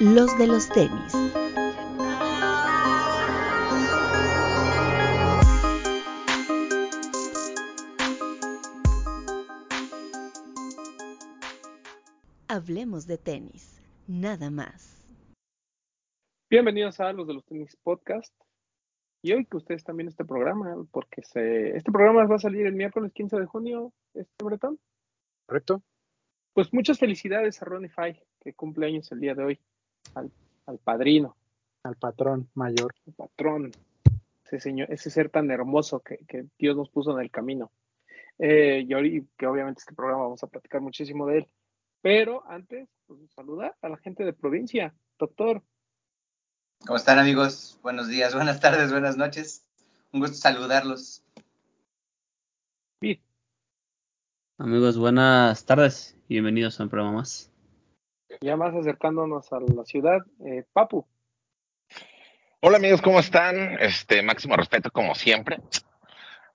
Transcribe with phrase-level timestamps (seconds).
[0.00, 1.12] los de los tenis.
[12.46, 15.04] Hablemos de tenis, nada más.
[16.48, 18.32] Bienvenidos a los de los tenis podcast.
[19.20, 22.74] Y hoy que ustedes viendo este programa, porque se, este programa va a salir el
[22.74, 24.78] miércoles 15 de junio, este Bretón.
[25.46, 25.82] ¿Correcto?
[26.52, 29.60] Pues muchas felicidades a Ronnie Fay, que cumple años el día de hoy,
[30.14, 30.30] al,
[30.66, 31.36] al padrino,
[31.82, 32.94] Al patrón mayor.
[33.06, 33.72] al patrón,
[34.44, 37.70] ese señor, ese ser tan hermoso que, que Dios nos puso en el camino.
[38.38, 41.48] Eh, y ahorita, que obviamente este programa vamos a platicar muchísimo de él.
[42.00, 44.94] Pero antes, pues, saludar a la gente de provincia.
[45.18, 45.62] Doctor,
[46.86, 47.78] ¿Cómo están amigos?
[47.82, 49.64] Buenos días, buenas tardes, buenas noches.
[50.12, 51.22] Un gusto saludarlos.
[54.60, 57.52] Amigos, buenas tardes y bienvenidos a un programa más.
[58.40, 61.06] Ya más acercándonos a la ciudad, eh, Papu.
[62.60, 63.78] Hola amigos, ¿cómo están?
[63.80, 65.58] Este máximo respeto como siempre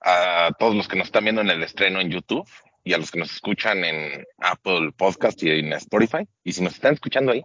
[0.00, 2.48] a todos los que nos están viendo en el estreno en YouTube
[2.84, 6.28] y a los que nos escuchan en Apple Podcast y en Spotify.
[6.42, 7.42] Y si nos están escuchando ahí,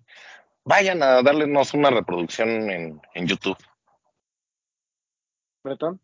[0.66, 3.58] vayan a darles una reproducción en, en YouTube.
[5.64, 6.02] Bretón.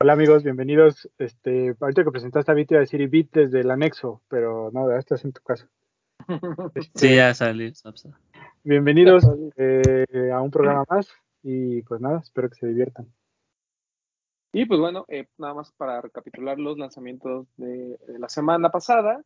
[0.00, 1.10] Hola amigos, bienvenidos.
[1.18, 4.90] Este, ahorita que presentaste a Vit iba a decir Vit desde el anexo, pero no,
[4.90, 5.68] ya estás en tu casa.
[6.74, 7.72] Este, Sí, ya salí.
[8.64, 9.24] Bienvenidos
[9.56, 11.08] eh, a un programa más
[11.42, 13.06] y pues nada, espero que se diviertan.
[14.52, 19.22] Y pues bueno, eh, nada más para recapitular los lanzamientos de, de la semana pasada.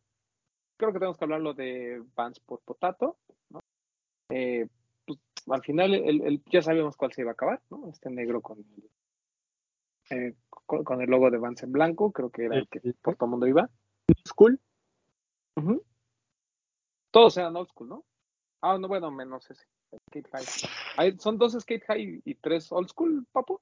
[0.77, 3.17] Creo que tenemos que hablar lo de Vans por Potato.
[3.49, 3.59] ¿no?
[4.29, 4.67] Eh,
[5.05, 7.87] pues, al final el, el- ya sabíamos cuál se iba a acabar, ¿no?
[7.89, 8.89] Este negro con el,
[10.17, 13.15] eh, con, con el logo de Vans en blanco, creo que era el que por
[13.15, 13.69] todo el mundo iba.
[14.27, 14.59] School.
[17.11, 18.05] Todos eran old school, ¿no?
[18.61, 19.65] Ah, no, bueno, menos ese.
[20.09, 20.45] Skate High.
[20.97, 23.59] Hay- son dos Skate High y tres old school, papu.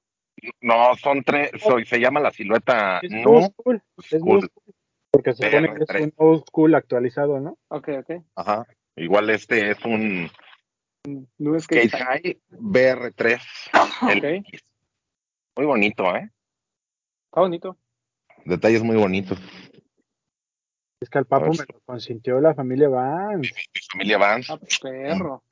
[0.60, 4.48] No, son tres, soy, se llama la silueta es No new school, es new School.
[4.48, 4.74] school,
[5.10, 6.02] porque se supone que es PR3.
[6.04, 7.58] un old school actualizado, ¿no?
[7.68, 8.22] Ok, ok.
[8.36, 8.66] Ajá.
[8.96, 10.30] Igual este es un
[11.38, 12.22] No Skate, Skate High.
[12.22, 13.40] High BR3.
[14.08, 14.44] El- Ok.
[15.56, 16.30] Muy bonito, ¿eh?
[17.26, 17.76] Está bonito.
[18.44, 19.38] Detalles muy bonitos.
[21.00, 21.60] Es que al papo ver.
[21.60, 23.50] me lo consintió la familia Vance.
[23.54, 24.52] Mi familia Vance.
[24.52, 25.42] Ah, perro,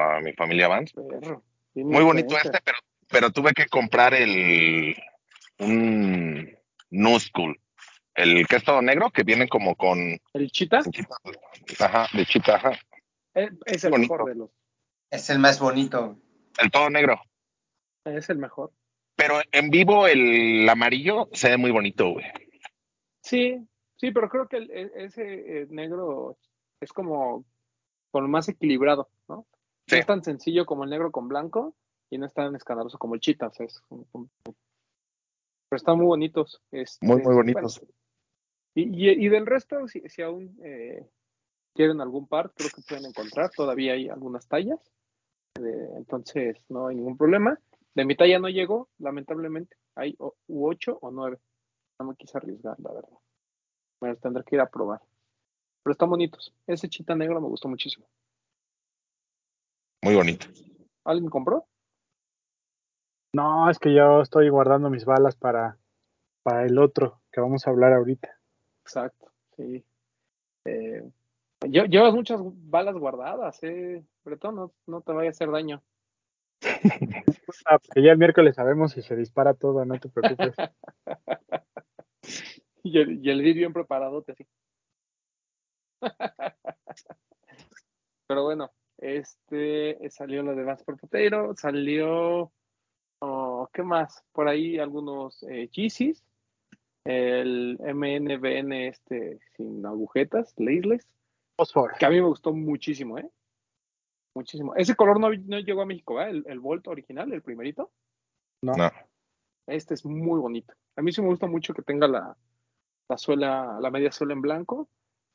[0.00, 0.94] a mi familia Vance.
[0.94, 1.42] perro.
[1.74, 2.78] Muy bonito este, pero,
[3.08, 4.96] pero tuve que comprar el
[5.58, 6.56] un
[7.20, 7.58] School.
[8.14, 9.98] El que es todo negro, que viene como con
[10.34, 10.80] El Chita
[11.80, 12.72] ajá, de chita, ajá.
[13.34, 14.14] eh, es el Bonito.
[14.14, 14.50] mejor de los.
[15.10, 16.18] Es el más bonito.
[16.58, 17.20] El todo negro.
[18.04, 18.72] Es el mejor.
[19.16, 22.26] Pero en vivo el amarillo se ve muy bonito, güey.
[23.22, 23.66] Sí,
[24.02, 25.22] sí, pero creo que el- e- ese
[25.62, 26.36] eh, negro
[26.80, 27.44] es como
[28.10, 29.46] con lo más equilibrado, ¿no?
[29.86, 29.94] Sí.
[29.94, 31.76] No es tan sencillo como el negro con blanco
[32.10, 33.46] y no es tan escandaloso como el Chita.
[33.46, 33.80] o sea, es
[35.68, 36.60] pero están muy bonitos.
[36.72, 37.78] este, Muy, muy bonitos.
[37.78, 37.94] bueno,
[38.74, 41.08] y, y- y del resto, si, si aún eh,
[41.74, 43.50] quieren algún par, creo que pueden encontrar.
[43.56, 44.80] Todavía hay algunas tallas.
[45.60, 47.58] eh, entonces, no hay ningún problema.
[47.94, 49.76] De mi talla no llegó, lamentablemente.
[49.94, 51.38] Hay o- u 8 o 9.
[52.00, 53.18] No me quise arriesgar, la verdad.
[54.02, 55.00] Me los tendré que ir a probar.
[55.82, 56.52] Pero están bonitos.
[56.66, 58.04] Ese chita negro me gustó muchísimo.
[60.02, 60.46] Muy bonito.
[61.04, 61.66] ¿Alguien compró?
[63.32, 65.78] No, es que yo estoy guardando mis balas para,
[66.42, 68.28] para el otro que vamos a hablar ahorita.
[68.84, 69.84] Exacto, sí.
[70.64, 71.08] Eh,
[71.60, 74.04] lle- llevas muchas balas guardadas, eh.
[74.24, 75.82] Bretón, no, no te vaya a hacer daño.
[77.66, 80.56] Ah, porque ya el miércoles sabemos si se dispara todo, no te preocupes.
[82.84, 84.44] Y el, y el bien preparado, te sí.
[88.26, 92.52] Pero bueno, este salió lo de Vans por Potato, salió
[93.20, 94.24] oh, ¿qué más?
[94.32, 96.24] Por ahí algunos eh, Yeezys,
[97.04, 101.06] el MNBN este sin agujetas, laceless,
[101.98, 103.30] que a mí me gustó muchísimo, ¿eh?
[104.34, 104.74] Muchísimo.
[104.74, 106.30] Ese color no, no llegó a México, ¿eh?
[106.30, 107.92] El, el Volt original, el primerito.
[108.62, 108.72] No.
[108.72, 108.90] No.
[109.66, 110.74] Este es muy bonito.
[110.96, 112.36] A mí sí me gusta mucho que tenga la,
[113.12, 114.88] la suela, la media suela en blanco,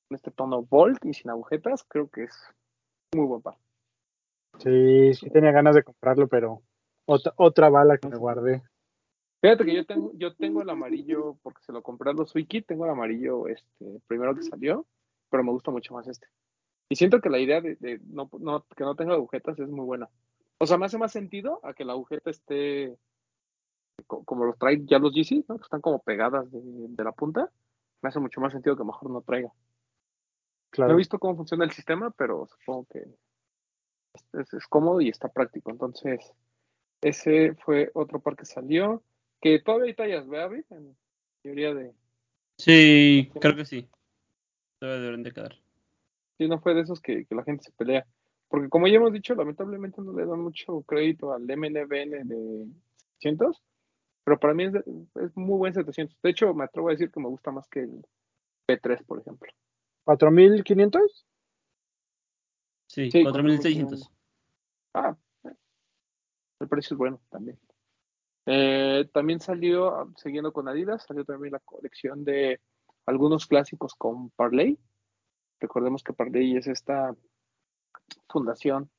[0.09, 1.83] en este tono Volt y sin agujetas.
[1.87, 2.35] Creo que es
[3.15, 3.55] muy buen par.
[4.59, 6.63] Sí, sí tenía ganas de comprarlo, pero
[7.05, 8.63] otra, otra bala que me guardé.
[9.41, 12.63] Fíjate que yo tengo, yo tengo el amarillo, porque se lo compré a los Wiki,
[12.63, 14.87] tengo el amarillo este, primero que salió,
[15.29, 16.27] pero me gusta mucho más este.
[16.89, 19.85] Y siento que la idea de, de no, no- que no tenga agujetas es muy
[19.85, 20.09] buena.
[20.57, 22.97] O sea, me hace más sentido a que la agujeta esté
[24.07, 25.57] co- como los trae ya los GC, ¿no?
[25.57, 27.51] Que están como pegadas de, de la punta.
[28.01, 29.51] Me hace mucho más sentido que mejor no traiga.
[30.77, 33.05] No he visto cómo funciona el sistema, pero supongo que
[34.33, 35.71] es, es cómodo y está práctico.
[35.71, 36.33] Entonces,
[37.01, 39.03] ese fue otro par que salió.
[39.41, 40.65] Que todavía hay tallas, ¿verdad, David?
[40.71, 40.97] En
[41.41, 41.93] teoría de.
[42.57, 43.87] Sí, creo que sí.
[44.79, 45.55] Todavía deben de quedar.
[46.37, 48.05] Sí, no fue de esos que, que la gente se pelea.
[48.47, 52.67] Porque como ya hemos dicho, lamentablemente no le dan mucho crédito al MNBN de
[53.19, 53.61] 700,
[54.27, 56.19] pero para mí es, es muy buen 700.
[56.21, 58.05] De hecho, me atrevo a decir que me gusta más que el
[58.67, 59.49] P3, por ejemplo.
[60.05, 60.99] ¿4500?
[62.87, 64.11] Sí, Sí, 4600.
[64.93, 65.15] Ah,
[66.59, 67.57] el precio es bueno también.
[68.47, 72.59] Eh, también salió, siguiendo con Adidas, salió también la colección de
[73.05, 74.77] algunos clásicos con Parley.
[75.61, 77.15] Recordemos que Parley es esta
[78.27, 78.89] fundación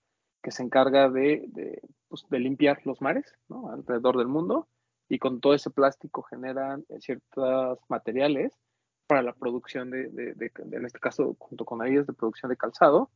[0.43, 3.69] que se encarga de, de, pues, de limpiar los mares ¿no?
[3.71, 4.69] alrededor del mundo
[5.09, 8.53] y con todo ese plástico generan eh, ciertos materiales
[9.07, 13.11] para la producción de, de, en este caso, junto con Adidas, de producción de calzado.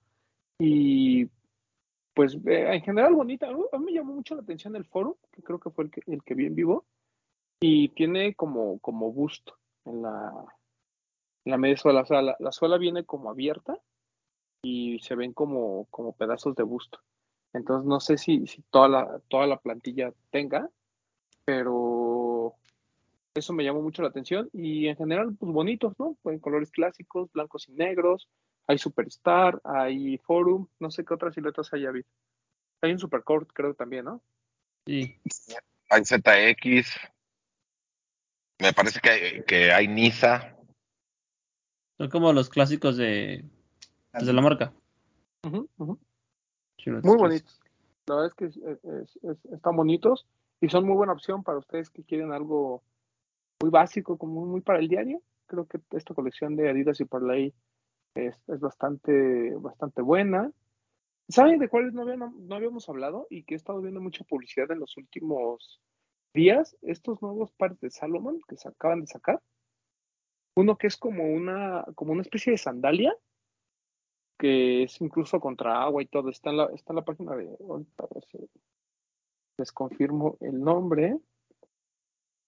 [0.59, 1.27] Y
[2.15, 3.49] pues eh, en general bonita.
[3.49, 6.03] A mí me llamó mucho la atención el foro, que creo que fue el que,
[6.07, 6.87] el en vivo,
[7.61, 10.33] y tiene como, como busto en la,
[11.45, 12.03] en la media suela.
[12.03, 13.79] O sea, la, la, suela viene como abierta
[14.63, 17.01] y se ven como, como pedazos de busto.
[17.53, 20.71] Entonces no sé si, si toda, la, toda la plantilla tenga,
[21.45, 22.55] pero
[23.35, 26.17] eso me llamó mucho la atención y en general pues bonitos, ¿no?
[26.25, 28.29] En colores clásicos, blancos y negros,
[28.67, 32.07] hay Superstar, hay Forum, no sé qué otras siluetas hay habido.
[32.81, 34.23] Hay un Supercord, creo también, ¿no?
[34.87, 35.17] Sí.
[35.91, 36.97] Hay ZX.
[38.61, 40.57] Me parece que hay, que hay Nisa.
[41.99, 43.45] Son como los clásicos de,
[44.11, 44.73] pues, de la marca.
[45.45, 45.99] Uh -huh, uh -huh.
[47.05, 47.61] Muy bonitos.
[48.07, 50.27] La verdad es que es, es, es, están bonitos
[50.63, 52.85] y son muy buena opción para ustedes que quieren algo
[53.61, 55.21] muy básico, como muy para el diario.
[55.47, 57.53] Creo que esta colección de Adidas y Parley
[58.15, 60.53] es, es bastante, bastante buena.
[61.29, 64.71] ¿Saben de cuáles no, habíamos, no habíamos hablado y que he estado viendo mucha publicidad
[64.71, 65.81] en los últimos
[66.33, 66.77] días?
[66.81, 69.43] Estos nuevos pares de Salomon que se acaban de sacar.
[70.55, 73.13] Uno que es como una, como una especie de sandalia,
[74.39, 76.31] que es incluso contra agua y todo.
[76.31, 77.57] Está en la, está en la página de.
[77.69, 78.07] Ahorita
[79.59, 81.19] les confirmo el nombre.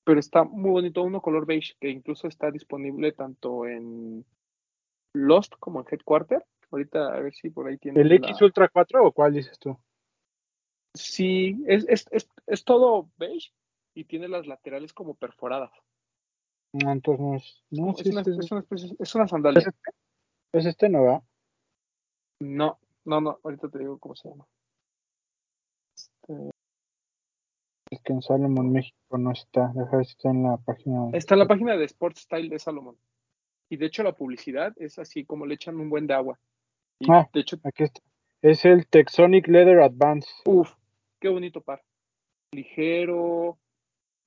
[0.05, 4.25] Pero está muy bonito, uno color beige, que incluso está disponible tanto en
[5.15, 6.45] Lost como en Headquarter.
[6.71, 8.01] Ahorita a ver si por ahí tiene.
[8.01, 8.47] ¿El X la...
[8.47, 9.79] Ultra 4 o cuál dices tú?
[10.95, 13.53] Sí, es, es, es, es, todo beige
[13.95, 15.73] y tiene las laterales como perforadas.
[16.73, 17.63] No, entonces no es.
[17.71, 19.61] No, es, sí, una, sí, es, una, especie, es una sandalia.
[19.61, 19.91] ¿Es este?
[20.53, 21.23] ¿Es este no va?
[22.41, 24.47] No, no, no, ahorita te digo cómo se llama.
[25.95, 26.51] Este...
[27.95, 29.71] Es que en Salomon México no está.
[29.73, 31.11] Deja está en la página.
[31.13, 32.97] Está en la página de Sport Style de Salomon.
[33.69, 36.41] Y de hecho la publicidad es así como le echan un buen de agua.
[36.99, 38.01] Y ah, de hecho, aquí está.
[38.43, 40.29] Es el Texonic Leather Advance.
[40.45, 40.75] Uf,
[41.21, 41.85] qué bonito par.
[42.51, 43.59] Ligero,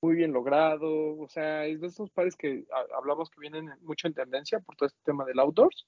[0.00, 1.18] muy bien logrado.
[1.18, 2.64] O sea, es de esos pares que
[2.96, 5.86] hablamos que vienen mucho en tendencia por todo este tema del outdoors.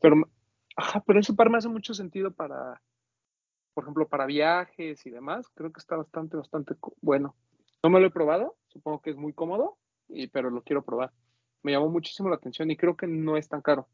[0.00, 0.14] Pero,
[0.76, 2.80] ajá, pero ese par me hace mucho sentido para,
[3.74, 5.48] por ejemplo, para viajes y demás.
[5.54, 7.34] Creo que está bastante, bastante bueno.
[7.82, 9.78] No me lo he probado, supongo que es muy cómodo,
[10.08, 11.12] y, pero lo quiero probar.
[11.62, 13.88] Me llamó muchísimo la atención y creo que no es tan caro.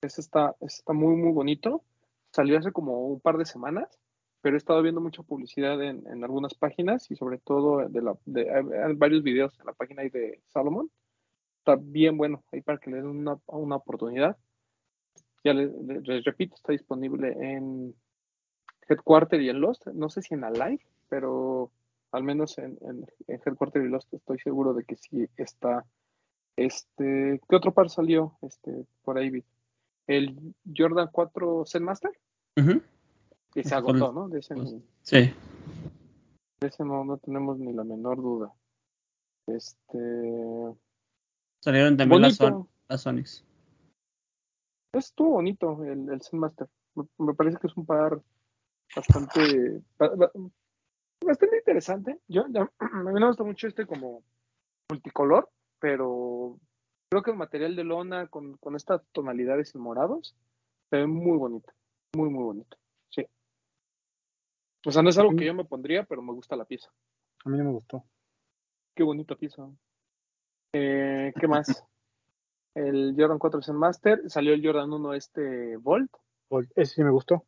[0.00, 1.82] Ese está, ese está muy, muy bonito.
[2.30, 3.98] Salió hace como un par de semanas,
[4.42, 8.14] pero he estado viendo mucha publicidad en, en algunas páginas y sobre todo de, la,
[8.26, 10.90] de, de varios videos en la página de Salomon.
[11.58, 14.36] Está bien bueno ahí para que le den una, una oportunidad.
[15.42, 15.72] Ya les,
[16.04, 17.94] les, repito, está disponible en
[18.88, 19.86] Headquarter y en Lost.
[19.88, 21.70] No sé si en Alive, pero
[22.12, 25.84] al menos en, en, en Headquarter y Lost estoy seguro de que sí está.
[26.56, 29.44] Este, ¿qué otro par salió este, por ahí?
[30.06, 32.12] El Jordan 4 Zen Master.
[32.56, 32.82] Uh -huh.
[33.54, 34.28] Y se agotó, ¿no?
[34.28, 34.54] De ese,
[35.02, 35.34] sí.
[36.60, 38.52] De ese no, no tenemos ni la menor duda.
[39.46, 40.74] Este.
[41.60, 43.44] Salieron también las, Son las Sonics.
[44.92, 46.68] Estuvo bonito el, el Zen Master.
[46.94, 48.22] Me, me, parece que es un par
[48.94, 49.82] bastante.
[49.98, 52.20] bastante interesante.
[52.28, 54.22] Yo, ya, a mí me gusta mucho este como
[54.88, 56.58] multicolor, pero
[57.10, 60.36] creo que el material de lona con, con estas tonalidades en morados
[60.90, 61.72] se ve muy bonito.
[62.16, 62.76] Muy, muy bonito.
[63.10, 63.26] Sí.
[64.86, 66.90] O sea, no es algo que yo me pondría, pero me gusta la pieza.
[67.44, 68.04] A mí no me gustó.
[68.94, 69.68] Qué bonita pieza.
[70.72, 71.66] Eh, ¿Qué más?
[72.74, 74.22] el Jordan 4 Zen Master.
[74.30, 76.10] Salió el Jordan 1 este Volt.
[76.48, 76.70] Volt.
[76.76, 77.44] Ese sí me gustó.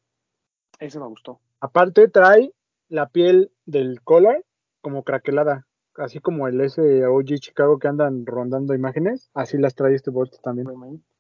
[0.78, 1.40] Ese me gustó.
[1.60, 2.52] Aparte trae
[2.88, 4.44] la piel del collar
[4.80, 5.66] como craquelada.
[5.96, 9.30] Así como el ese OG Chicago que andan rondando imágenes.
[9.34, 10.68] Así las trae este Volt también.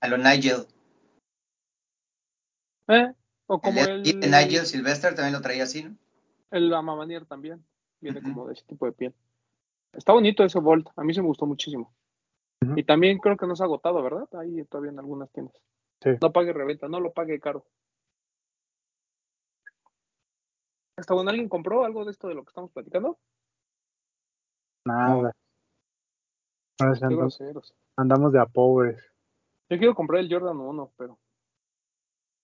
[0.00, 0.66] A lo Nigel.
[2.86, 3.12] Eh,
[3.46, 5.96] O como el, el, de Nigel Sylvester también lo traía así, ¿no?
[6.50, 7.64] el Amamanier también.
[8.00, 9.14] Viene como de ese tipo de piel.
[9.92, 10.88] Está bonito ese Volt.
[10.96, 11.92] A mí se me gustó muchísimo.
[12.76, 14.28] Y también creo que no se ha agotado, ¿verdad?
[14.34, 15.54] Ahí todavía en algunas tiendas.
[16.02, 16.10] Sí.
[16.20, 17.64] No pague reventa, no lo pague caro.
[20.98, 23.18] ¿Hasta bueno alguien compró algo de esto de lo que estamos platicando?
[24.84, 25.32] Nada.
[26.80, 29.00] Ahora sí Qué andamos, andamos de a pobres.
[29.70, 31.18] Yo quiero comprar el Jordan 1, pero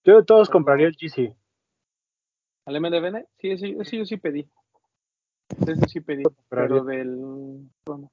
[0.05, 0.89] Yo de todos Pero compraría no.
[0.89, 1.35] el GC.
[2.65, 4.49] al MDBN, sí, ese, ese yo sí pedí.
[5.67, 8.09] Ese sí pedí, pero del bueno.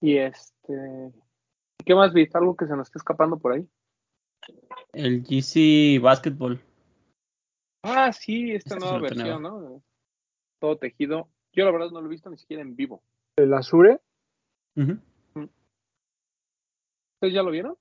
[0.00, 1.12] Y este
[1.84, 2.36] ¿qué más viste?
[2.38, 3.68] ¿Algo que se nos está escapando por ahí?
[4.92, 6.60] El GC Basketball.
[7.86, 9.82] Ah, sí, esta Este nueva versión, ¿no?
[10.58, 11.28] Todo tejido.
[11.52, 13.02] Yo la verdad no lo he visto ni siquiera en vivo.
[13.36, 14.00] El Azure,
[14.76, 14.98] Ujú.
[17.14, 17.76] ¿Ustedes ya lo vieron?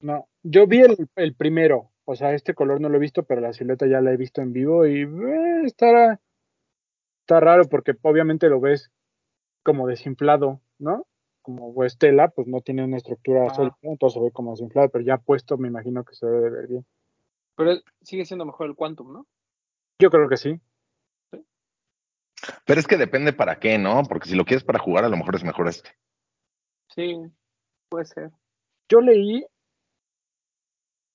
[0.00, 0.28] no.
[0.42, 1.90] Yo vi el, el primero.
[2.04, 4.40] O sea, este color no lo he visto, pero la silueta ya la he visto
[4.40, 6.20] en vivo y eh, está,
[7.20, 8.90] está raro porque obviamente lo ves
[9.62, 11.06] como desinflado, ¿no?
[11.42, 13.54] Como Estela, pues no tiene una estructura Ajá.
[13.54, 16.50] sólida, entonces se ve como desinflado, pero ya puesto me imagino que se debe de
[16.50, 16.86] ver bien.
[17.62, 19.26] Pero sigue siendo mejor el Quantum, ¿no?
[20.00, 20.60] Yo creo que sí.
[22.66, 24.02] Pero es que depende para qué, ¿no?
[24.02, 25.90] Porque si lo quieres para jugar, a lo mejor es mejor este.
[26.88, 27.16] Sí,
[27.88, 28.32] puede ser.
[28.88, 29.46] Yo leí,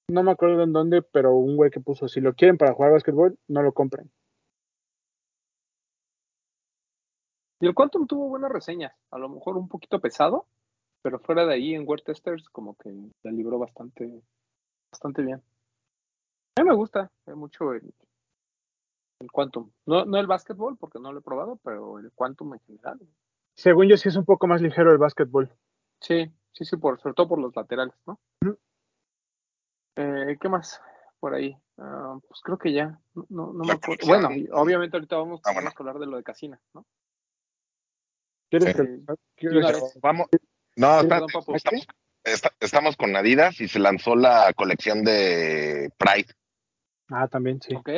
[0.08, 2.94] no me acuerdo en dónde, pero un güey que puso, si lo quieren para jugar
[2.94, 4.10] básquetbol, no lo compren.
[7.60, 10.48] Y el Quantum tuvo buenas reseñas, a lo mejor un poquito pesado,
[11.02, 12.90] pero fuera de ahí en Word Testers como que
[13.24, 14.22] la libró bastante,
[14.94, 15.44] bastante bien.
[16.58, 17.94] A mí me gusta eh, mucho el,
[19.20, 19.72] el Quantum.
[19.86, 23.00] No, no el básquetbol, porque no lo he probado, pero el Quantum en general.
[23.56, 25.52] Según yo sí es un poco más ligero el básquetbol.
[26.02, 28.20] Sí, sí, sí, por, sobre todo por los laterales, ¿no?
[29.96, 30.80] Eh, ¿Qué más
[31.20, 31.58] por ahí?
[31.80, 34.06] Ah, pues creo que ya, no, no, no me acuerdo.
[34.06, 35.70] Bueno, obviamente ahorita vamos, Ah, bueno.
[35.70, 36.86] a hablar de lo de Casina, ¿no?
[38.50, 38.82] ¿Quieres Sí.
[38.84, 40.00] que quieres.
[40.02, 40.28] Vamos.
[40.76, 41.56] No, Sí, espérate, perdón, Papu.
[41.56, 41.88] estamos,
[42.24, 46.34] está- estamos con Adidas y se lanzó la colección de Pride.
[47.10, 47.76] Ah, también sí.
[47.76, 47.90] ¿Ok?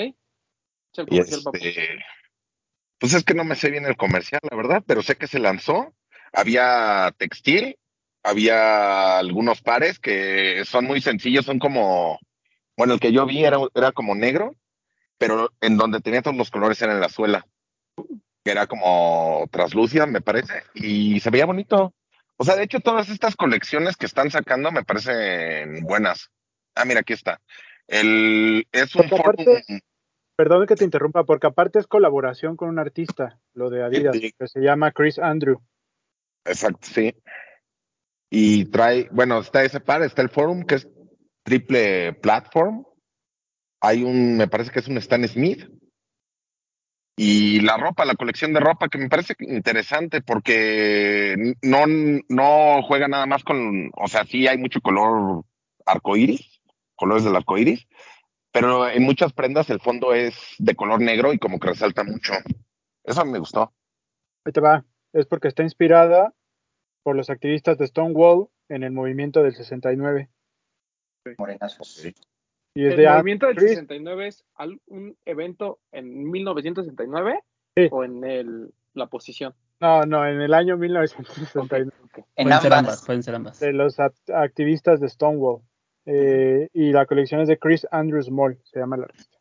[1.08, 1.38] Y este,
[3.00, 5.40] pues es que no me sé bien el comercial, la verdad, pero sé que se
[5.40, 5.94] lanzó.
[6.34, 7.78] Había textil,
[8.24, 12.20] había algunos pares que son muy sencillos, son como,
[12.76, 14.56] bueno, el que yo vi era, era como negro,
[15.18, 17.48] pero en donde tenía todos los colores era en la suela,
[18.44, 21.94] que era como traslúcida, me parece, y se veía bonito.
[22.38, 26.30] O sea, de hecho, todas estas colecciones que están sacando me parecen buenas.
[26.76, 27.42] Ah, mira, aquí está.
[27.90, 29.64] El, es un aparte-
[30.36, 34.32] Perdón que te interrumpa, porque aparte es colaboración con un artista, lo de Adidas, Sí.
[34.40, 35.60] que se llama Chris Andrew.
[36.46, 37.14] Exacto, sí.
[38.30, 40.88] Y trae, bueno, está ese par, está el forum que es
[41.44, 42.86] triple platform.
[43.82, 45.68] Hay un, me parece que es un Stan Smith.
[47.18, 51.84] Y la ropa, la colección de ropa que me parece interesante porque no,
[52.30, 55.44] no juega nada más con, o sea, sí hay mucho color
[55.86, 56.59] arcoíris,
[57.00, 57.88] colores del arcoíris,
[58.52, 62.34] pero en muchas prendas el fondo es de color negro y como que resalta mucho.
[63.04, 63.72] Eso me gustó.
[64.46, 64.84] Ahí te va.
[65.14, 66.34] Es porque está inspirada
[67.04, 70.30] por los activistas de Stonewall en el movimiento del 69.
[71.38, 72.06] Morenazos.
[72.76, 74.46] Y es ¿El de movimiento del Chris- 69 es
[74.88, 77.40] un evento en 1969
[77.76, 77.88] Sí.
[77.92, 79.54] o en el, la posición?
[79.80, 81.92] No, no, en el año Ok, 1969.
[82.06, 82.18] ok.
[82.36, 82.80] En Pueden ser ambas.
[82.94, 83.60] ambas, pueden ser ambas.
[83.60, 85.62] De los act- activistas de Stonewall.
[86.12, 89.38] Eh, Y la colección es de Chris Andrews Moll, se llama el artista.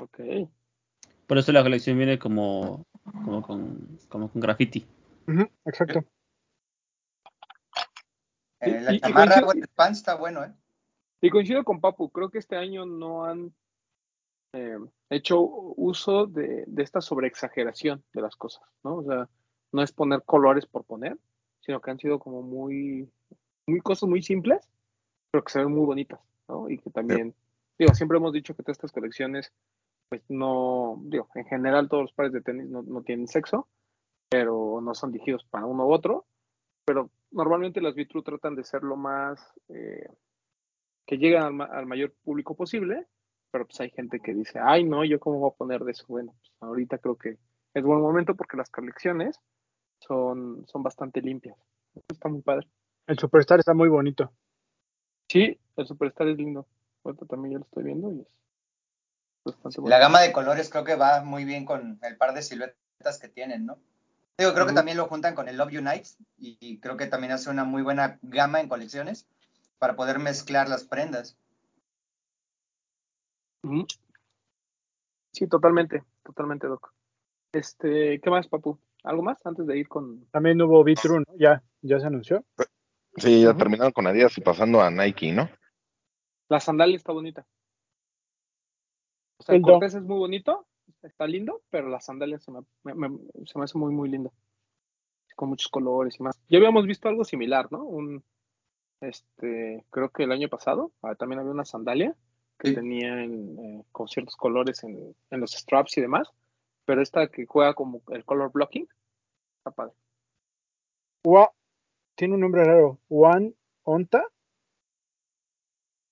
[0.00, 0.20] ok.
[1.26, 2.84] Por eso la colección viene como,
[3.24, 4.84] como con, como con graffiti.
[5.64, 6.04] Exacto.
[8.60, 10.52] Eh, la Y- y chamarra, coincido- pants está bueno, ¿eh?
[11.22, 13.54] Y coincido con Papu, creo que este año no han
[14.52, 14.76] eh,
[15.08, 18.96] hecho uso de, de esta sobreexageración de las cosas, ¿no?
[18.96, 19.28] O sea,
[19.72, 21.16] no es poner colores por poner,
[21.60, 23.08] sino que han sido como muy,
[23.72, 24.68] muy cosas muy simples,
[25.30, 26.68] pero que se ven muy bonitas, ¿no?
[26.70, 27.34] Y que también,
[27.78, 29.52] digo, siempre hemos dicho que todas estas colecciones,
[30.08, 33.66] pues no, digo, en general todos los pares de tenis no, no tienen sexo,
[34.30, 36.26] pero no son dirigidos para uno u otro,
[36.84, 40.08] pero normalmente las Vitru tratan de ser lo más eh,
[41.06, 43.06] que lleguen al, ma- al mayor público posible,
[43.50, 46.04] pero pues hay gente que dice, ay no, yo cómo voy a poner de eso.
[46.08, 47.38] Bueno, pues ahorita creo que
[47.74, 49.40] es buen momento porque las colecciones
[50.00, 51.56] son, son bastante limpias.
[52.08, 52.66] Está muy padre.
[53.06, 54.32] El Superstar está muy bonito.
[55.28, 56.66] Sí, el Superstar es lindo.
[57.04, 58.28] Ahorita también ya lo estoy viendo y es
[59.44, 59.96] bastante bueno.
[59.96, 63.28] La gama de colores creo que va muy bien con el par de siluetas que
[63.28, 63.78] tienen, ¿no?
[64.38, 67.32] Digo, creo que también lo juntan con el Love Unites y, y creo que también
[67.32, 69.26] hace una muy buena gama en colecciones
[69.78, 71.36] para poder mezclar las prendas.
[75.32, 76.92] Sí, totalmente, totalmente, Doc.
[77.52, 78.78] Este, ¿qué más, Papu?
[79.04, 80.24] ¿Algo más antes de ir con...
[80.26, 81.26] También hubo Vitru, ¿no?
[81.36, 82.44] Ya, ya se anunció.
[83.16, 83.58] Sí, ya Ujú.
[83.58, 85.48] terminaron con Adidas y pasando a Nike, ¿no?
[86.48, 87.46] La sandalia está bonita.
[89.38, 90.66] O sea, el El cortés es muy bonito,
[91.02, 94.30] está lindo, pero la sandalia se me, me- me- se me hace muy, muy linda.
[95.36, 96.40] Con muchos colores y más.
[96.48, 97.82] Ya habíamos visto algo similar, ¿no?
[97.84, 98.22] Un,
[99.00, 102.14] este, creo que el año pasado ah, también había una sandalia
[102.58, 102.74] que Sí.
[102.74, 106.28] tenía en, eh, con ciertos colores en, en los straps y demás,
[106.84, 108.86] pero esta que juega como el color blocking,
[109.58, 109.94] está padre.
[111.24, 111.50] Ua-
[112.14, 112.98] tiene un nombre raro.
[113.08, 113.54] Juan
[113.84, 114.24] Onta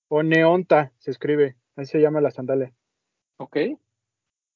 [0.09, 1.55] o Neonta se escribe.
[1.75, 2.73] Así se llama la sandalia.
[3.37, 3.57] Ok.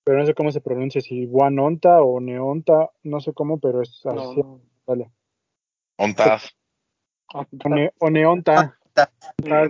[0.04, 3.82] Pero no sé cómo se pronuncia, si Juan Onta o Neonta, no sé cómo, pero
[3.82, 4.42] es así.
[4.44, 4.62] no.
[5.98, 6.56] Ontas.
[7.34, 8.78] O, ne- o Neonta.
[9.38, 9.68] La,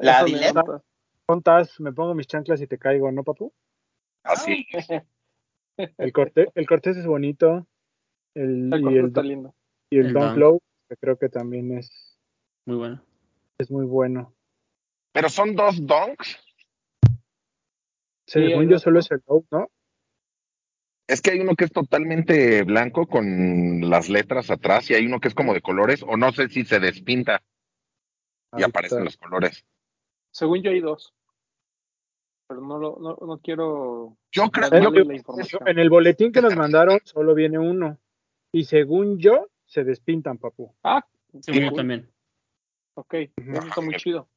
[0.00, 0.54] La Adilem.
[1.26, 3.52] Ontas, me pongo mis chanclas y te caigo, ¿no, papu?
[4.22, 4.66] Así.
[5.96, 7.66] El corte, el cortés es bonito.
[8.34, 9.54] El, El y corte el, está lindo.
[9.92, 10.40] Y el El Don.
[10.40, 12.18] Low, que creo que también es,
[12.64, 13.04] Muy bueno.
[13.58, 14.34] es muy bueno.
[15.12, 16.38] Pero son dos donks.
[18.26, 19.00] Según yo solo ¿no?
[19.00, 19.70] es el Low, ¿no?
[21.06, 25.20] Es que hay uno que es totalmente blanco con las letras atrás y hay uno
[25.20, 27.42] que es como de colores o no sé si se despinta
[28.56, 29.66] y aparecen los colores.
[30.30, 31.12] Según yo hay dos.
[32.48, 35.68] Pero no, lo, no, no quiero Yo creo, creo la que información.
[35.68, 37.98] En el boletín que nos mandaron solo viene uno.
[38.52, 40.74] Y según yo, se despintan, papu.
[40.84, 41.02] Ah,
[41.40, 41.76] Según yo cool.
[41.78, 42.12] también.
[42.94, 44.28] Ok, eso está muy chido.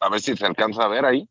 [0.00, 1.26] a ver si se alcanza a ver ahí.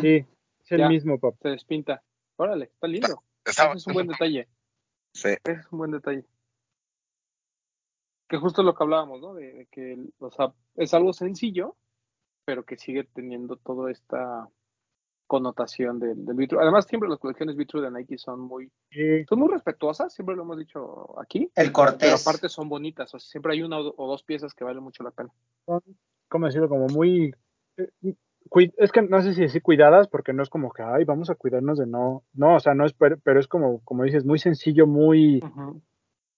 [0.00, 0.26] Sí,
[0.64, 0.88] es el Ya.
[0.88, 1.38] mismo, papu.
[1.40, 2.02] Se despinta.
[2.36, 3.22] Órale, está lindo.
[3.44, 4.48] Está- Ese es un buen detalle.
[5.14, 5.28] Sí.
[5.44, 6.24] Ese es un buen detalle.
[8.28, 9.34] Que justo lo que hablábamos, ¿no?
[9.34, 11.76] De, de que, o sea, es algo sencillo,
[12.44, 14.48] pero que sigue teniendo toda esta
[15.28, 16.58] connotación del, del Vitru.
[16.58, 20.42] Además, siempre las colecciones Vitru de Nike son muy, Sí, son muy respetuosas, siempre lo
[20.42, 22.26] hemos dicho aquí, El pero cortés.
[22.26, 23.14] aparte son bonitas.
[23.14, 25.30] O sea, siempre hay una o, o dos piezas que valen mucho la pena.
[25.66, 25.80] son,
[26.28, 26.68] ¿cómo decirlo?
[26.68, 27.32] Como muy...
[27.76, 28.14] eh,
[28.78, 31.34] Es que no sé si decir cuidadas, porque no es como que, ay, vamos a
[31.36, 32.24] cuidarnos de no...
[32.32, 35.40] No, o sea, no es, pero, pero es como, como dices, muy sencillo, muy,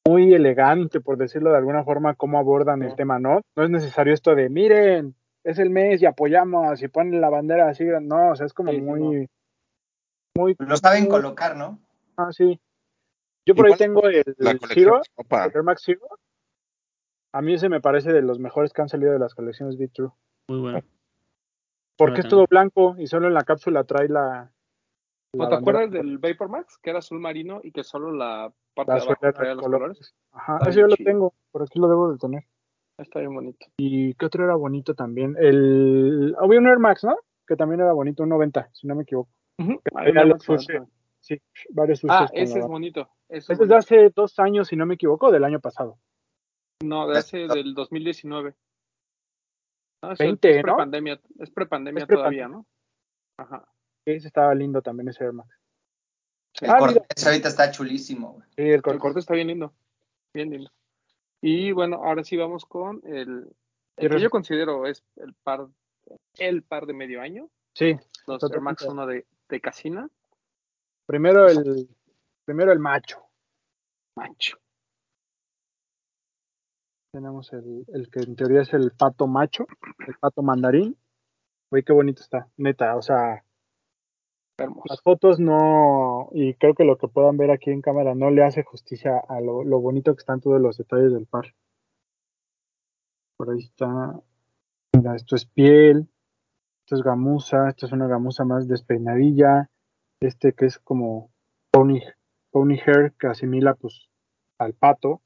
[0.07, 3.41] muy elegante, por decirlo de alguna forma, cómo abordan el tema, ¿no?
[3.57, 7.69] No es necesario esto de, miren, es el mes y apoyamos y ponen la bandera
[7.69, 9.29] así, no, o sea, es como Sí, muy,
[10.37, 11.79] muy, Lo saben muy- colocar, ¿no?
[12.17, 12.61] ah, sí.
[13.47, 16.01] Yo por ahí tengo el, La el Air Max Zero.
[17.33, 19.89] A mí ese me parece de los mejores que han salido de las colecciones Be
[19.89, 20.11] True.
[20.49, 20.81] Muy bueno.
[21.97, 24.53] Porque Ahora es todo blanco y solo en la cápsula trae la.
[25.33, 25.59] ¿No la te bandera.
[25.59, 29.03] acuerdas del Vapor Max, que era azul marino y que solo la parte La de
[29.05, 29.97] abajo traía los colores.
[29.99, 30.15] colores?
[30.33, 32.45] Ajá, Está ese yo lo tengo, por aquí lo debo de tener.
[33.01, 33.67] Está bien bonito.
[33.79, 35.35] ¿Y qué otro era bonito también?
[35.39, 36.35] El.
[36.39, 37.17] Había un Air Max, ¿no?
[37.47, 39.31] Que también era bonito, un 90, si no me equivoco.
[39.59, 40.79] Los sushi.
[41.21, 43.11] Sí, varios sucios Ah, ese es bonito.
[43.29, 45.99] Ese es Ese de hace dos años, si no me equivoco, del año pasado.
[46.83, 48.55] No, de hace del 2019.
[50.03, 50.63] No, ese 20, es ¿no?
[50.63, 52.49] prepandemia, es prepandemia Es todavía.
[52.49, 52.67] ¿no?
[53.37, 53.69] Ajá.
[54.07, 55.51] Ese estaba lindo también, ese Air Max.
[56.63, 58.49] El Ah, cortés ahorita está chulísimo, güey.
[58.57, 59.75] Sí, el corte está bien lindo.
[60.35, 60.71] Bien lindo.
[61.43, 63.45] Y bueno, ahora sí vamos con el, el
[63.97, 65.67] que ¿Quieres- yo considero es el par,
[66.39, 67.49] el par de medio año.
[67.75, 68.43] Sí, Los.
[68.43, 70.09] Air Max 1 de, de Casina.
[71.07, 71.89] primero el,
[72.45, 73.23] primero el macho.
[74.17, 74.59] Mancho.
[77.13, 79.67] Tenemos el, el que en teoría es el pato macho,
[80.07, 80.97] el pato mandarín.
[81.73, 82.97] Uy, qué bonito está, neta.
[82.97, 83.45] O sea,
[84.61, 84.85] Hermoso.
[84.89, 88.45] las fotos no, y creo que lo que puedan ver aquí en cámara no le
[88.45, 91.55] hace justicia a lo, lo bonito que están todos los detalles del par.
[93.37, 94.21] Por ahí está.
[94.95, 96.09] Mira, esto es piel,
[96.85, 99.71] esto es gamuza, esto es una gamuza más despeinadilla.
[100.21, 101.31] Este que es como
[101.71, 102.01] pony,
[102.51, 104.11] pony hair que asimila pues
[104.59, 105.23] al pato.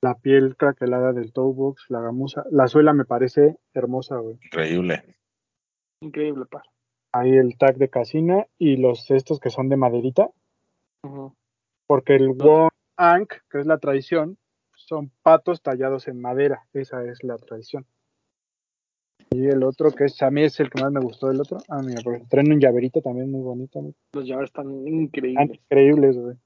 [0.00, 2.44] La piel craquelada del toe box, la gamuza.
[2.52, 4.36] La suela me parece hermosa, güey.
[4.44, 5.16] Increíble.
[6.00, 6.62] Increíble par.
[7.12, 10.30] Ahí el tag de casina y los estos que son de maderita.
[11.04, 11.34] Ujú.
[11.86, 14.36] Porque el Won Ankh, que es la tradición,
[14.74, 16.66] son patos tallados en madera.
[16.72, 17.86] Esa es la tradición.
[19.30, 21.58] Y el otro, que es, a mí es el que más me gustó del otro.
[21.68, 23.80] Ah, mira, porque traen un llaverito también muy bonito.
[24.12, 25.50] Los llaveros están Están increíbles.
[25.50, 26.36] increíbles, güey.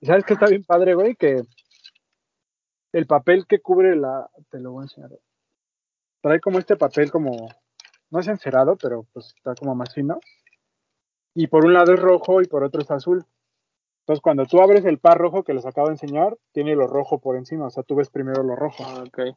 [0.00, 1.14] ¿Y sabes qué está bien padre, güey?
[1.16, 1.42] Que
[2.92, 4.30] el papel que cubre la...
[4.50, 5.10] Te lo voy a enseñar.
[6.20, 7.48] Trae como este papel como...
[8.12, 10.20] No es encerado, pero pues está como más fino.
[11.34, 13.24] Y por un lado es rojo y por otro es azul.
[14.02, 17.18] Entonces cuando tú abres el par rojo que les acabo de enseñar, tiene lo rojo
[17.20, 17.66] por encima.
[17.66, 18.84] O sea, tú ves primero lo rojo.
[18.86, 19.34] Ah, ok.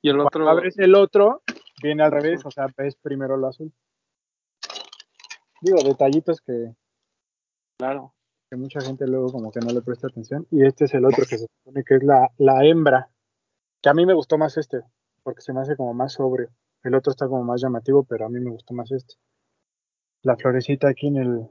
[0.00, 0.48] Y el Cuando otro.
[0.48, 1.42] abres el otro,
[1.82, 2.44] viene al revés.
[2.46, 3.72] O sea, ves primero lo azul.
[5.60, 6.74] digo, detallitos que,
[7.78, 8.14] Claro.
[8.50, 10.46] que mucha gente luego como que no le presta atención.
[10.50, 13.10] Y este es el otro que se supone que es la, la hembra.
[13.80, 14.82] Que a mí me gustó más este,
[15.24, 16.50] porque se me hace como más sobrio.
[16.84, 19.14] El otro está como más llamativo, pero a mí me gustó más este.
[20.22, 21.50] La florecita aquí en el,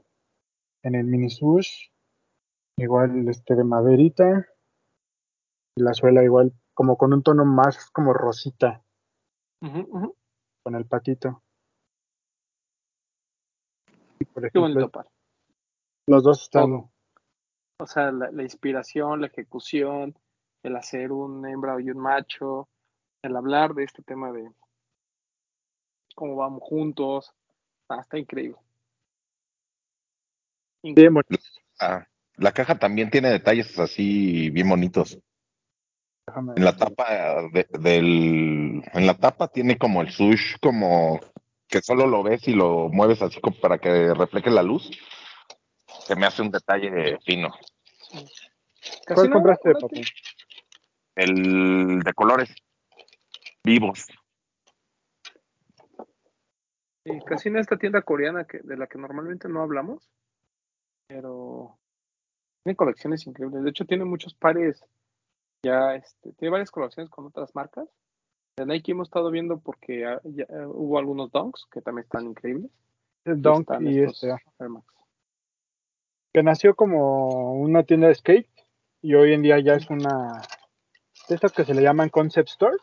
[0.82, 1.88] en el mini swoosh.
[2.78, 4.46] Igual este de maderita.
[5.76, 8.82] Y la suela igual como con un tono más como rosita
[10.62, 11.42] con el patito.
[14.18, 15.08] Y por Qué bonito par.
[16.08, 16.90] los dos están Todo.
[17.80, 20.16] O sea, la, la inspiración, la ejecución,
[20.62, 22.68] el hacer un hembra y un macho,
[23.22, 24.52] el hablar de este tema de
[26.14, 27.32] cómo vamos juntos.
[27.88, 28.56] Ah, está increíble.
[30.82, 31.60] bien bonitos.
[31.80, 35.18] Ah, la caja también tiene detalles así bien bonitos.
[36.26, 41.20] Déjame- En la tapa de- del, en la tapa tiene como el sush, como
[41.68, 44.90] que solo lo ves y lo mueves así como para que refleje la luz.
[46.06, 47.48] Se me hace un detalle fino.
[49.06, 50.02] ¿Cuál compraste, papi?
[51.14, 52.54] El de colores
[53.62, 54.06] vivos.
[57.26, 60.08] Casi en esta tienda coreana que, de la que normalmente no hablamos,
[61.08, 61.78] pero
[62.62, 63.64] tiene colecciones increíbles.
[63.64, 64.84] De hecho, tiene muchos pares,
[65.64, 67.88] ya este, tiene varias colecciones con otras marcas.
[68.56, 72.26] De Nike hemos estado viendo porque ah, ya, eh, hubo algunos Dunks que también están
[72.26, 72.70] increíbles.
[73.24, 74.86] El Y Dunk y este, Air Max.
[76.32, 78.48] que nació como una tienda de skate
[79.00, 80.42] y hoy en día ya es una
[81.28, 82.76] de estas que se le llaman concept store,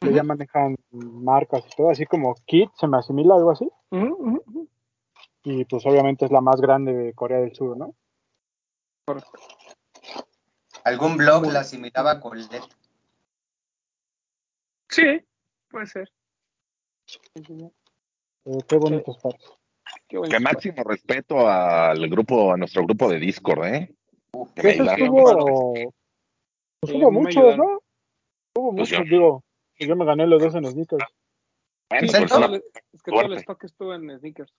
[0.00, 0.28] que ya Ujú.
[0.28, 3.68] manejan marcas y todo, así como Kit se me asimila algo así,
[5.44, 7.94] y pues obviamente es la más grande de Corea del Sur, ¿no?
[9.06, 9.30] Correcto.
[10.84, 12.62] Algún blog la asimilaba a Colette.
[14.88, 15.20] Sí,
[15.68, 16.12] puede ser.
[17.06, 17.70] Sí, sí, sí.
[18.46, 19.40] Eh, qué bonitos pares.
[20.08, 20.36] Qué bonito.
[20.36, 23.94] Que máximo respeto al grupo, a nuestro grupo de Discord, ¿eh?
[24.32, 25.48] Uf, Que me eso ayudaron.
[25.48, 25.92] estuvo,
[26.80, 27.56] pues Sí, hubo muchos.
[27.56, 27.64] ¿no?
[28.56, 29.45] Hubo Pues muchos, yo- digo, pues
[29.78, 31.04] yo me gané los dos en los sneakers.
[31.90, 34.52] Bueno, Sí, pues todo el- es que todo el stock estuvo en sneakers.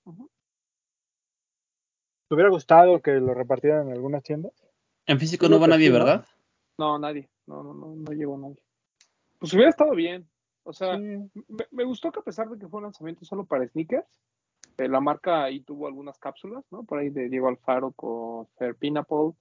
[2.28, 4.52] ¿Te hubiera gustado que lo repartieran en algunas tiendas?
[5.06, 5.90] En físico no va nadie.
[5.90, 6.26] ¿verdad?
[6.78, 7.30] No, nadie.
[7.46, 8.62] No, no, no, no llegó nadie.
[9.40, 10.28] Pues hubiera estado bien.
[10.64, 11.02] O sea, Sí.
[11.48, 14.20] me, me gustó que a pesar de que fue un lanzamiento solo para sneakers,
[14.78, 16.84] eh, la marca ahí tuvo algunas cápsulas, ¿no?
[16.84, 19.32] Por ahí de Diego Alfaro con Fair Pineapple,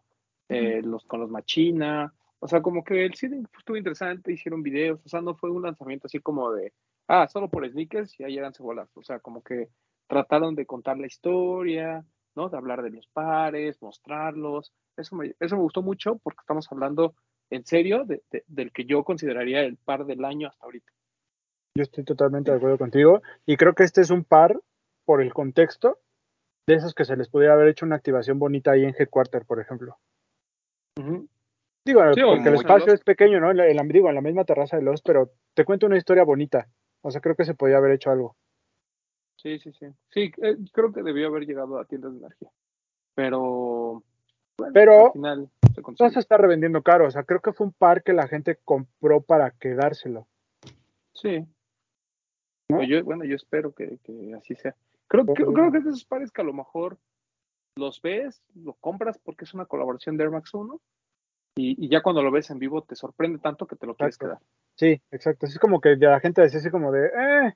[0.48, 2.14] eh, los, con los Machina.
[2.38, 5.00] O sea, como que el cine estuvo interesante, hicieron videos.
[5.04, 6.72] O sea, no fue un lanzamiento así como de,
[7.08, 8.88] ah, solo por sneakers y ahí eran bolas.
[8.94, 9.68] O sea, como que
[10.06, 12.48] trataron de contar la historia, ¿no?
[12.48, 14.72] De hablar de los pares, mostrarlos.
[14.96, 17.14] Eso me, eso me gustó mucho porque estamos hablando
[17.50, 20.92] en serio de- de- del que yo consideraría el par del año hasta ahorita.
[21.76, 23.22] Yo estoy totalmente de acuerdo contigo.
[23.44, 24.60] Y creo que este es un par,
[25.04, 25.98] por el contexto,
[26.66, 29.60] de esos que se les pudiera haber hecho una activación bonita ahí en Headquarter, por
[29.60, 29.98] ejemplo.
[31.86, 33.50] Digo, Sí, porque el espacio es pequeño, ¿no?
[33.52, 35.96] En la, en la- digo, en la misma terraza de los, pero te cuento una
[35.96, 36.66] historia bonita.
[37.02, 38.34] O sea, creo que se podía haber hecho algo.
[39.36, 39.86] Sí, sí, sí.
[40.10, 42.50] Sí, eh, creo que debió haber llegado a tiendas de energía.
[43.14, 44.02] Pero,
[44.58, 47.06] bueno, Pero- al final se No se está revendiendo caro.
[47.06, 50.26] O sea, creo que fue un par que la gente compró para quedárselo.
[51.14, 51.46] Sí.
[52.68, 52.78] ¿No?
[52.78, 54.74] Pues yo, bueno, yo espero que, que así sea.
[55.06, 56.98] Creo, Pues- creo que es de esos pares que a lo mejor
[57.76, 60.80] los ves, lo compras porque es una colaboración de Air Max 1
[61.56, 64.18] y, y ya cuando lo ves en vivo te sorprende tanto que te lo quieres
[64.18, 64.38] quedar.
[64.76, 65.46] Sí, exacto.
[65.46, 67.54] Es como que la gente decía así como de, eh.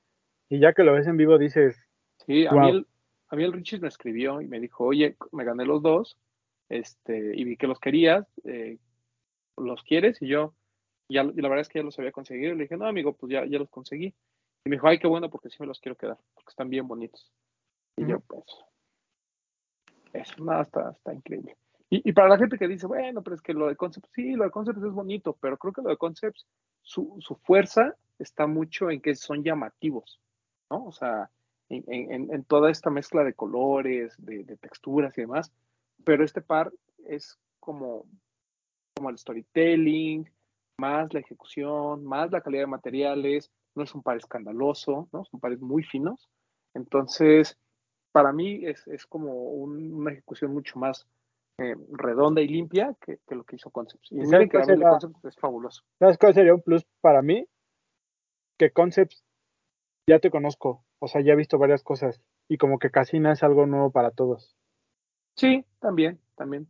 [0.49, 1.77] Y ya que lo ves en vivo dices,
[2.25, 2.87] Sí, a, mí el,
[3.29, 6.17] a mí el Richie me escribió y me dijo, oye, me gané los dos
[6.69, 8.77] este, y vi que los querías, eh,
[9.57, 10.21] ¿los quieres?
[10.21, 10.53] Y yo,
[11.09, 12.53] ya, y la verdad es que ya los había conseguido.
[12.53, 14.13] Y le dije, no, amigo, pues ya, ya los conseguí.
[14.63, 16.87] Y me dijo, ay, qué bueno, porque sí me los quiero quedar, porque están bien
[16.87, 17.31] bonitos.
[17.97, 18.45] Y yo, pues,
[20.13, 21.57] eso, nada, está, está increíble.
[21.93, 24.45] Y, para la gente que dice, bueno, pero es que lo de Concepts, sí, lo
[24.45, 26.47] de Concepts es bonito, pero creo que lo de Concepts,
[26.81, 30.21] su, su fuerza está mucho en que son llamativos,
[30.69, 30.85] ¿no?
[30.85, 31.29] O sea,
[31.69, 35.51] en, en- en toda esta mezcla de colores, de, texturas y demás,
[36.05, 36.71] pero este par
[37.07, 38.05] es como,
[38.95, 40.29] como el storytelling,
[40.77, 45.25] más la ejecución, más la calidad de materiales, no es un par escandaloso, ¿no?
[45.25, 46.29] Son pares muy finos.
[46.73, 47.57] Entonces,
[48.11, 51.07] para mí es, es como un- una ejecución mucho más
[51.61, 54.11] eh, redonda y limpia que, que lo que hizo Concepts.
[54.11, 54.83] Y ¿Y miren sabes que?
[54.83, 55.83] Concepts es fabuloso.
[55.99, 57.47] ¿sabes cuál sería un plus para mí?
[58.57, 59.23] Que Concepts
[60.07, 60.83] ya te conozco.
[60.99, 62.21] O sea, ya he visto varias cosas.
[62.47, 64.55] Y como que Casina es algo nuevo para todos.
[65.35, 66.67] Sí, también, también.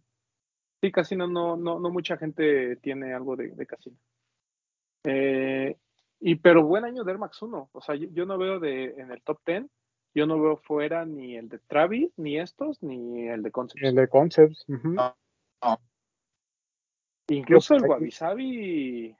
[0.82, 3.98] Sí, Casino no, no, no mucha gente tiene algo de, de Casino.
[5.04, 5.78] Eh,
[6.20, 7.70] y pero buen año de Air Max 1.
[7.72, 9.66] O sea, yo, yo no veo de, en el top 10
[10.14, 13.84] yo no veo fuera ni el de Travis, ni estos, ni el de Concepts.
[13.84, 14.66] El de Concepts.
[14.68, 14.90] ujú.
[14.90, 15.16] No,
[15.64, 15.80] no.
[17.30, 19.16] Incluso el Wabi Sabi,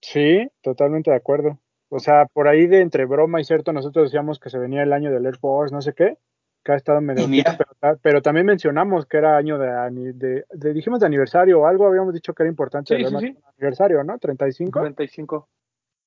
[0.00, 1.58] Sí, totalmente de acuerdo.
[1.90, 4.92] O sea, por ahí de entre broma y cierto, nosotros decíamos que se venía el
[4.92, 6.16] año del Air Force, no sé qué,
[6.64, 7.56] que ha estado medio mira.
[7.58, 11.60] pero, ta- pero también mencionamos que era año de, ani- de, de- dijimos de aniversario
[11.60, 13.38] o algo, habíamos dicho que era importante Sí, el sí, sí.
[13.56, 14.18] Aniversario, ¿no?
[14.18, 14.78] 35.
[14.78, 15.48] 45.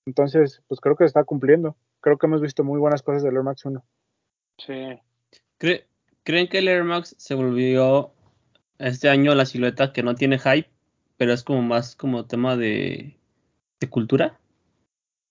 [0.06, 1.76] Entonces, pues creo que se está cumpliendo.
[2.02, 3.84] Creo que hemos visto muy buenas cosas del Air Max 1.
[4.58, 5.00] Sí.
[5.60, 5.86] ¿Cre-
[6.24, 8.12] ¿Creen que el Air Max se volvió
[8.80, 10.70] este año la silueta que no tiene hype,
[11.18, 13.18] pero es como más como tema de,
[13.80, 14.40] de cultura?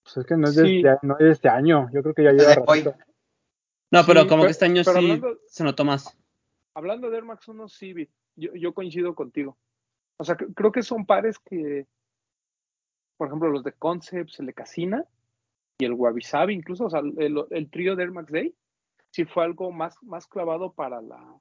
[0.02, 0.76] Pues es que no es, de Sí.
[0.84, 2.94] este, no es de este año, yo creo que ya lleva ratito.
[3.92, 6.16] No, pero Sí, como pero- que este año sí hablando- se notó más.
[6.74, 9.58] Hablando de Air Max 1, sí, yo, yo coincido contigo.
[10.16, 11.86] O sea, cre- creo que son pares que,
[13.20, 15.04] por ejemplo, los de Concepts, el de Casina
[15.78, 18.54] y el Wabi Sabi, incluso, o sea, el, el trío de Air Max Day,
[19.10, 21.38] sí fue algo más, más clavado para la,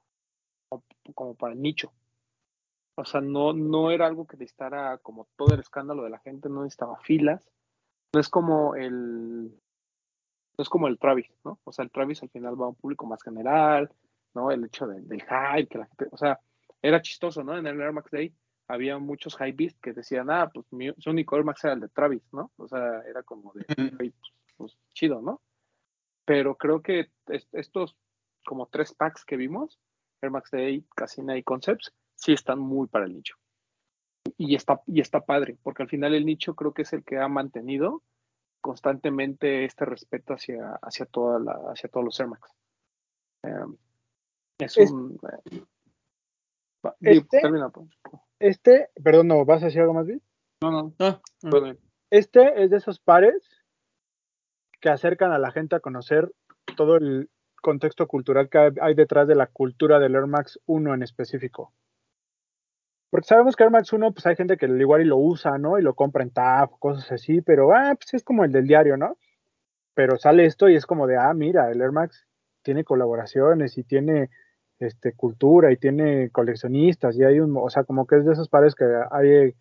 [1.14, 1.90] como para el nicho.
[2.96, 6.50] O sea, no, no era algo que necesitara como todo el escándalo de la gente,
[6.50, 7.50] no necesitaba filas.
[8.12, 11.60] No es como el, no es como el Travis, ¿no?
[11.64, 13.90] O sea, el Travis al final va a un público más general,
[14.34, 14.50] ¿no?
[14.50, 16.40] El hecho de- del hype, que la gente, o sea,
[16.82, 17.56] era chistoso, ¿no?
[17.56, 18.34] En el Air Max Day
[18.72, 21.88] había muchos hypebeast que decían, ah, pues mi, su único Air Max era el de
[21.88, 22.50] Travis, ¿no?
[22.56, 23.96] O sea, era como de, Ujú.
[23.96, 25.40] "Güey, pues, pues, chido, ¿no?
[26.24, 27.96] Pero creo que es- estos
[28.44, 29.78] como tres packs que vimos,
[30.22, 33.36] Air Max Day, Casina y Concepts, sí están muy para el nicho.
[34.36, 37.18] Y está, y está padre, porque al final el nicho creo que es el que
[37.18, 38.02] ha mantenido
[38.60, 42.50] constantemente este respeto hacia, hacia, toda la, hacia todos los Air Max.
[43.42, 43.64] Eh,
[44.58, 45.18] es, Es- un...
[45.50, 45.64] eh,
[47.00, 47.88] Este- termina, pues.
[48.40, 50.22] Este, perdón, no, ¿vas a decir algo más bien?
[50.62, 51.50] No, no, No, no.
[51.50, 51.78] bueno,
[52.10, 53.62] Este es de esos pares
[54.80, 56.32] que acercan a la gente a conocer
[56.76, 57.30] todo el
[57.62, 61.72] contexto cultural que hay- hay detrás de la cultura del Air Max 1 en específico.
[63.10, 65.78] Porque sabemos que Air Max 1, pues hay gente que igual y lo usa, ¿no?
[65.78, 68.96] Y lo compra en TAF, cosas así, pero ah, pues es como el del diario,
[68.96, 69.18] ¿no?
[69.94, 72.26] Pero sale esto y es como de, ah, mira, el Air Max
[72.62, 74.30] tiene colaboraciones y tiene
[74.80, 78.48] este cultura y tiene coleccionistas y hay un, o sea, como que es de esos
[78.48, 79.54] pares que hay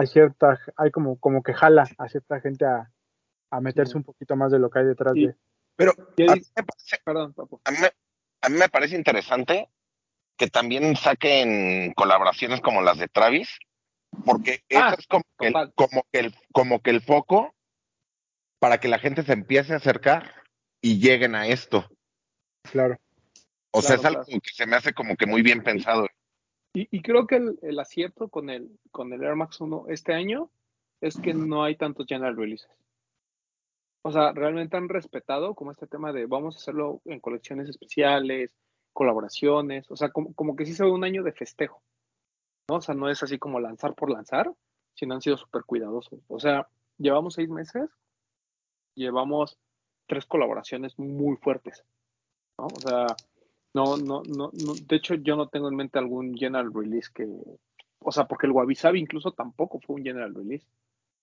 [0.00, 2.88] hay cierta, hay como, como que jala a cierta gente a,
[3.50, 3.98] a meterse Sí.
[3.98, 5.26] un poquito más de lo que hay detrás Sí.
[5.26, 5.34] de.
[5.76, 7.60] Pero a mí, me parece, perdón, papu.
[7.64, 7.92] a mí me-
[8.42, 9.68] a mí me parece interesante
[10.36, 13.58] que también saquen colaboraciones como las de Travis,
[14.24, 17.52] porque eso Ah, es como que, el, como, que el, como que el foco
[18.60, 20.32] para que la gente se empiece a acercar
[20.80, 21.88] y lleguen a esto.
[22.70, 22.96] Claro.
[23.72, 24.40] O sea, es algo claro.
[24.40, 26.06] que se me hace como que muy bien pensado.
[26.74, 30.14] Y, y creo que el, el acierto con el, con el Air Max 1 este
[30.14, 30.50] año
[31.00, 32.70] es que no hay tantos general releases.
[34.02, 38.54] O sea, realmente han respetado como este tema de vamos a hacerlo en colecciones especiales,
[38.92, 41.82] colaboraciones, o sea, como, como que sí se ve un año de festejo,
[42.68, 42.76] ¿no?
[42.76, 44.52] O sea, no es así como lanzar por lanzar,
[44.94, 46.20] sino han sido súper cuidadosos.
[46.28, 47.90] O sea, llevamos seis meses,
[48.94, 49.58] llevamos
[50.06, 51.84] tres colaboraciones muy fuertes,
[52.58, 52.66] ¿no?
[52.66, 53.06] O sea,
[53.84, 57.26] no, no, no, no, de hecho yo no tengo en mente algún general release que,
[58.00, 60.66] o sea, porque el Wabi Sabi incluso tampoco fue un general release.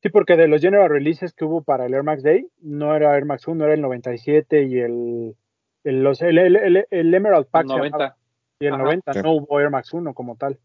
[0.01, 3.15] Sí, porque de los general releases que hubo para el Air Max Day, no era
[3.15, 5.35] Air Max 1, era el 97 y el,
[5.83, 8.17] el, los, el, el, el- el Emerald Pack El se llamaba, 90,
[8.59, 8.83] y el Ajá.
[8.83, 9.19] 90 Sí.
[9.23, 10.59] no hubo Air Max 1 como tal.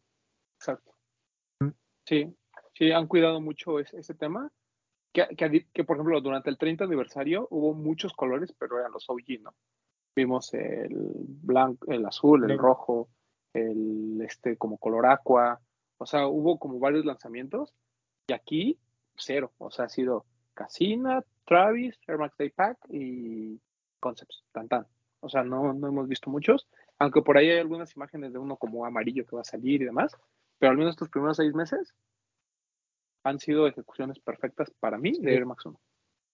[0.59, 0.93] exacto.
[2.07, 2.35] Sí,
[2.75, 4.51] sí, han cuidado mucho ese, ese tema.
[5.13, 9.09] Que, que, que, por ejemplo, durante el 30 aniversario hubo muchos colores, pero eran los
[9.09, 9.55] OG, ¿no?
[10.15, 10.91] Vimos el
[11.43, 13.09] blanco, el azul, el rojo,
[13.55, 15.61] el este como color aqua.
[15.99, 17.75] O sea, hubo como varios lanzamientos.
[18.27, 18.79] Y aquí,
[19.17, 19.53] cero.
[19.59, 23.61] O sea, ha sido Casina, Travis, Air Max Day Pack y
[24.01, 24.87] Concepts, tan tan.
[25.21, 26.69] O sea, no, no hemos visto muchos.
[26.99, 29.87] Aunque por ahí hay algunas imágenes de uno como amarillo que va a salir y
[29.87, 30.17] demás.
[30.59, 31.95] Pero al menos estos primeros seis meses
[33.25, 35.35] han sido ejecuciones perfectas para mí de.
[35.35, 35.81] Air Max 1.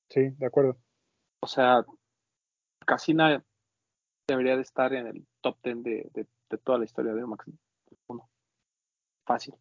[0.09, 0.77] Sí, de acuerdo.
[1.41, 1.85] O sea,
[2.85, 3.45] Casina
[4.27, 7.47] debería de estar en el top 10 de, de, de toda la historia de Max
[8.09, 8.29] 1.
[9.25, 9.55] Fácil.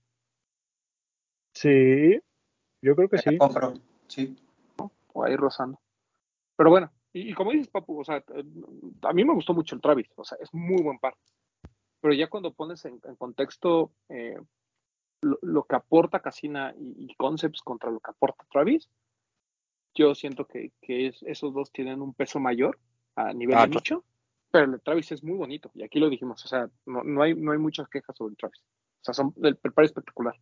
[1.53, 2.19] Sí,
[2.81, 3.37] yo creo que sí.
[3.37, 3.73] compro.
[4.07, 4.35] Sí.
[5.13, 5.79] o ahí rozando.
[6.57, 8.43] Pero bueno, y, y como dices, Papu, o sea, eh,
[9.03, 11.15] a mí me gustó mucho el Travis, o sea, es muy buen par.
[12.01, 14.37] Pero ya cuando pones en, en contexto eh,
[15.21, 18.89] lo, lo que aporta Casina y, y Concepts contra lo que aporta Travis,
[19.95, 22.77] yo siento que, que es- esos dos tienen un peso mayor
[23.15, 23.79] a nivel Ah, de claro.
[23.79, 24.03] nicho,
[24.55, 27.21] pero el de Travis es muy bonito, y aquí lo dijimos, o sea, no, no
[27.21, 28.61] hay, no hay muchas quejas sobre el Travis.
[28.61, 30.33] O sea, son, el, el par es espectacular.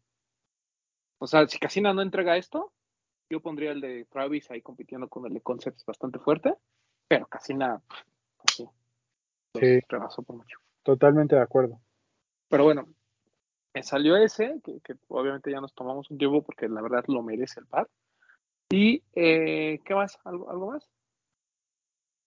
[1.18, 2.72] O sea, si Casina no entrega esto,
[3.28, 6.54] yo pondría el de Travis ahí compitiendo con el de Concepts bastante fuerte,
[7.08, 7.82] pero casi nada,
[8.38, 8.70] pues sí,
[9.60, 9.80] Sí.
[9.90, 10.60] rebasó por mucho.
[10.84, 11.82] Totalmente de acuerdo.
[12.50, 12.88] Pero bueno,
[13.74, 17.24] me salió ese, que, que obviamente ya nos tomamos un tiempo porque la verdad lo
[17.24, 17.90] merece el par.
[18.70, 20.20] Y, eh, ¿qué más?
[20.24, 20.88] ¿Algo, algo más?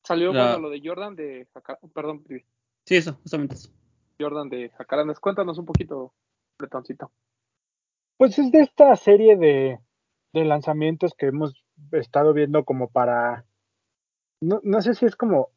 [0.06, 2.22] Salió, La- bueno, lo de Jordan de, Jaca- perdón,
[2.84, 3.70] Sí, eso, justamente eso.
[4.20, 5.18] Jordan de Jacarandas.
[5.18, 6.14] Cuéntanos un poquito,
[6.58, 7.10] Bretoncito.
[8.16, 9.80] Pues es de esta serie de,
[10.32, 13.46] de lanzamientos que hemos estado viendo como para,
[14.40, 15.48] no, no sé si es como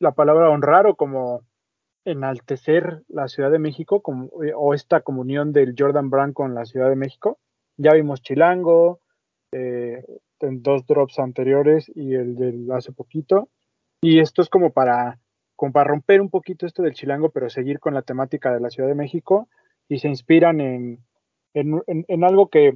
[0.00, 1.42] la palabra honrar o como
[2.06, 6.64] enaltecer la Ciudad de México como, eh, o esta comunión del Jordan Brand con la
[6.64, 7.38] Ciudad de México.
[7.76, 9.00] Ya vimos Chilango
[9.52, 10.02] eh,
[10.40, 13.50] en dos drops anteriores y el del hace poquito.
[14.00, 15.18] Y esto es como para,
[15.56, 18.70] como para romper un poquito esto del Chilango, pero seguir con la temática de la
[18.70, 19.48] Ciudad de México
[19.88, 20.98] y se inspiran en,
[21.54, 22.74] en, en- en algo que,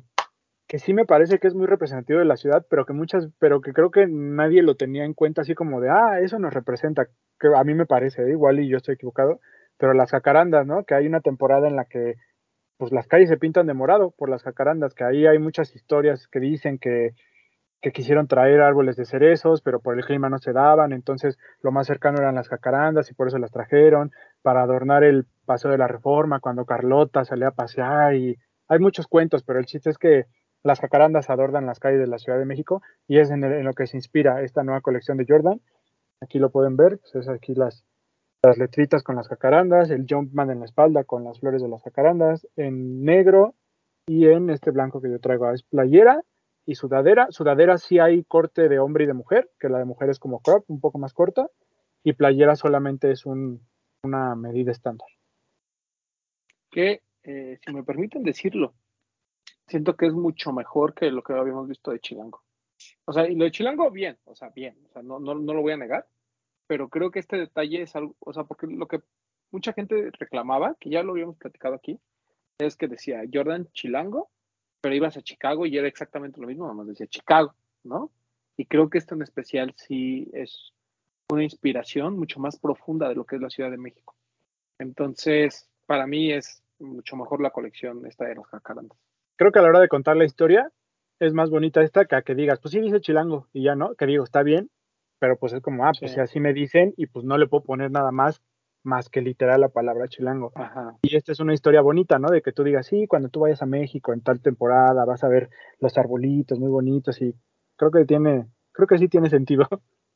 [0.69, 3.61] que sí me parece que es muy representativo de la ciudad, pero que muchas, pero
[3.61, 7.09] que creo que nadie lo tenía en cuenta así como de, ah, eso nos representa,
[7.41, 8.31] que a mí me parece, ¿eh?
[8.31, 9.41] igual y yo estoy equivocado,
[9.79, 10.85] pero las jacarandas, ¿no?
[10.85, 12.17] Que hay una temporada en la que
[12.79, 16.29] pues las calles se pintan de morado por las jacarandas, que ahí hay muchas historias
[16.29, 17.13] que dicen que,
[17.83, 21.73] que quisieron traer árboles de cerezos, pero por el clima no se daban, entonces lo
[21.73, 25.79] más cercano eran las jacarandas y por eso las trajeron, para adornar el Paseo de
[25.79, 29.99] la Reforma, cuando Carlota salía a pasear y hay muchos cuentos, pero el chiste es
[29.99, 30.27] que
[30.63, 33.89] las jacarandas adornan las calles de la Ciudad de México y es en, lo que
[33.89, 35.61] se inspira esta nueva colección de Jordan.
[36.21, 37.85] Aquí lo pueden ver, pues es aquí las,
[38.45, 41.83] las letritas con las jacarandas, el Jumpman en la espalda con las flores de las
[41.83, 43.57] jacarandas, en negro
[44.07, 45.51] y en este blanco que yo traigo.
[45.51, 46.23] Es playera
[46.67, 47.27] y sudadera.
[47.31, 50.41] Sudadera sí hay corte de hombre y de mujer, que la de mujer es como
[50.41, 51.49] crop, un poco más corta,
[52.05, 53.67] y playera solamente es un,
[54.03, 55.09] una medida estándar.
[56.71, 58.75] Que, eh, si me permiten decirlo,
[59.67, 62.43] siento que es mucho mejor que lo que habíamos visto de Chilango.
[63.05, 65.63] O sea, y lo de Chilango, bien, o sea, bien, o no, no, no lo
[65.63, 66.07] voy a negar,
[66.67, 69.01] pero creo que este detalle es algo, o sea, porque lo que
[69.51, 72.01] mucha gente reclamaba, que ya lo habíamos platicado aquí,
[72.59, 74.31] es que decía Jordan Chilango,
[74.83, 78.11] pero ibas a Chicago y era exactamente lo mismo, nomás decía Chicago, ¿no?
[78.57, 80.75] Y creo que esto en especial sí es
[81.31, 84.15] una inspiración mucho más profunda de lo que es la Ciudad de México.
[84.79, 88.99] Entonces, para mí es mucho mejor la colección esta de los jacarandas.
[89.37, 90.71] Creo que a la hora de contar la historia
[91.21, 93.95] es más bonita esta que a que digas, pues sí dice chilango y ya no,
[93.95, 94.69] que digo, está bien,
[95.21, 96.17] pero pues es como, ah, pues Sí.
[96.17, 98.43] si así me dicen y pues no le puedo poner nada más
[98.85, 100.53] más que literal la palabra chilango.
[100.55, 100.97] Ajá.
[101.03, 102.29] Y esta es una historia bonita, ¿no?
[102.31, 105.29] De que tú digas, sí, cuando tú vayas a México en tal temporada vas a
[105.29, 107.35] ver los arbolitos muy bonitos y
[107.77, 109.69] creo que tiene, creo que sí tiene sentido.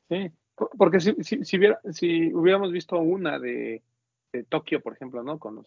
[0.09, 3.83] Sí, por- porque si, si, si, hubiera- si hubiéramos visto una de,
[4.33, 5.39] de Tokio, por ejemplo, ¿no?
[5.39, 5.67] Con los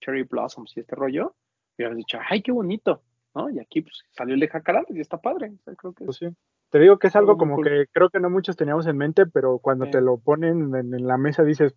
[0.00, 1.34] Cherry Blossoms y este rollo,
[1.76, 3.02] hubiéramos dicho, ¡ay, qué bonito!
[3.34, 3.50] ¿no?
[3.50, 5.50] Y aquí pues, salió el de Jacarandas y está padre.
[5.50, 6.26] O sea, creo que Pues sí.
[6.70, 7.64] Te digo que es algo como cool.
[7.64, 9.90] que creo que no muchos teníamos en mente, pero cuando Sí.
[9.92, 11.74] te lo ponen en, en la mesa dices,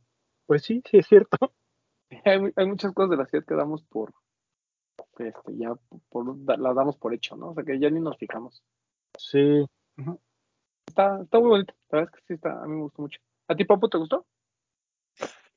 [0.48, 1.54] pues sí, sí es cierto.
[2.26, 4.14] hay, mu- hay muchas cosas de la ciudad que damos por,
[5.20, 5.76] este, ya
[6.10, 7.52] por, las damos por hecho, ¿no?
[7.52, 8.64] O sea, que ya ni nos fijamos.
[9.18, 9.66] Sí.
[10.88, 11.74] Está, está muy bonito.
[11.90, 13.20] La verdad es que sí, está, a mí me gustó mucho.
[13.48, 14.26] ¿A ti, Papu, te gustó?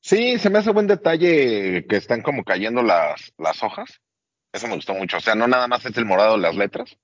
[0.01, 4.01] Sí, se me hace buen detalle que están como cayendo las, las hojas.
[4.53, 5.19] Eso me gustó mucho.
[5.19, 6.97] O sea, no nada más es el morado de las letras,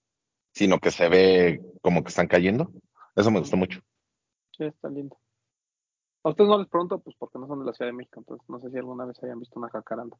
[0.53, 2.73] sino que se ve como que están cayendo.
[3.15, 3.81] Eso me gustó mucho.
[4.57, 5.19] Sí, está lindo.
[6.27, 8.45] A ustedes no les pregunto, pues porque no son de la Ciudad de México, entonces
[8.49, 10.17] no sé si alguna vez hayan visto una jacaranda.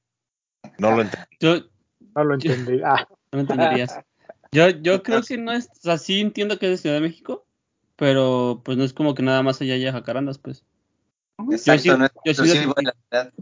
[0.79, 1.27] No lo entendí.
[1.41, 1.57] Yo
[2.15, 2.81] No lo entendí.
[2.85, 3.99] Ah, no entenderías.
[4.53, 7.01] Yo, yo creo que no es, o sea, sí entiendo que es de Ciudad de
[7.01, 7.45] México,
[7.97, 10.65] pero pues no es como que nada más allá haya jacarandas, pues.
[11.51, 12.85] Exacto, sí- no es yo sí lo exclusivo de sentí.
[12.85, 12.95] la
[13.33, 13.35] ciudad.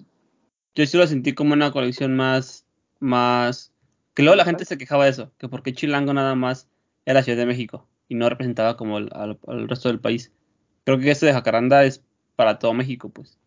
[0.74, 2.64] Yo sí lo sentí como una colección más,
[2.98, 3.74] más,
[4.14, 6.70] que luego la gente se quejaba de eso, que porque Chilango nada más
[7.04, 10.32] era Ciudad de México y no representaba como el- al, al resto del país.
[10.84, 12.02] Creo que este de Jacaranda es
[12.36, 13.38] para todo México, pues.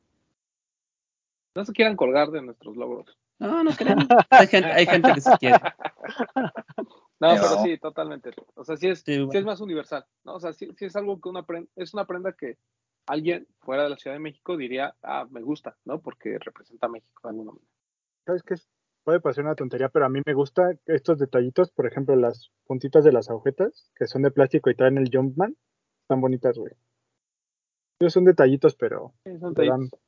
[1.55, 3.17] No se quieran colgar de nuestros logros.
[3.39, 4.07] No, no queremos.
[4.29, 5.57] Hay gente, hay gente que sí quiere.
[7.19, 8.29] No, Pero- pero sí, totalmente.
[8.53, 10.35] O sea, sí es, Sí, es más universal, ¿no?
[10.35, 12.59] O sea, sí, sí es algo que una prenda, es una prenda que
[13.07, 15.99] alguien fuera de la Ciudad de México diría, ah, me gusta, ¿no?
[15.99, 17.71] Porque representa a México de alguna manera.
[18.23, 18.53] ¿Sabes qué?
[19.03, 23.03] Puede parecer una tontería, pero a mí me gusta estos detallitos, por ejemplo, las puntitas
[23.03, 25.57] de las agujetas, que son de plástico y traen el Jumpman,
[26.03, 26.73] están bonitas, güey.
[27.99, 29.99] Ellos son detallitos, pero Sí, son dan- detallitos.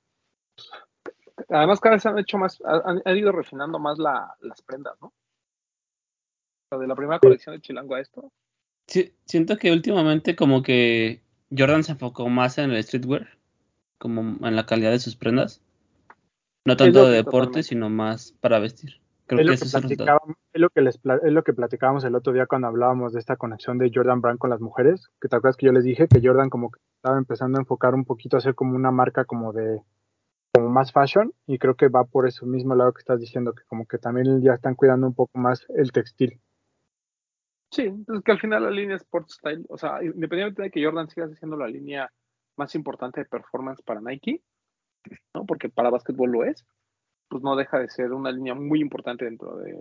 [1.49, 5.07] Además, cada vez han hecho más, han, han ido refinando más la- las prendas, ¿no?
[5.07, 5.13] O
[6.69, 8.31] sea, de la primera colección de Chilango a esto.
[8.87, 11.21] Sí, siento que últimamente como que
[11.55, 13.37] Jordan se enfocó más en el streetwear,
[13.97, 15.61] como en la calidad de sus prendas.
[16.65, 17.63] No tanto de deporte, totalmente.
[17.63, 18.99] sino más para vestir.
[19.29, 21.53] Creo es, que lo que es platicábamos, es, lo que les, pla- es lo que
[21.53, 25.07] platicábamos el otro día cuando hablábamos de esta conexión de Jordan Brand con las mujeres,
[25.21, 27.93] que te acuerdas que yo les dije que Jordan como que estaba empezando a enfocar
[27.93, 29.83] un poquito a ser como una marca como de
[30.51, 33.61] como más fashion y creo que va por ese mismo lado que estás diciendo, que
[33.67, 36.41] como que también ya están cuidando un poco más el textil.
[37.71, 41.07] Sí, entonces que al final la línea Sport Style, o sea, independientemente de que Jordan
[41.07, 42.11] siga siendo la línea
[42.57, 44.41] más importante de performance para Nike,
[45.35, 45.45] ¿no?
[45.45, 46.65] Porque para básquetbol lo es,
[47.29, 49.73] pues no deja de ser una línea muy importante dentro de,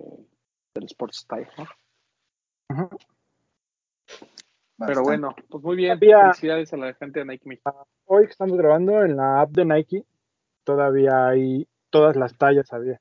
[0.74, 1.48] del Sport Style,
[2.68, 2.90] ¿no?
[4.86, 7.88] Pero bueno, pues muy bien, felicidades a la gente de Nike México.
[8.04, 10.04] Hoy que estamos grabando en la app de Nike,
[10.62, 13.00] todavía hay todas las tallas había.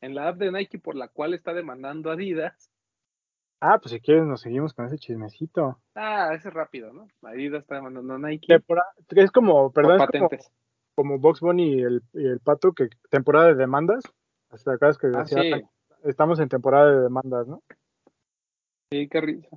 [0.00, 2.70] En la app de Nike por la cual está demandando Adidas,
[3.60, 5.80] Ah, pues si quieres nos seguimos con ese chismecito.
[5.96, 7.08] ah, ese es rápido, ¿no?
[7.22, 8.46] Adidas está demandando a Nike
[9.08, 10.52] es como, por perdón, es como, patentes.
[10.98, 14.02] Como Box Bunny y el, y el Pato, que temporada de demandas.
[14.50, 15.62] Hasta acá es que Ah, decía, sí,
[16.02, 17.62] estamos en temporada de demandas, ¿no?
[18.90, 19.56] sí, qué risa.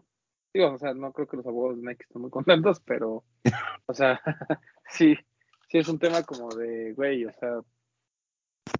[0.54, 3.24] Digo, o sea, no creo que los abogados de Nike estén muy contentos, pero,
[3.88, 4.22] o sea,
[4.88, 5.16] sí,
[5.68, 7.62] sí es un tema como de, güey, o sea,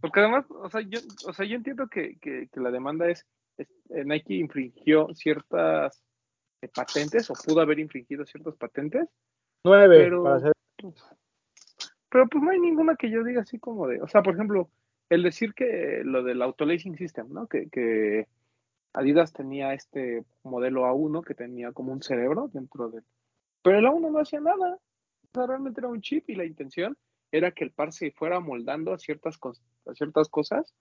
[0.02, 3.26] porque además, o sea, yo, o sea, yo entiendo que, que, que la demanda es,
[3.58, 6.04] es- eh, Nike infringió ciertas
[6.62, 9.10] eh, patentes o pudo haber infringido ciertas patentes,
[9.66, 10.52] Nueve, Pero- para hacer.
[12.12, 14.70] Pero pues no hay ninguna que yo diga así como de, o sea, por ejemplo,
[15.10, 17.48] el decir que lo del autolacing system, ¿no?
[17.48, 18.28] Que, que
[18.94, 23.02] Adidas tenía este modelo A1 que tenía como un cerebro dentro de...
[23.64, 24.76] Pero el A1 no hacía nada.
[24.76, 26.98] O sea, realmente era un chip y la intención
[27.32, 29.40] era que el par se fuera moldando a ciertas,
[29.94, 30.74] ciertas cosas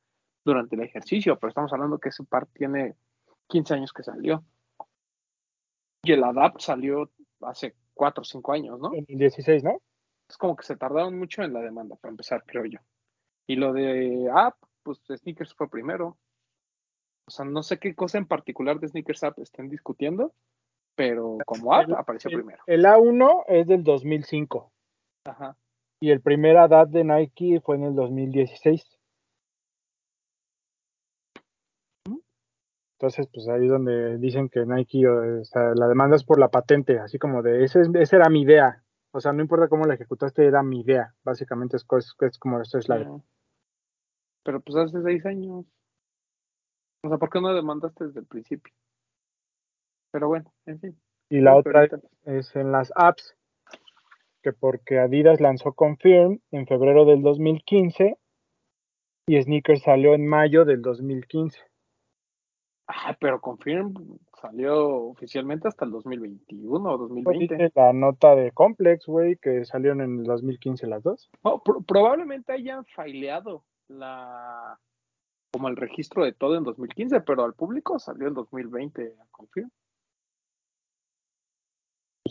[0.45, 2.97] durante el ejercicio, pero estamos hablando que ese par tiene
[3.47, 4.43] 15 años que salió.
[6.03, 7.09] Y el Adapt salió
[7.43, 8.93] hace 4 o 5 años, ¿no?
[8.95, 9.81] En el 16, ¿no?
[10.31, 12.79] Es como que se tardaron mucho en la demanda, para empezar, creo yo.
[13.49, 14.55] Y lo de App,
[14.85, 16.17] pues Sneakers fue primero.
[17.27, 20.33] O sea, no sé qué cosa en particular de Sneakers App estén discutiendo,
[20.95, 22.63] pero como App El- apareció el- primero.
[22.67, 24.71] El A1 es del 2005
[25.25, 25.57] Ajá.
[26.01, 28.99] y el primer ADAT de Nike fue en el 2016.
[32.99, 36.49] Entonces, pues ahí es donde dicen que Nike, o sea, la demanda es por la
[36.49, 38.85] patente, así como de, ese, es- esa era mi idea.
[39.13, 41.15] O sea, no importa cómo la ejecutaste, era mi idea.
[41.25, 42.99] Básicamente es, co- es, es como esto es la...
[42.99, 43.11] Sí.
[44.45, 45.65] Pero pues hace seis años.
[47.05, 48.73] O sea, ¿por qué no demandaste desde el principio?
[50.13, 51.01] Pero bueno, en fin.
[51.29, 53.35] Y la Pero otra ahorita- es en las apps,
[54.43, 58.19] que porque Adidas lanzó Confirm en febrero del 2015
[59.27, 61.59] y Sneakers salió en mayo del 2015.
[62.89, 63.95] Ah, pero Confirm
[64.41, 67.55] salió oficialmente hasta el 2021 o Eso 2020.
[67.57, 71.31] dice la nota de Complex, güey, que salieron en el 2015 las dos.
[71.45, 74.79] No, pro- probablemente hayan faileado la
[75.53, 79.69] como el registro de todo en 2015, pero al público salió en 2020, confío.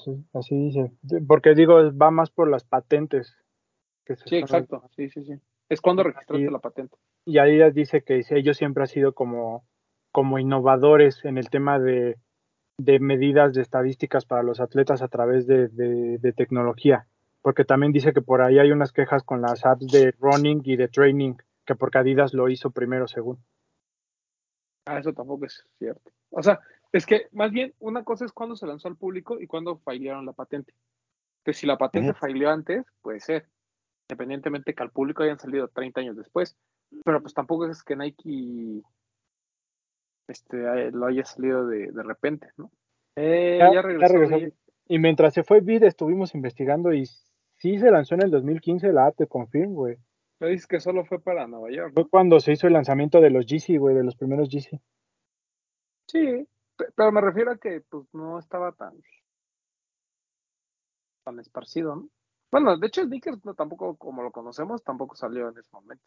[0.03, 0.91] Sí, así dice.
[1.27, 3.35] Porque digo, va más por las patentes.
[4.05, 5.33] que se Sí, exacto, sí, sí, sí.
[5.67, 6.97] Es cuando registraste Y- la patente.
[7.25, 9.65] Y Adidas dice que ellos siempre han sido como,
[10.11, 12.17] como innovadores en el tema de,
[12.77, 17.07] de medidas de estadísticas para los atletas a través de, de- de tecnología.
[17.41, 20.75] Porque también dice que por ahí hay unas quejas con las apps de running y
[20.75, 21.35] de training,
[21.65, 23.37] que porque Adidas lo hizo primero según.
[24.85, 26.11] Ah, eso tampoco es cierto.
[26.31, 26.59] O sea,
[26.91, 30.25] es que más bien una cosa es cuando se lanzó al público y cuando failearon
[30.25, 30.73] la patente.
[31.45, 33.47] Que si la patente faileó antes, puede ser.
[34.09, 36.57] Independientemente que al público hayan salido 30 años después.
[37.05, 38.81] Pero pues tampoco es que Nike
[40.29, 40.57] este,
[40.87, 42.71] eh, lo haya salido de, de repente, ¿no?
[43.15, 44.37] Eh, Ya- ya, ya regresó.
[44.87, 47.05] Y mientras se fue Vid, estuvimos investigando y
[47.57, 49.97] sí se lanzó en el 2015 la app de Confirm, güey.
[50.39, 51.93] Me dices que solo fue para Nueva York.
[51.93, 54.79] Fue cuando se hizo el lanzamiento de los GC, güey, de los primeros GC.
[56.07, 58.93] Sí, pe- pero me refiero a que pues no estaba tan
[61.25, 62.09] tan esparcido, ¿no?
[62.51, 66.03] Bueno, de hecho Sneakers no, tampoco, como lo conocemos, tampoco salió en ese momento.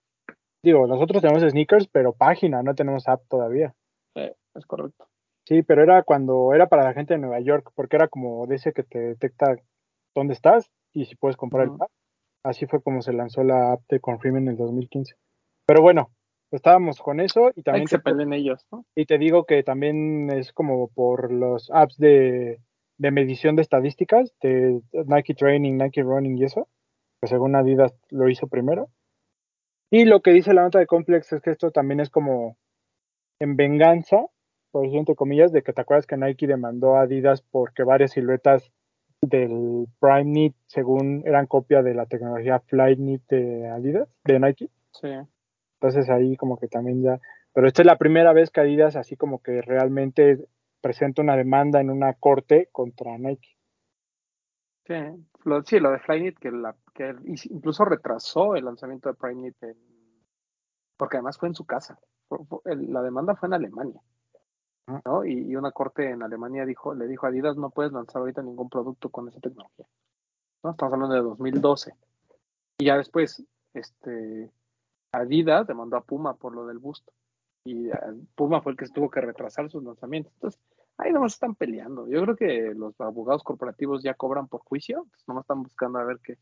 [0.64, 3.74] Digo, nosotros tenemos sneakers, pero página, no tenemos app todavía.
[4.14, 5.08] Sí, es correcto.
[5.46, 8.72] Sí, pero era cuando era para la gente de Nueva York, porque era como ese
[8.72, 9.56] que te detecta
[10.14, 11.90] dónde estás y si puedes comprar el app.
[12.44, 15.14] Así fue como se lanzó la app de Confirm en el 2015.
[15.66, 16.10] Pero bueno,
[16.50, 18.84] estábamos con eso y también se peleen ellos, ¿no?
[18.94, 22.60] y te digo que también es como por los apps de,
[22.98, 26.68] de medición de estadísticas de Nike Training, Nike Running y eso,
[27.20, 28.88] que según Adidas lo hizo primero.
[29.90, 32.56] Y lo que dice la nota de Complex es que esto también es como
[33.42, 34.26] en venganza,
[34.70, 38.12] por decirlo entre comillas, de que te acuerdas que Nike demandó a Adidas porque varias
[38.12, 38.70] siluetas
[39.20, 44.68] del Prime Knit, según eran copia de la tecnología Flight Knit de Adidas, de Nike.
[44.92, 45.08] Sí.
[45.80, 47.20] Entonces ahí como que también ya,
[47.52, 50.46] Pero esta es la primera vez que Adidas así como que realmente
[50.80, 53.56] presenta una demanda en una corte contra Nike.
[54.86, 54.94] Sí,
[55.44, 59.56] lo, sí, lo de Flyknit que, la, que incluso retrasó el lanzamiento de Primeknit
[60.96, 61.98] porque además fue en su casa.
[62.64, 64.00] La demanda fue en Alemania.
[65.04, 65.24] ¿no?
[65.24, 68.42] Y, y, una corte en Alemania dijo, le dijo a Adidas no puedes lanzar ahorita
[68.42, 69.86] ningún producto con esa tecnología.
[70.62, 70.70] ¿no?
[70.70, 71.94] Estamos hablando de 2012.
[72.78, 74.50] Y ya después, este,
[75.12, 77.12] Adidas demandó a Puma por lo del busto.
[77.64, 77.96] Y eh,
[78.34, 80.32] Puma fue el que tuvo que retrasar sus lanzamientos.
[80.34, 80.60] Entonces,
[80.98, 82.08] ahí nomás están peleando.
[82.08, 86.04] Yo creo que los abogados corporativos ya cobran por juicio, pues nomás están buscando a
[86.04, 86.38] ver qué.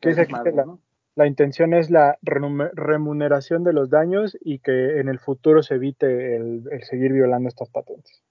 [0.00, 0.80] qué es madre, la, ¿no?
[1.18, 6.36] La, intención es la remuneración de los daños y que en el futuro se evite
[6.36, 8.22] el, el seguir violando estas patentes.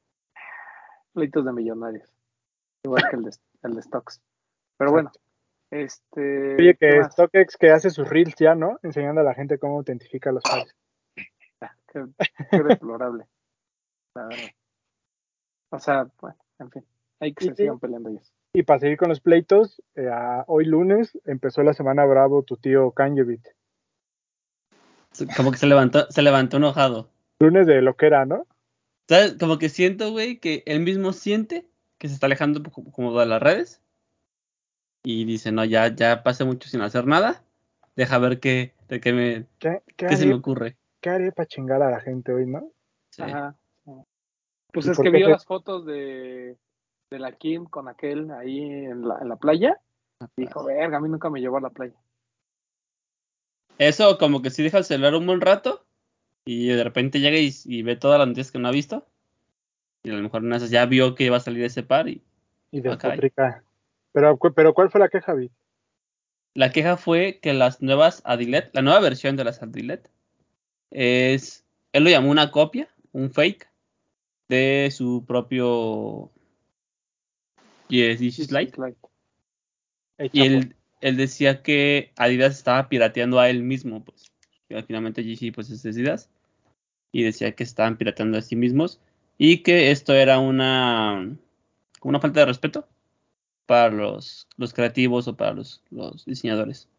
[1.14, 2.10] Pleitos de millonarios.
[2.84, 3.32] Igual que el de,
[3.64, 4.22] el de Stocks.
[4.78, 5.12] Pero bueno,
[5.72, 6.56] este.
[6.56, 8.80] Oye, que StockX que hace sus reels ya, ¿no?
[8.84, 10.76] Enseñando a la gente cómo autentifica los files.
[11.88, 12.06] Qué,
[12.52, 13.28] qué deplorable.
[14.14, 14.46] La verdad.
[15.70, 16.86] O sea, bueno, en fin,
[17.20, 18.32] hay que se sigan peleando ellos.
[18.58, 20.10] Y para seguir con los pleitos, eh,
[20.48, 23.50] hoy lunes empezó la semana bravo tu tío Kanjevit.
[25.36, 27.08] Como que se levantó, se levantó enojado.
[27.40, 28.48] Lunes de lo que era, ¿no?
[29.08, 29.36] ¿Sabes?
[29.40, 31.68] Como que siento, güey, que él mismo siente
[32.00, 33.84] que se está alejando como de las redes.
[35.04, 37.44] Y dice, no, ya, ya pasé mucho sin hacer nada.
[37.96, 40.78] Deja ver qué, de qué me, ¿Qué, qué, qué se me ocurre.
[41.00, 42.72] ¿Qué haré para chingar a la gente hoy, no?
[43.12, 43.22] Sí.
[43.22, 43.56] Ajá.
[44.74, 46.58] Pues es que vio las fotos de,
[47.10, 49.80] de, la Kim con aquel ahí en la, en la playa.
[50.36, 51.96] Y dijo, verga, a mí nunca me llevó a la playa.
[53.78, 55.86] Eso como que sí deja el celular un buen rato
[56.46, 59.06] y de repente llega y, y ve todas las noticias que no ha visto.
[60.04, 62.24] Y a lo mejor una ya vio que iba a salir ese par y...
[62.72, 63.64] Y despotrica.
[64.12, 65.52] pero, pero ¿cuál fue la queja, Vic?
[66.54, 70.10] La queja fue que las nuevas Adilet, la nueva versión de las Adilet,
[70.92, 73.70] es, él lo llamó una copia, un fake,
[74.50, 76.32] de su propio
[77.90, 78.76] Yes, This is Light.
[80.20, 84.32] Y él, él, decía que Adidas estaba pirateando a él mismo, pues.
[84.70, 86.30] Y finalmente GC pues es Adidas.
[87.12, 89.00] Y decía que estaban pirateando a sí mismos.
[89.38, 91.36] Y que esto era una,
[92.02, 92.88] una falta de respeto
[93.66, 96.90] para los, los creativos o para los, los diseñadores.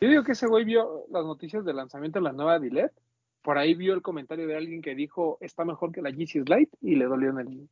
[0.00, 2.92] Yo digo que ese güey vio las noticias del lanzamiento de la nueva Dilet.
[3.42, 6.68] Por ahí vio el comentario de alguien que dijo está mejor que la GC Slide
[6.80, 7.68] y le dolió en el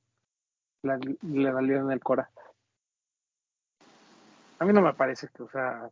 [0.87, 2.31] le en el cora.
[4.59, 5.91] A mí no me parece que, o sea,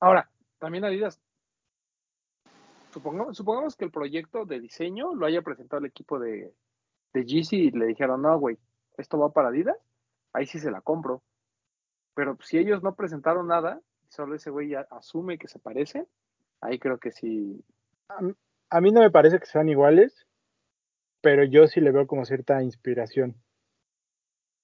[0.00, 1.20] ahora, también Adidas,
[2.92, 6.54] supongamos, supongamos que el proyecto de diseño lo haya presentado el equipo de,
[7.12, 8.58] de GC y le dijeron, no, güey,
[8.96, 9.76] esto va para Adidas,
[10.32, 11.22] ahí sí se la compro.
[12.14, 16.06] Pero si ellos no presentaron nada, solo ese güey asume que se parecen,
[16.62, 17.62] ahí creo que sí.
[18.08, 18.20] A,
[18.70, 20.26] a mí no me parece que sean iguales,
[21.20, 23.34] pero yo sí le veo como cierta inspiración.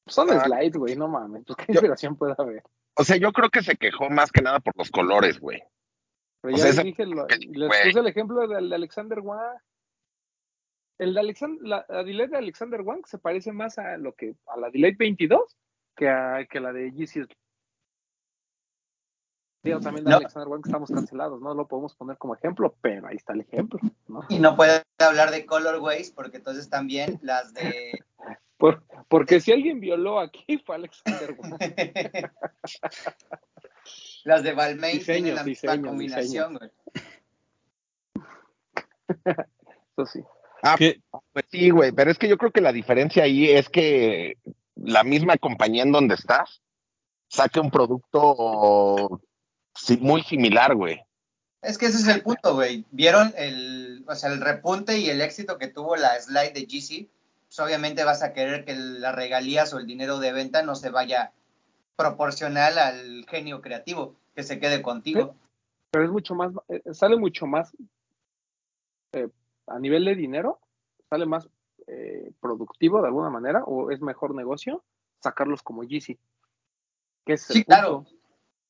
[0.06, 1.44] Son ah, slides, güey, no mames.
[1.46, 2.62] Pues, ¿Qué inspiración puede haber?
[2.96, 5.62] O sea, yo creo que se quejó más que nada por los colores, güey.
[6.40, 9.58] Pero ya sea, les, dije, lo, les puse el ejemplo del de Alexander Wang.
[10.98, 14.34] El de Alexander, la, la delay de Alexander Wang se parece más a lo que
[14.46, 15.56] a la delay 22
[15.96, 17.26] que a que la de GC.
[19.64, 20.16] Digo, también de no.
[20.16, 23.78] Alexander Wang estamos cancelados, no lo podemos poner como ejemplo, pero ahí está el ejemplo.
[24.08, 24.24] ¿no?
[24.28, 28.04] Y no puede hablar de colorways porque entonces también las de
[28.62, 31.58] por, porque si alguien violó aquí fue Alexander Wang.
[34.24, 36.70] Las de Balmain tienen la misma combinación, güey.
[39.96, 40.20] Eso sí.
[40.62, 44.38] Ah, pues sí, güey, pero es que yo creo que la diferencia ahí es que
[44.76, 46.62] la misma compañía en donde estás
[47.26, 49.20] saque un producto
[49.98, 51.00] muy similar, güey.
[51.62, 52.84] Es que ese es el punto, güey.
[52.92, 57.10] Vieron el, o sea, el repunte y el éxito que tuvo la slide de GC
[57.54, 60.88] pues obviamente vas a querer que las regalías o el dinero de venta no se
[60.88, 61.32] vaya
[61.96, 65.36] proporcional al genio creativo, que se quede contigo.
[65.90, 67.76] Pero es mucho más, eh, sale mucho más
[69.12, 69.28] eh,
[69.66, 70.60] a nivel de dinero,
[71.10, 71.46] sale más
[71.88, 74.82] eh, productivo de alguna manera, o es mejor negocio
[75.20, 76.18] sacarlos como Yeezy.
[77.26, 78.06] Que es sí, claro,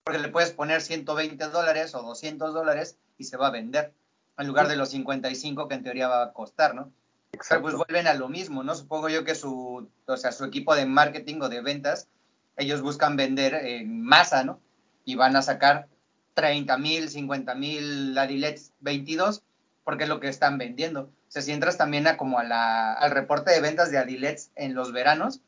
[0.02, 3.94] porque le puedes poner 120 dólares o 200 dólares y se va a vender,
[4.38, 6.90] en lugar de los 55 que en teoría va a costar, ¿no?
[7.32, 7.62] Exacto.
[7.62, 8.74] pues vuelven a lo mismo, ¿no?
[8.74, 12.08] Supongo yo que su, o sea, su equipo de marketing o de ventas,
[12.56, 14.60] ellos buscan vender en masa, ¿no?
[15.04, 15.88] Y van a sacar
[16.34, 19.42] 30 mil, 50 mil Adilets 22,
[19.84, 21.02] porque es lo que están vendiendo.
[21.02, 24.50] O sea, si entras también a como a la, al reporte de ventas de Adilets
[24.54, 25.40] en los veranos,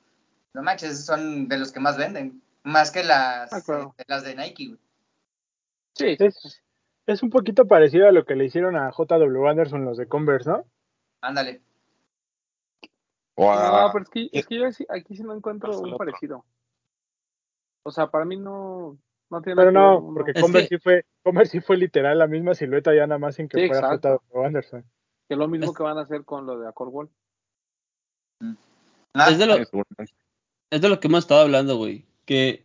[0.55, 3.95] no manches, son de los que más venden, más que las, ah, claro.
[3.99, 4.78] eh, las de Nike, güey.
[5.95, 6.16] Sí,
[7.07, 10.49] es un poquito parecido a lo que le hicieron a JW Anderson los de Converse,
[10.49, 10.64] ¿no?
[11.20, 11.61] Ándale.
[13.37, 16.45] No, pero es que, es que yo aquí sí no encuentro un parecido.
[17.82, 18.97] O sea, para mí no,
[19.30, 22.95] no tiene Pero no, porque Converse, sí fue, Converse sí fue literal la misma silueta
[22.95, 24.82] ya nada más sin que fuera JW Anderson.
[25.28, 27.11] Que es lo mismo que van a hacer con lo de Accord Wall.
[28.41, 28.55] Mm.
[29.28, 32.07] es, de lo, es de lo que hemos estado hablando, güey.
[32.24, 32.64] Que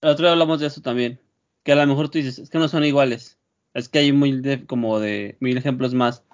[0.00, 1.20] el otro día hablamos de eso también.
[1.62, 3.38] Que a lo mejor tú dices, es que no son iguales.
[3.74, 6.24] Es que hay muy de, como de mil ejemplos más.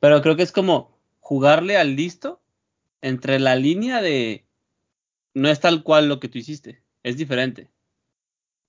[0.00, 2.41] Pero creo que es como jugarle al listo
[3.02, 4.46] entre la línea de
[5.34, 7.70] no es tal cual lo que tú hiciste, es diferente.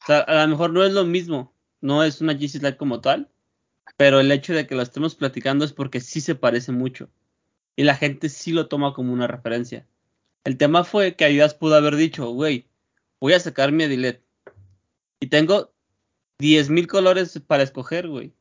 [0.02, 3.00] O sea, a lo mejor no es lo mismo, no es una GC Slide como
[3.00, 3.30] tal,
[3.98, 7.10] pero el hecho de que lo estemos platicando es porque sí se parece mucho
[7.76, 9.88] y la gente sí lo toma como una referencia.
[10.44, 12.68] El tema fue que Adidas pudo haber dicho, güey,
[13.20, 14.22] voy a sacar mi Adilet
[15.20, 15.74] y tengo
[16.40, 18.34] 10.000 colores para escoger, güey.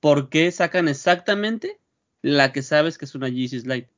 [0.00, 1.80] ¿Por qué sacan exactamente
[2.22, 3.88] la que sabes que es una Yeezy Slide?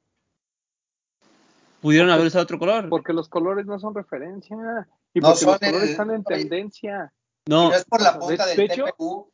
[1.81, 2.89] Pudieron haber usado otro color.
[2.89, 4.57] Porque los colores no son referencia.
[5.14, 7.12] Y porque los colores están en tendencia.
[7.47, 8.85] No, es por la punta de, del hecho,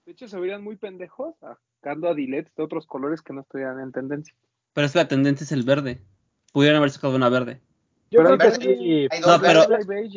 [0.06, 3.90] De hecho, se verían muy pendejos sacando a de otros colores que no estuvieran en
[3.90, 4.34] tendencia.
[4.72, 6.00] Pero es que la tendencia es el verde.
[6.52, 7.60] Pudieron haber sacado una verde.
[8.10, 9.08] Yo creo que sí.
[9.20, 9.66] No, pero,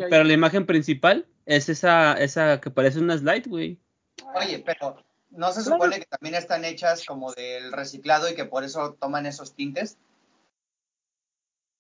[0.10, 3.80] pero la imagen principal es esa, esa que parece una slide, güey.
[4.36, 4.98] Oye, pero
[5.32, 9.26] ¿no se supone que también están hechas como del reciclado y que por eso toman
[9.26, 9.98] esos tintes?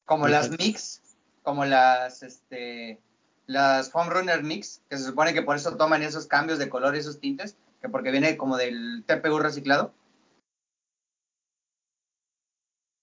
[0.07, 1.03] Como las mix,
[1.43, 3.01] como las, este,
[3.45, 6.95] las Foam Runner Mix, que se supone que por eso toman esos cambios de color
[6.95, 9.93] y esos tintes, que porque viene como del TPU reciclado.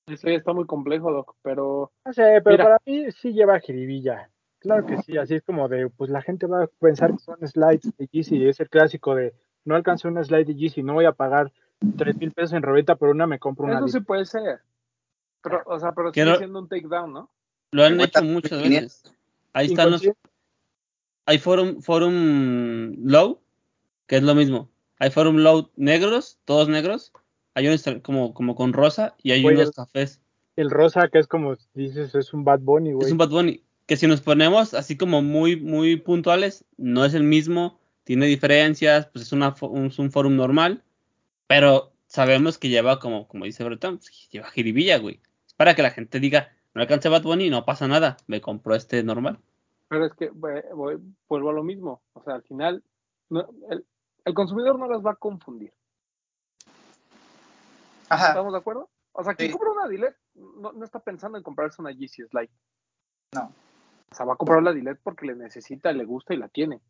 [0.07, 1.93] Eso ya está muy complejo, Doc, pero...
[2.07, 4.31] No sé, pero para mí sí lleva jiribilla.
[4.61, 7.37] Claro que sí, así es como de, pues la gente va a pensar que son
[7.47, 9.35] slides de Yeezy, es el clásico de,
[9.67, 11.53] no alcancé una slide de Yeezy, no voy a pagar
[11.99, 13.77] tres mil pesos en reventa, pero una me compro una.
[13.77, 14.61] Eso sí puede ser.
[15.45, 17.31] Pero, o sea, pero sigue siendo un takedown, ¿no?
[17.71, 19.05] Lo han hecho muchas veces.
[19.53, 20.03] Ahí están los,
[21.27, 23.41] hay forum, forum low,
[24.07, 24.71] que es lo mismo.
[24.99, 27.13] Hay forum low negros, todos negros.
[27.55, 30.21] Hay unos como, como con rosa y hay unos cafés.
[30.57, 33.07] El rosa, que es como dices, es un Bad Bunny, güey.
[33.07, 33.63] Es un Bad Bunny.
[33.87, 39.07] Que si nos ponemos así como muy, muy puntuales, no es el mismo, tiene diferencias,
[39.07, 40.83] pues es, una, un, un forum normal,
[41.47, 45.21] pero sabemos que lleva, como, como dice Breton, pues, lleva jiribilla, güey.
[45.57, 49.03] Para que la gente diga, no alcancé Bad Bunny, no pasa nada, me compro este
[49.03, 49.39] normal.
[49.89, 52.03] Pero es que vuelvo a lo mismo.
[52.15, 52.83] O sea, al final,
[53.31, 55.73] el, consumidor no las va a confundir.
[58.09, 58.29] Ajá.
[58.29, 58.91] ¿Estamos de acuerdo?
[59.13, 62.51] O sea, quien compra una Dilet no, no, está pensando en comprarse una Yeezy Slide.
[63.33, 63.53] No.
[64.11, 66.81] O sea, va a comprar la Dilet porque le necesita, le gusta y la tiene.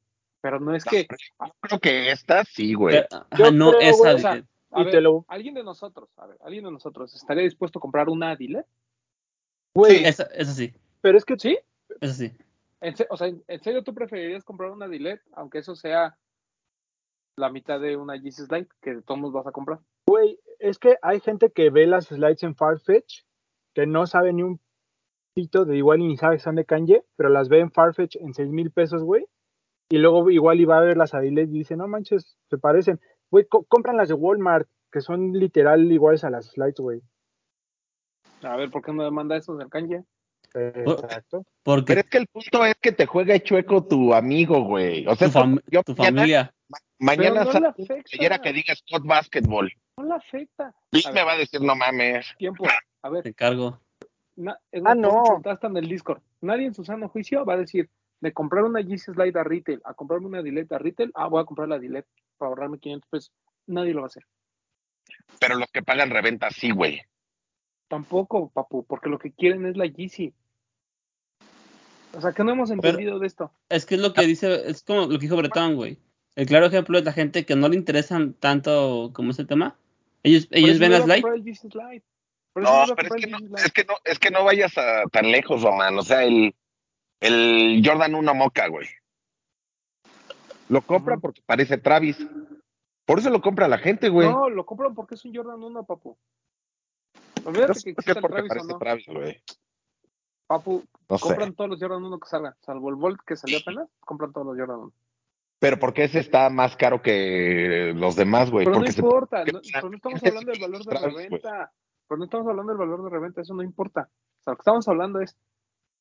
[0.40, 1.06] Pero no es que.
[1.08, 3.04] Yo creo que esta sí, güey.
[3.10, 4.42] Ajá, no esa
[5.28, 8.66] Alguien de nosotros, a ver, alguien de nosotros estaría dispuesto a comprar una Dilet.
[9.74, 10.04] Güey.
[10.04, 10.72] Esa, esa sí.
[11.00, 11.38] Pero es que.
[11.38, 11.58] ¿Sí?
[12.00, 12.32] Esa sí
[13.08, 16.16] o sea, ¿en serio tú preferirías comprar una Dilet, aunque eso sea
[17.36, 19.80] la mitad de una Yeezy Slide que de todos vas a comprar?
[20.06, 23.22] Güey, es que hay gente que ve las slides en Farfetch
[23.74, 24.60] que no sabe ni un
[25.34, 28.16] pito de igual y ni sabe que son de Kanye, pero las ve en Farfetch
[28.16, 29.26] en 6 mil pesos, güey.
[29.90, 33.00] Y luego igual iba a ver las Adilet y dice, no manches, se parecen.
[33.30, 37.02] Güey, compran las de Walmart, que son literal iguales a las slides, güey.
[38.42, 40.04] A ver, ¿por qué no demanda eso del Kanye?
[40.54, 41.44] Exacto.
[41.62, 41.86] Porque...
[41.94, 45.06] Pero es que el punto es que te juega chueco tu amigo, güey.
[45.06, 45.28] O sea,
[45.84, 46.54] tu, familia.
[46.98, 49.72] Mañana no que diga Scott Basketball.
[49.96, 50.74] No la afecta.
[50.92, 52.34] Luis me va a decir, no mames.
[52.38, 52.66] Tiempo.
[53.02, 53.22] A ver.
[53.22, 53.80] Te encargo.
[54.84, 55.42] ah, no.
[55.44, 56.22] En el Discord.
[56.40, 59.80] Nadie en su sano juicio va a decir, de comprar una Yeezy Slide a retail
[59.84, 63.08] a comprarme una Dilette a retail, ah, voy a comprar la Dilette para ahorrarme 500
[63.08, 63.32] pesos.
[63.66, 64.24] Nadie lo va a hacer.
[65.40, 67.00] Pero los que pagan reventa sí, güey.
[67.88, 70.32] Tampoco, papu, porque lo que quieren es la Yeezy.
[72.14, 73.52] O sea, que no hemos entendido de esto.
[73.68, 75.98] Es que es lo que dice, es como lo que dijo Bretón, güey.
[76.36, 79.76] El claro ejemplo es la gente que no le interesan tanto como ese tema.
[80.22, 81.24] Ellos, ellos ven las light.
[82.56, 85.62] No, pero es que no, es que no, es que no vayas a tan lejos,
[85.62, 85.98] Román.
[85.98, 86.54] O sea, el,
[87.20, 88.88] el Jordan 1 Moca, güey.
[90.68, 92.26] Lo compra porque parece Travis.
[93.04, 94.28] Por eso lo compra la gente, güey.
[94.28, 96.16] No, lo compran porque es un Jordan 1, papu.
[97.44, 98.78] Olvídate que existe Travis o no.
[98.78, 99.42] Travis, güey.
[100.46, 100.84] Papu,
[101.20, 104.46] compran todos los Jordan 1 que salgan, salvo el Volt que salió apenas, compran todos
[104.46, 104.92] los Jordan 1.
[105.58, 108.66] Pero ¿por qué ese está más caro que los demás, güey?
[108.66, 111.72] Pero no importa, no, pero no estamos hablando del valor de reventa.
[112.06, 114.10] Pero no estamos hablando del valor de reventa, eso no importa.
[114.40, 115.36] O sea, lo que estamos hablando es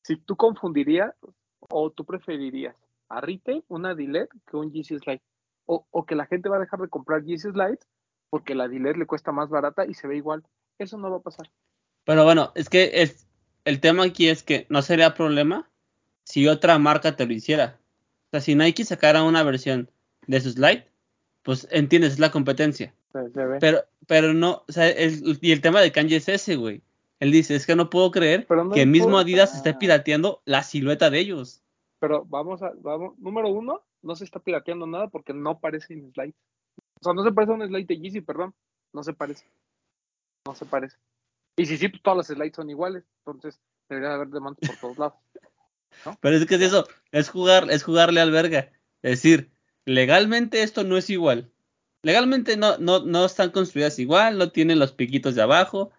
[0.01, 1.16] si tú confundirías
[1.70, 2.76] o tú preferirías
[3.18, 5.22] a retail una Dilet que un GC Slide.
[5.66, 7.80] o, o, que la gente va a dejar de comprar Jesus Light
[8.30, 10.43] porque la Dilet le cuesta más barata y se ve igual.
[10.80, 11.49] Eso no va a pasar.
[12.03, 13.28] Pero bueno, es que es,
[13.66, 15.70] el tema aquí es que no sería problema
[16.26, 17.80] si otra marca te lo hiciera.
[18.28, 19.89] O sea, si Nike sacara una versión
[20.28, 20.86] de su slide,
[21.43, 22.93] pues entiendes, es la competencia.
[23.59, 26.82] Pero, pero no, o sea, y el tema de Kanye es ese, güey.
[27.20, 31.09] Él dice, es que no puedo creer que el mismo Adidas esté pirateando la silueta
[31.09, 31.62] de ellos.
[32.04, 36.12] Pero vamos a, vamos, número uno, no se está pirateando nada porque no parece en
[36.12, 36.36] slide.
[36.99, 38.54] O sea, no se parece a un slide de Yeezy, perdón.
[38.91, 39.45] No se parece.
[40.45, 40.97] No se parece.
[41.56, 43.06] Y si sí, pues todas las slides son iguales.
[43.20, 45.14] Entonces, debería haber demandas por todos lados.
[46.20, 48.74] Pero es que es eso, es jugar, es jugarle al verga.
[49.01, 49.54] Es decir,
[49.86, 51.54] legalmente esto no es igual.
[52.01, 55.91] Legalmente no, no, no están construidas igual, no tienen los piquitos de abajo,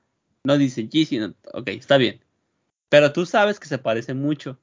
[0.43, 2.23] no dicen Yeezy, no, ok, está bien.
[2.91, 4.59] Pero tú sabes que se parece mucho.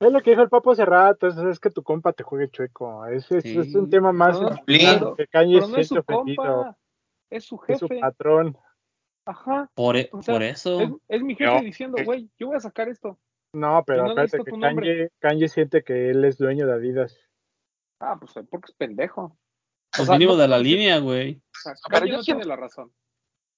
[0.00, 3.04] Es lo que dijo el Papo hace rato, es, que tu compa te juegue chueco.
[3.06, 6.76] Es, es, un tema más no, que Cañe no es su compa,
[7.30, 7.72] es su jefe.
[7.72, 8.56] Es su patrón.
[9.26, 9.70] Ajá.
[9.74, 11.00] Por, e, por eso.
[11.08, 13.18] Es, mi jefe diciendo, güey, yo voy a sacar esto.
[13.52, 17.18] No, pero no espérate, que Kanye, Kanye, siente que él es dueño de Adidas.
[18.00, 19.36] Ah, pues porque es pendejo.
[19.96, 21.42] Pues mínimo de la línea, güey.
[21.56, 22.92] O sea, pero no tiene la razón.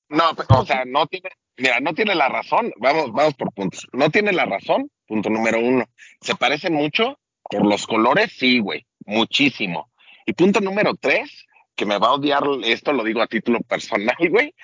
[0.08, 2.72] No, o sea, no tiene, mira, no tiene la razón.
[2.78, 3.86] Vamos, vamos por puntos.
[3.92, 5.86] No tiene la razón, punto número uno.
[6.20, 7.18] ¿Se parecen mucho?
[7.42, 9.90] Por los colores, sí, güey, muchísimo.
[10.24, 14.16] Y punto número tres, que me va a odiar, esto lo digo a título personal,
[14.30, 14.54] güey.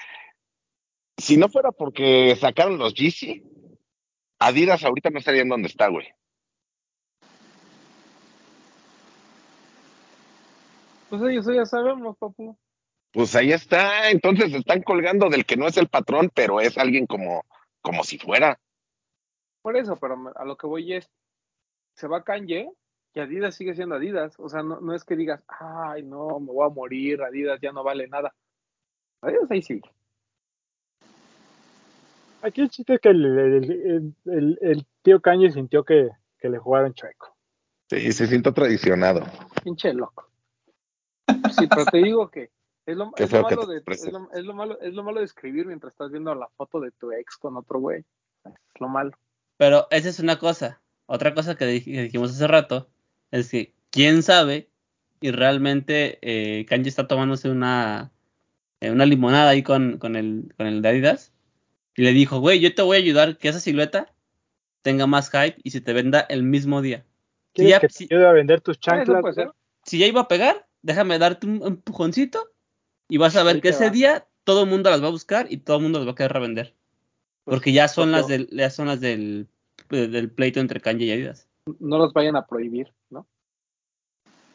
[1.18, 3.42] Si no fuera porque sacaron los GC,
[4.38, 6.06] Adidas ahorita no estaría en donde está, güey.
[11.08, 12.56] Pues eso ya sabemos, papu.
[13.10, 17.06] Pues ahí está, entonces están colgando del que no es el patrón, pero es alguien
[17.06, 17.44] como,
[17.80, 18.60] como si fuera.
[19.66, 21.10] Por eso, pero a lo que voy es,
[21.96, 22.70] se va Kanye
[23.12, 24.38] y Adidas sigue siendo Adidas.
[24.38, 27.72] O sea, no, no es que digas, ay, no, me voy a morir, Adidas ya
[27.72, 28.32] no vale nada.
[29.22, 29.90] Adidas ahí sigue.
[32.42, 37.36] Aquí el chiste es que el, el, tío Kanye sintió que, que le jugaron chueco.
[37.90, 39.24] Sí, se sintió tradicionado.
[39.64, 40.30] Pinche loco.
[41.58, 42.52] Sí, pero te digo que
[42.86, 46.32] es lo, malo de, es, lo, malo, es lo malo de escribir mientras estás viendo
[46.36, 48.04] la foto de tu ex con otro güey.
[48.44, 49.10] Es lo malo.
[49.56, 50.80] Pero esa es una cosa.
[51.06, 52.88] Otra cosa que, dijimos hace rato
[53.30, 54.68] es que quién sabe
[55.20, 58.12] y realmente eh, Kanji está tomándose una,
[58.80, 61.32] eh, una limonada ahí con, con, el, con el de Adidas
[61.96, 64.12] y le dijo, güey, yo te voy a ayudar que esa silueta
[64.82, 67.04] tenga más hype y se te venda el mismo día.
[67.54, 69.24] Si ya, que te a vender tus chanclas?
[69.84, 72.52] Si ya iba a pegar, déjame darte un empujoncito
[73.08, 75.56] y vas a ver que ese día todo el mundo las va a buscar y
[75.56, 76.74] todo el mundo las va a querer revender.
[77.46, 79.48] Porque ya son las del, ya son las del,
[79.88, 81.48] del pleito entre Kanye y Adidas.
[81.78, 83.26] No los vayan a prohibir, ¿no?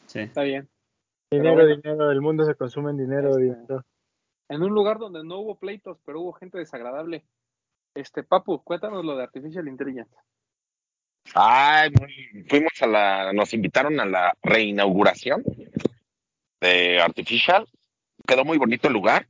[0.05, 0.19] Sí.
[0.19, 0.69] Está bien.
[1.31, 3.85] Dinero, dinero, el mundo se consume en dinero, este, dinero.
[4.49, 7.25] En un lugar donde no hubo pleitos, pero hubo gente desagradable.
[7.95, 10.13] Este, Papu, cuéntanos lo de Artificial Intelligence.
[11.33, 11.91] Ay,
[12.49, 15.43] fuimos a la, nos invitaron a la reinauguración
[16.59, 17.65] de Artificial
[18.25, 19.27] quedó muy bonito el lugar.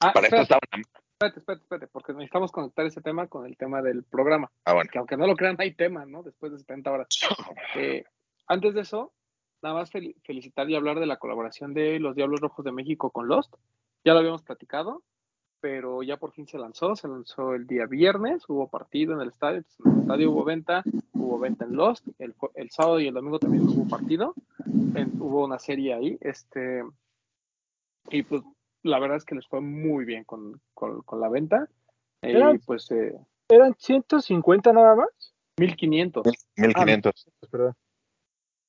[0.00, 3.82] Ah, Para espérate, esto Espérate, espérate, espérate, porque necesitamos conectar ese tema con el tema
[3.82, 4.52] del programa.
[4.64, 4.88] Ah, bueno.
[4.92, 6.22] Que aunque no lo crean, hay tema, ¿no?
[6.22, 7.08] Después de 70 horas.
[7.74, 8.04] Eh,
[8.46, 9.12] antes de eso,
[9.60, 13.26] nada más felicitar y hablar de la colaboración de los Diablos Rojos de México con
[13.26, 13.52] Lost.
[14.04, 15.02] Ya lo habíamos platicado,
[15.60, 16.94] pero ya por fin se lanzó.
[16.94, 19.64] Se lanzó el día viernes, hubo partido en el estadio.
[19.84, 22.06] en el estadio hubo venta, hubo venta en Lost.
[22.20, 24.34] El, el sábado y el domingo también hubo partido.
[25.18, 26.16] hubo una serie ahí.
[26.20, 26.84] Este
[28.10, 28.42] y pues
[28.82, 30.60] la verdad es que les fue muy bien con,
[31.12, 31.68] la venta.
[32.22, 32.90] y pues...
[32.90, 33.14] Eh,
[33.48, 35.34] ¿Eran 150 nada más?
[35.58, 36.26] 1500.
[36.56, 37.26] 1500.
[37.26, 37.74] Ah, perdón.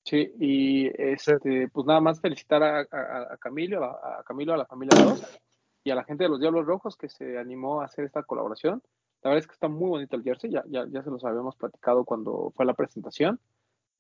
[0.06, 4.98] Sí, y este, pues nada más felicitar a, a, Camilo, a, Camilo, a la familia
[5.04, 5.42] 2
[5.84, 8.82] y a la gente de los Diablos Rojos que se animó a hacer esta colaboración.
[9.22, 11.56] La verdad es que está muy bonito el jersey, ya, ya, ya se los habíamos
[11.58, 13.40] platicado cuando fue la presentación,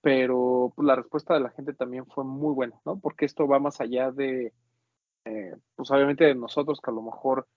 [0.02, 2.98] pero pues, la respuesta de la gente también fue muy buena, ¿no?
[3.00, 4.54] Porque esto va más allá de,
[5.30, 7.48] eh, pues obviamente nosotros que a lo mejor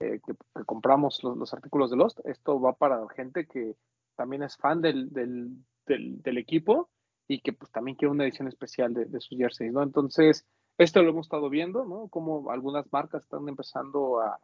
[0.00, 0.34] eh, que,
[0.66, 3.74] compramos los, artículos de Lost, esto va para gente que
[4.16, 6.90] también es fan del, del, equipo
[7.26, 9.82] y que pues también quiere una edición especial de, sus jerseys, ¿no?
[9.82, 10.44] Entonces,
[10.76, 12.08] esto lo hemos estado viendo, ¿no?
[12.08, 14.38] Como algunas marcas están empezando a,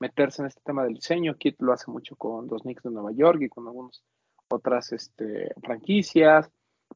[0.00, 1.36] meterse en este tema del diseño.
[1.36, 4.02] Kit lo hace mucho con los Knicks de Nueva York y con algunas
[4.48, 6.50] otras este, franquicias.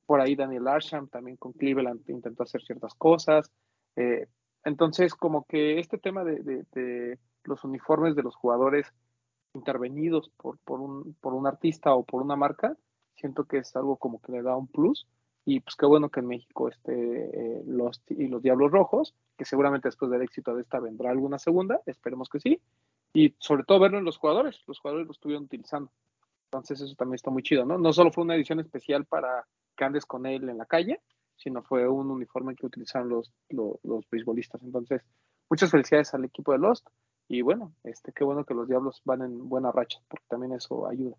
[0.04, 3.50] Por ahí Daniel Arsham también con Cleveland intentó hacer ciertas cosas.
[3.96, 4.26] Eh,
[4.68, 8.92] entonces, como que este tema de, los uniformes de los jugadores
[9.54, 12.76] intervenidos por, un artista o por una marca,
[13.16, 15.06] siento que es algo como que le da un plus
[15.44, 19.46] y pues qué bueno que en México esté eh, los, y los Diablos Rojos, que
[19.46, 22.60] seguramente después del éxito de esta vendrá alguna segunda, esperemos que sí,
[23.14, 25.90] y sobre todo verlo en los jugadores, los jugadores lo estuvieron utilizando.
[26.44, 27.78] Entonces eso también está muy chido, ¿no?
[27.78, 31.00] No solo fue una edición especial para que andes con él en la calle,
[31.38, 34.62] sino fue un uniforme que utilizaron los, los, los beisbolistas.
[34.62, 35.02] Entonces,
[35.48, 36.86] muchas felicidades al equipo de Lost
[37.28, 40.88] y bueno, este, qué bueno que los Diablos van en buena racha, porque también eso
[40.88, 41.16] ayuda.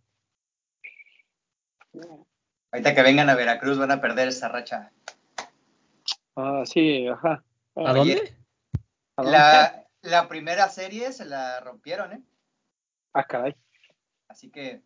[2.72, 4.92] Ahorita que vengan a Veracruz van a perder esa racha.
[6.36, 7.44] Ah, sí, ajá.
[7.76, 8.36] ¿A dónde?
[9.18, 12.24] La, la primera serie se la rompieron, ¿eh?
[13.14, 13.56] Ah, caray.
[14.28, 14.82] Así que.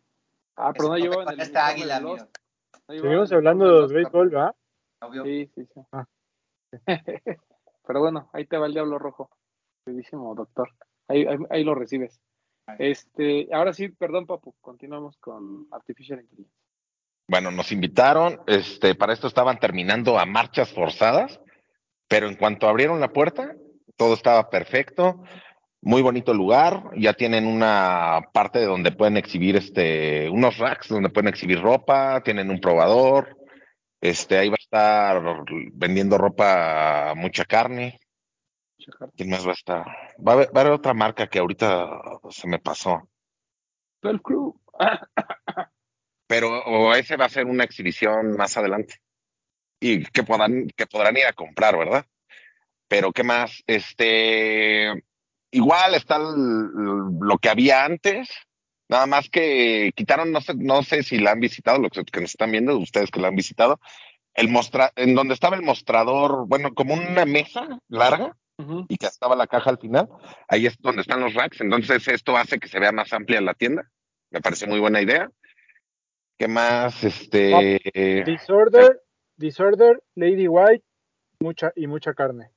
[0.56, 1.40] Ah, pero no el.
[1.40, 2.16] Esta águila, no
[2.86, 4.54] Seguimos hablando de los béisbol, ¿verdad?
[5.06, 5.24] Obvio.
[5.24, 5.80] Sí, sí, sí.
[5.92, 6.06] Ah.
[7.86, 9.30] pero bueno, ahí te va el diablo rojo.
[9.84, 10.70] Queridísimo doctor.
[11.08, 12.20] Ahí, ahí, ahí lo recibes.
[12.78, 16.56] Este, ahora sí, perdón, Papu, continuamos con Artificial Intelligence.
[17.28, 21.40] Bueno, nos invitaron, este, para esto estaban terminando a marchas forzadas,
[22.08, 23.54] pero en cuanto abrieron la puerta,
[23.96, 25.22] todo estaba perfecto,
[25.80, 31.28] muy bonito lugar, ya tienen una parte donde pueden exhibir este, unos racks donde pueden
[31.28, 33.36] exhibir ropa, tienen un probador,
[34.00, 35.22] este, ahí va a estar
[35.72, 38.00] vendiendo ropa, mucha carne.
[39.16, 39.86] ¿Quién más va a estar?
[40.18, 41.88] Va a haber, otra marca que ahorita
[42.30, 43.08] se me pasó.
[44.02, 44.52] El Crew.
[46.26, 48.96] pero o ese va a ser una exhibición más adelante
[49.78, 52.04] y que podrán que podrán ir a comprar, ¿verdad?
[52.88, 54.92] Pero qué más, este
[55.52, 58.28] igual está lo que había antes,
[58.88, 62.30] nada más que quitaron no sé no sé si la han visitado los que nos
[62.30, 63.78] están viendo ustedes que la han visitado
[64.34, 68.36] el mostra en donde estaba el mostrador, bueno, como una mesa larga
[68.88, 70.08] y que estaba la caja al final,
[70.48, 73.54] ahí es donde están los racks, entonces esto hace que se vea más amplia la
[73.54, 73.90] tienda.
[74.30, 75.30] Me parece muy buena idea.
[76.38, 77.02] ¿Qué más?
[77.04, 78.22] Este.
[78.26, 79.00] Disorder,
[79.36, 80.84] Disorder, Lady White
[81.40, 82.50] mucha, y mucha carne.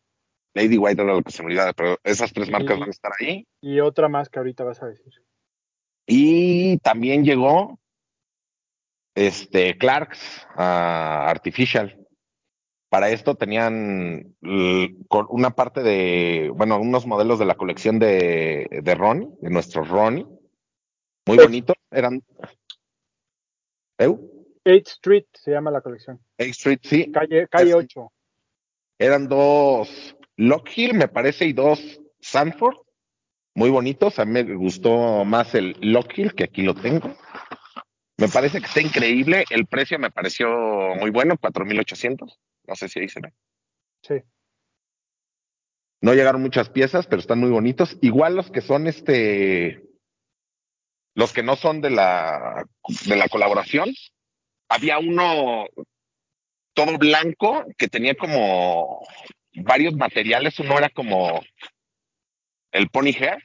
[0.56, 3.12] Lady White era lo que se me olvidaba, pero esas tres marcas van a estar
[3.20, 3.46] ahí.
[3.62, 5.14] Y otra más que ahorita vas a decir.
[6.08, 7.80] Y también llegó
[9.18, 11.98] este Clarks Artificial.
[12.90, 19.28] Para esto tenían una parte de, bueno, unos modelos de la colección de, de Ronnie,
[19.42, 20.26] de nuestro Ronnie.
[21.26, 21.76] Muy bonitos.
[21.92, 22.24] Eran,
[23.98, 24.20] ¿Eu?
[24.66, 26.20] 8 Street se llama la colección.
[26.40, 27.12] 8 Street, sí.
[27.12, 28.12] Calle, calle 8.
[29.00, 32.78] Eran dos Lockhill, me parece, y dos Sanford.
[33.56, 34.20] Muy bonitos.
[34.20, 37.16] A mí me gustó más el Lockhill, que aquí lo tengo.
[38.18, 39.46] Me parece que está increíble.
[39.50, 40.50] El precio me pareció
[40.96, 42.40] muy bueno, 4,800.
[42.68, 43.34] No sé si ahí se ve.
[44.02, 44.16] Sí.
[46.02, 47.98] No llegaron muchas piezas, pero están muy bonitos.
[48.02, 49.84] Igual los que son este
[51.14, 52.64] los que no son de la,
[53.08, 53.92] de la colaboración,
[54.70, 55.66] había uno
[56.76, 59.04] todo blanco que tenía como
[59.56, 60.60] varios materiales.
[60.60, 61.42] Uno era como
[62.72, 63.44] el pony hair,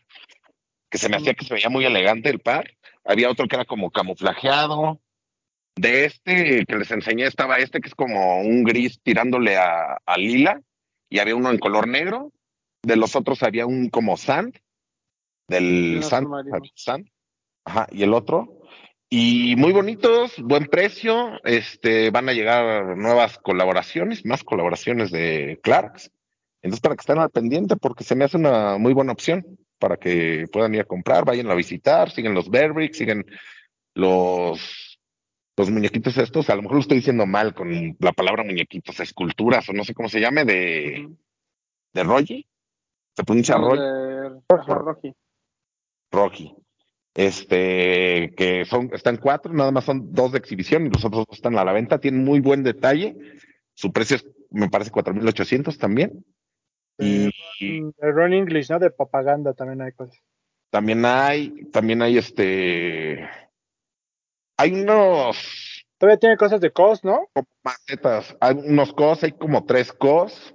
[0.90, 2.70] que se me hacía que se veía muy elegante el par.
[3.04, 5.00] Había otro que era como camuflajeado.
[5.74, 10.18] De este que les enseñé estaba este que es como un gris tirándole a, a
[10.18, 10.60] lila
[11.08, 12.32] y había uno en color negro.
[12.82, 14.58] De los otros había un como sand,
[15.48, 16.28] del sand,
[16.74, 17.08] sand,
[17.64, 18.58] Ajá, y el otro.
[19.08, 21.38] Y muy bonitos, buen precio.
[21.44, 26.10] Este, van a llegar nuevas colaboraciones, más colaboraciones de Clarks.
[26.62, 29.96] Entonces, para que estén al pendiente, porque se me hace una muy buena opción para
[29.96, 33.26] que puedan ir a comprar, vayan a visitar, siguen los Berbricks, siguen
[33.94, 35.00] los,
[35.56, 36.48] los muñequitos estos.
[36.48, 39.92] A lo mejor lo estoy diciendo mal con la palabra muñequitos, esculturas, o no sé
[39.92, 41.08] cómo se llame, de,
[41.92, 42.46] de Rocky.
[43.16, 45.12] Se pronuncia Rocky.
[46.12, 46.54] Rocky
[47.14, 51.36] este, que son, están cuatro, nada más son dos de exhibición y los otros dos
[51.36, 53.16] están a la venta, tienen muy buen detalle,
[53.74, 56.24] su precio es, me parece, 4.800 también.
[56.98, 57.30] Y,
[57.60, 58.78] el Ron English, ¿no?
[58.78, 60.18] De propaganda también hay cosas.
[60.70, 63.28] También hay, también hay este,
[64.56, 65.84] hay unos...
[65.98, 67.28] Todavía tiene cosas de COS, ¿no?
[67.62, 70.54] Macetas, hay unos COS, hay como tres COS.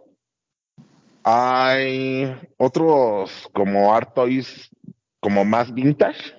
[1.24, 4.70] Hay otros como Art Toys
[5.20, 6.36] como más vintage.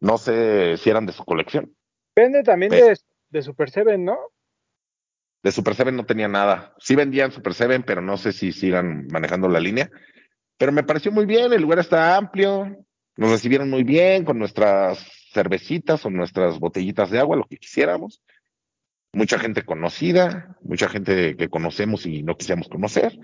[0.00, 1.74] No sé si eran de su colección.
[2.14, 2.98] Vende también de,
[3.30, 4.18] de, Super Seven, ¿no?
[5.42, 6.74] De Super Seven no tenía nada.
[6.78, 9.90] Sí vendían Super Seven, pero no sé si sigan manejando la línea.
[10.58, 12.84] Pero me pareció muy bien, el lugar está amplio,
[13.16, 14.98] nos recibieron muy bien con nuestras
[15.32, 18.22] cervecitas o nuestras botellitas de agua, lo que quisiéramos.
[19.12, 23.18] Mucha gente conocida, mucha gente que conocemos y no quisiéramos conocer,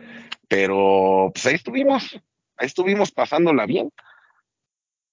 [0.48, 2.18] pero pues ahí estuvimos,
[2.56, 3.90] ahí estuvimos pasándola bien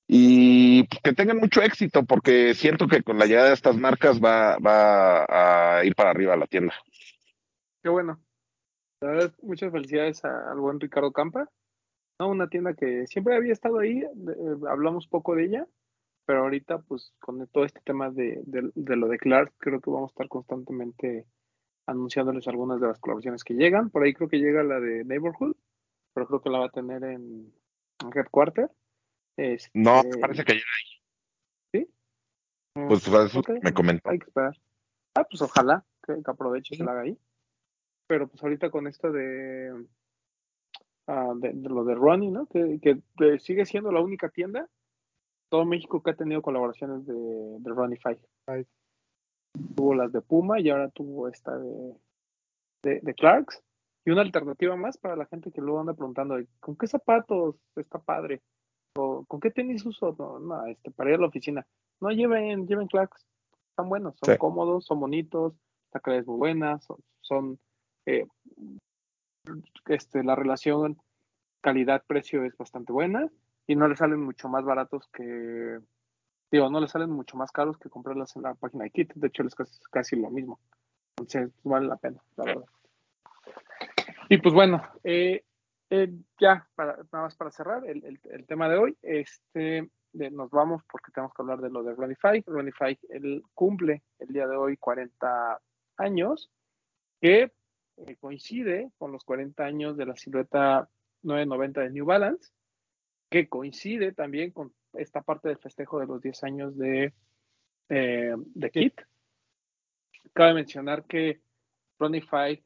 [0.08, 4.20] y pues, que tengan mucho éxito porque siento que con la llegada de estas marcas
[4.20, 5.26] va, va
[5.80, 6.74] a ir para arriba la tienda.
[7.84, 8.20] Qué bueno.
[9.02, 11.50] La verdad, muchas felicidades al buen Ricardo Campa.
[12.20, 12.30] ¿no?
[12.30, 14.10] Una tienda que siempre había estado ahí, eh,
[14.70, 15.68] hablamos poco de ella,
[16.26, 20.12] pero ahorita, pues, con todo este tema de, de, lo de Clark, creo que vamos
[20.12, 21.26] a estar constantemente
[21.86, 23.90] anunciándoles algunas de las colaboraciones que llegan.
[23.90, 25.58] Por ahí creo que llega la de Neighborhood,
[26.14, 27.54] pero creo que la va a tener en,
[28.16, 28.72] Headquarter.
[29.36, 31.82] Este, no, parece que llega ahí.
[31.82, 31.94] ¿Sí?
[32.88, 34.10] Pues eso me comentó.
[34.10, 34.58] Hay que esperar.
[35.16, 37.18] Ah, pues ojalá que, aproveche y que la haga ahí.
[38.14, 39.74] Pero pues ahorita con esto de,
[41.08, 42.46] uh, de, lo de Ronnie, ¿no?
[42.46, 44.70] Que, que, sigue siendo la única tienda
[45.50, 48.68] todo México que ha tenido colaboraciones de, de Ronnie Five.
[49.76, 53.64] Tuvo las de Puma y ahora tuvo esta de, de, Clarks.
[54.06, 57.98] Y una alternativa más para la gente que luego anda preguntando, ¿con qué zapatos está
[57.98, 58.44] padre?
[58.96, 60.16] ¿O con qué tenis uso?
[60.20, 61.66] No, no, este, para ir a la oficina.
[62.00, 63.26] No, lleven, lleven Clarks.
[63.72, 65.56] Están buenos, son cómodos, son bonitos,
[65.94, 66.80] la calidad es muy buena,
[67.22, 67.60] son,
[68.06, 68.26] eh,
[69.88, 70.98] este, la relación
[71.62, 73.30] calidad-precio es bastante buena
[73.68, 75.80] y no le salen mucho más baratos que,
[76.52, 79.14] digo, no le salen mucho más caros que comprarlas en la página de Kit.
[79.16, 79.56] De hecho, es
[79.92, 80.60] casi, lo mismo.
[81.18, 82.66] Entonces, vale la pena, la verdad.
[84.30, 85.44] Y pues bueno, eh,
[85.90, 90.84] eh, ya, para, nada más para cerrar el, el, tema de hoy, este, nos vamos
[90.90, 91.94] porque tenemos que hablar de lo de.
[91.94, 95.62] Ronnie Five, él cumple el día de hoy 40
[95.98, 96.50] años,
[97.22, 97.52] que
[97.98, 100.90] eh, coincide con los 40 años de la silueta
[101.24, 102.52] 990 de New Balance,
[103.30, 107.14] que coincide también con esta parte del festejo de los 10 años de,
[107.90, 109.02] eh, de Kit.
[110.34, 111.42] Cabe mencionar que
[112.00, 112.62] Ronnie Five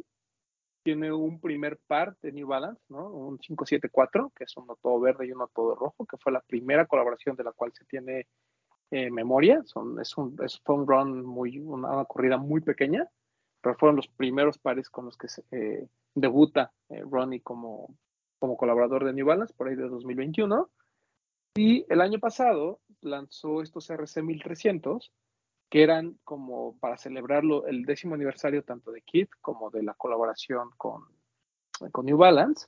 [0.84, 3.10] tiene un primer par de New Balance, ¿no?
[3.10, 6.86] Un 574, que es uno todo verde y uno todo rojo, que fue la primera
[6.86, 8.28] colaboración de la cual se tiene
[8.92, 9.62] eh, memoria.
[9.66, 13.10] Son, es un, es, fue un run muy, una corrida muy pequeña
[13.62, 17.96] pero fueron los primeros pares con los que se, eh, debuta eh, Ronnie como,
[18.40, 20.70] como colaborador de New Balance, por ahí de 2021.
[21.56, 25.12] Y el año pasado lanzó estos RC 1300,
[25.70, 30.70] que eran como para celebrarlo el décimo aniversario tanto de Kit como de la colaboración
[30.78, 31.04] con,
[31.92, 32.68] con New Balance.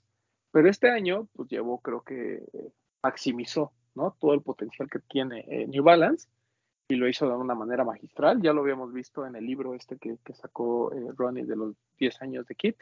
[0.52, 2.44] Pero este año, pues llevó, creo que
[3.04, 4.16] maximizó ¿no?
[4.20, 6.28] todo el potencial que tiene eh, New Balance
[6.90, 8.42] y lo hizo de una manera magistral.
[8.42, 12.22] Ya lo habíamos visto en el libro este que, sacó eh, Ronnie de los 10
[12.24, 12.78] años de Kit.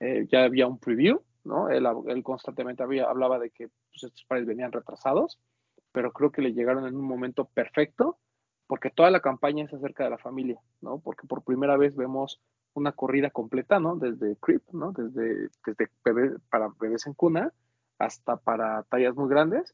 [0.00, 1.68] Eh, ya había un preview, ¿no?
[1.70, 1.86] Él,
[2.24, 5.38] constantemente había, hablaba de que pues, estos pares venían retrasados,
[5.92, 8.18] pero creo que le llegaron en un momento perfecto,
[8.66, 10.98] porque toda la campaña es acerca de la familia, ¿no?
[10.98, 12.40] Porque por primera vez vemos
[12.74, 13.94] una corrida completa, ¿no?
[13.94, 14.90] Desde Crip, ¿no?
[14.90, 15.88] Desde, desde
[16.50, 17.52] para bebés en cuna
[17.98, 19.72] hasta para tallas muy grandes.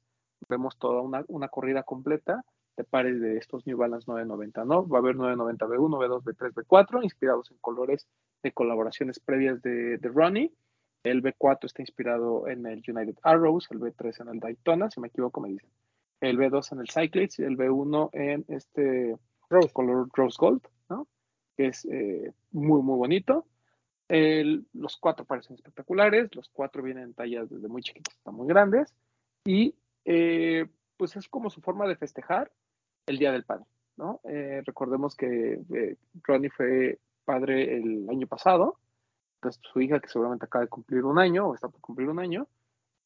[0.49, 2.45] Vemos toda una, una corrida completa
[2.77, 4.87] de pares de estos New Balance 990, ¿no?
[4.89, 8.07] Va a haber 990 B1, B2, B3, B4, inspirados en colores
[8.43, 10.53] de colaboraciones previas de, de Ronnie.
[11.03, 15.09] El B4 está inspirado en el United Arrows, el B3 en el Daytona, si me
[15.09, 15.71] equivoco me dicen.
[16.21, 19.17] El B2 en el Cyclades y el B1 en este
[19.51, 21.09] Rose, color Rose Gold, ¿no?
[21.57, 23.47] Que es eh, muy, muy bonito.
[24.09, 28.95] los cuatro parecen espectaculares, los cuatro vienen en tallas desde muy chiquitas hasta muy grandes.
[29.45, 30.67] Y eh,
[30.97, 32.53] pues es como su forma de festejar
[33.07, 33.65] el Día del Padre,
[33.97, 34.21] ¿no?
[34.25, 38.79] Eh, recordemos que eh, Ronnie fue padre el año pasado,
[39.41, 42.19] pues su hija que seguramente acaba de cumplir un año o está por cumplir un
[42.19, 42.47] año,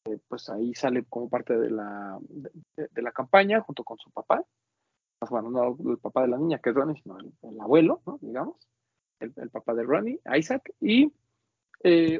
[0.05, 2.17] eh, pues ahí sale como parte de la,
[2.75, 4.43] de, la campaña junto con su papá,
[5.19, 8.19] pues bueno, no el papá de la niña que es Ronnie, sino el, abuelo, ¿no?
[8.21, 8.55] Digamos,
[9.19, 11.11] el, papá de Ronnie, Isaac, y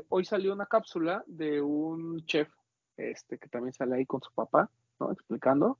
[0.10, 2.50] hoy salió una cápsula de un chef
[2.96, 4.70] este, que también sale ahí con su papá,
[5.00, 5.12] ¿no?
[5.12, 5.78] Explicando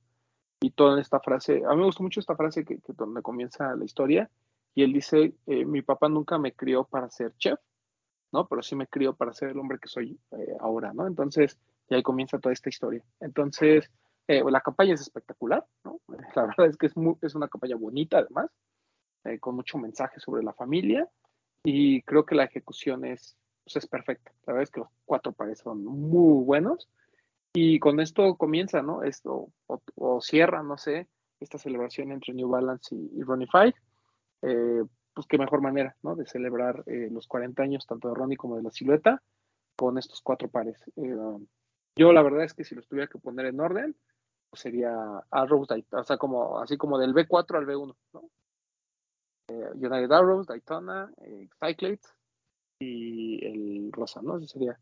[0.60, 3.84] y toda esta frase, a mí me gusta mucho esta frase que, donde comienza la
[3.84, 4.30] historia,
[4.74, 7.58] y él dice, eh, mi papá nunca me crió para ser chef,
[8.32, 8.46] ¿no?
[8.46, 11.06] Pero sí me crió para ser el hombre que soy eh, ahora, ¿no?
[11.06, 13.02] Entonces, y ahí comienza toda esta historia.
[13.20, 13.90] Entonces,
[14.28, 16.00] eh, la campaña es espectacular, ¿no?
[16.36, 18.50] La verdad es que es, es una campaña bonita, además,
[19.40, 21.06] con mucho mensaje sobre la familia,
[21.62, 24.32] y creo que la ejecución es, pues, es perfecta.
[24.46, 26.88] La verdad es que los cuatro pares son muy buenos,
[27.52, 29.02] y con esto comienza, ¿no?
[29.02, 31.08] Esto, o, cierra, no sé,
[31.40, 33.74] esta celebración entre New Balance y, Ronnie Five.
[34.42, 34.84] Eh,
[35.14, 36.14] pues qué mejor manera, ¿no?
[36.14, 39.22] De celebrar eh, los 40 años tanto de Ronnie como de la silueta
[39.76, 40.80] con estos cuatro pares.
[40.96, 41.16] Eh,
[41.96, 43.96] yo la verdad es que si los tuviera que poner en orden,
[44.50, 44.94] pues sería
[45.30, 48.30] Arrows, o sea, como, así como del B4 al B1, ¿no?
[49.74, 51.10] United Arrows, Daytona,
[51.58, 52.14] Cyclades
[52.78, 54.36] y el Rosa, ¿no?
[54.36, 54.78] Ese sería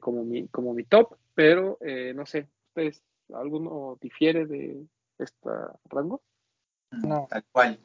[0.00, 4.86] como, mi, como mi top pero eh, no sé, ¿ustedes alguno difiere de
[5.18, 5.50] este
[5.84, 6.22] rango?
[6.90, 7.28] No.
[7.28, 7.78] Tal cual.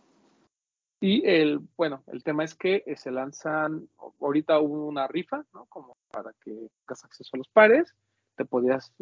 [1.02, 3.90] Y el, bueno, el tema es que eh, se lanzan,
[4.22, 5.66] ahorita hubo una rifa, ¿no?
[5.66, 7.94] Como para que tengas acceso a los pares,
[8.38, 8.94] te podías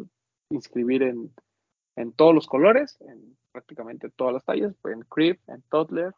[0.50, 1.32] inscribir en,
[1.94, 6.12] en todos los colores, en prácticamente todas las tallas, en crib, en toddler,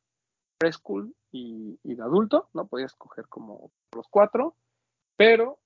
[0.57, 2.67] preschool y, y de adulto, ¿no?
[2.67, 4.57] Podías escoger como los cuatro,
[5.17, 5.59] pero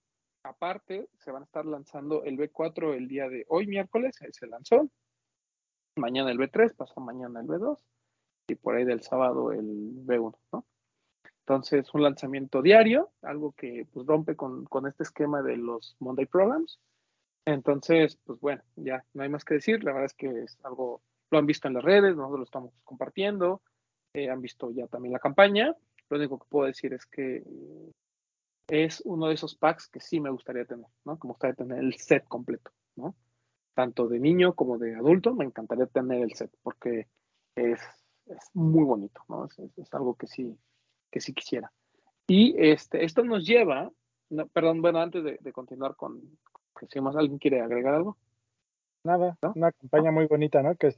[0.49, 4.89] aparte se van a estar lanzando el B4 el día de hoy, miércoles, se lanzó,
[5.97, 7.79] mañana el B3, pasó mañana el B2
[8.49, 10.67] y por ahí del sábado el B1, ¿no?
[11.41, 16.27] Entonces, un lanzamiento diario, algo que pues, rompe con, con, este esquema de los Monday
[16.27, 16.81] Programs.
[17.45, 19.85] Entonces, pues bueno, ya no hay más que decir.
[19.85, 22.73] La verdad es que es algo, lo han visto en las redes, nosotros lo estamos
[22.83, 23.63] compartiendo,
[24.13, 25.77] eh, han visto ya también la campaña.
[26.11, 27.45] Lo único que puedo decir es que
[28.69, 31.19] es uno de esos packs que sí me gustaría tener, ¿no?
[31.19, 33.15] Como gustaría tener el set completo, ¿no?
[33.75, 37.09] Tanto de niño como de adulto, me encantaría tener el set porque
[37.55, 37.81] es
[38.27, 39.47] es muy bonito, ¿no?
[39.47, 40.59] Es, algo que sí,
[41.11, 41.73] que sí quisiera.
[42.27, 43.91] Y este, esto nos lleva,
[44.53, 46.21] perdón, bueno, antes de, continuar con,
[46.89, 48.17] si más alguien quiere agregar algo.
[49.05, 50.75] Nada, una campaña muy bonita, ¿no?
[50.75, 50.95] Que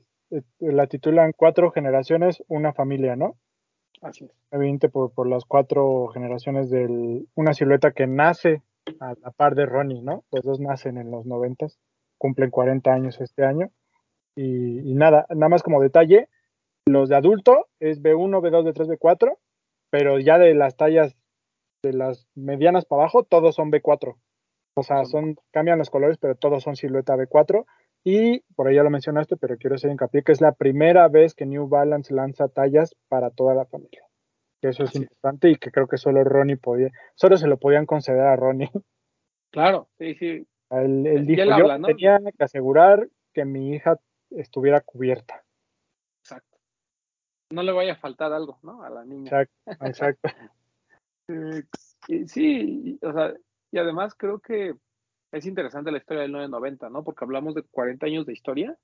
[0.58, 3.36] la titulan Cuatro generaciones, una familia, ¿no?
[4.00, 4.30] Así es.
[4.50, 8.62] Evidente por, por las cuatro generaciones de una silueta que nace
[9.00, 10.24] a la par de Ronnie, ¿no?
[10.30, 11.78] Los dos nacen en los noventas,
[12.16, 13.70] cumplen 40 años este año.
[14.34, 16.28] Y, y, nada, nada más como detalle,
[16.86, 19.36] los de adulto es B1, B2, B3, B4,
[19.90, 21.16] pero ya de las tallas
[21.82, 24.16] de las medianas para abajo, todos son B4.
[24.74, 27.64] O sea, son, cambian los colores, pero todos son silueta B4.
[28.08, 31.34] Y por ahí ya lo mencionaste, pero quiero hacer hincapié que es la primera vez
[31.34, 34.02] que New Balance lanza tallas para toda la familia.
[34.62, 37.86] Que eso es importante y que creo que solo Ronnie podía, solo se lo podían
[37.86, 38.70] conceder a Ronnie.
[39.50, 40.46] Claro, sí, sí.
[40.68, 43.98] Él, dijo, yo tenía que asegurar que mi hija
[44.28, 45.42] estuviera cubierta
[47.50, 48.82] no le vaya a faltar algo, ¿no?
[48.82, 49.42] A la niña.
[49.42, 50.28] Exacto, exacto.
[52.26, 53.34] sí, o sea,
[53.70, 54.74] y además creo que
[55.32, 57.04] es interesante la historia del 990, ¿no?
[57.04, 58.76] Porque hablamos de 40 años de historia,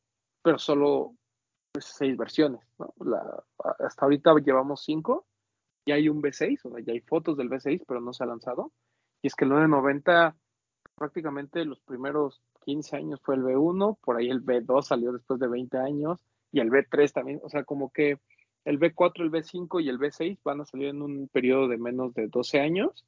[0.43, 1.15] pero solo
[1.73, 2.95] pues, seis versiones, ¿no?
[3.01, 3.45] La,
[3.81, 5.27] hasta ahorita llevamos cinco,
[5.85, 8.27] y hay un B6, o sea, ya hay fotos del B6, pero no se ha
[8.27, 8.73] lanzado.
[9.23, 10.37] Y es que el 990,
[10.95, 15.49] prácticamente los primeros 15 años fue el B1, por ahí el B2 salió después de
[15.49, 16.21] 20 años,
[16.53, 18.19] y el B3 también, o sea, como que
[18.65, 22.15] el B4, el B5 y el B6 van a salir en un periodo de menos
[22.15, 23.05] de 12 años,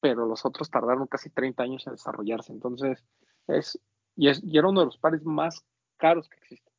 [0.00, 2.52] pero los otros tardaron casi 30 años en desarrollarse.
[2.52, 3.04] Entonces,
[3.46, 3.78] es
[4.16, 5.64] y, es, y era uno de los pares más
[5.96, 6.72] caros que existen.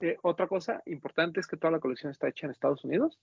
[0.00, 3.18] Eh, otra cosa importante es que toda la colección está hecha en Estados Unidos.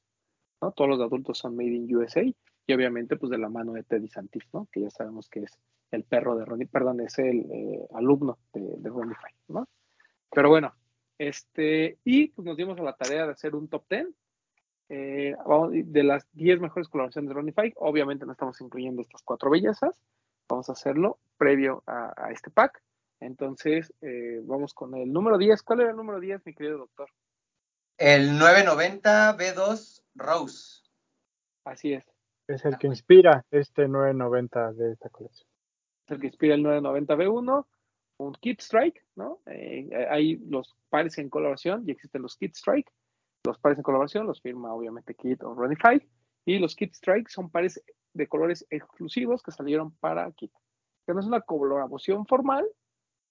[0.61, 0.71] ¿no?
[0.71, 4.07] Todos los adultos son made in USA y obviamente pues de la mano de Teddy
[4.07, 4.67] Santif, ¿no?
[4.71, 5.51] que ya sabemos que es
[5.91, 9.67] el perro de Ronnie, perdón, es el eh, alumno de, de Ronnie Fine, ¿no?
[10.29, 10.73] Pero bueno,
[11.17, 14.07] este, y pues nos dimos a la tarea de hacer un top 10
[14.89, 15.35] eh,
[15.85, 17.75] de las 10 mejores colaboraciones de Ronnie Fike.
[17.77, 19.95] Obviamente no estamos incluyendo estas cuatro bellezas.
[20.49, 22.81] Vamos a hacerlo previo a, este pack.
[23.19, 25.61] Entonces, eh, vamos con el número 10.
[25.63, 27.09] ¿Cuál era el número 10, mi querido doctor?
[27.97, 30.83] El 990 B2 Rose.
[31.65, 32.05] Así es.
[32.47, 35.49] Es el que inspira este 990 de esta colección.
[36.05, 37.65] Es el que inspira el 990 B1
[38.17, 39.39] un Kit Strike, ¿no?
[39.45, 42.91] Eh, hay los pares en colaboración y existen los Kit Strike.
[43.47, 46.05] Los pares en colaboración los firma obviamente Kit o Runify.
[46.45, 47.81] Y los Kit Strike son pares
[48.13, 50.51] de colores exclusivos que salieron para Kit.
[51.05, 52.67] Que no es una colaboración formal,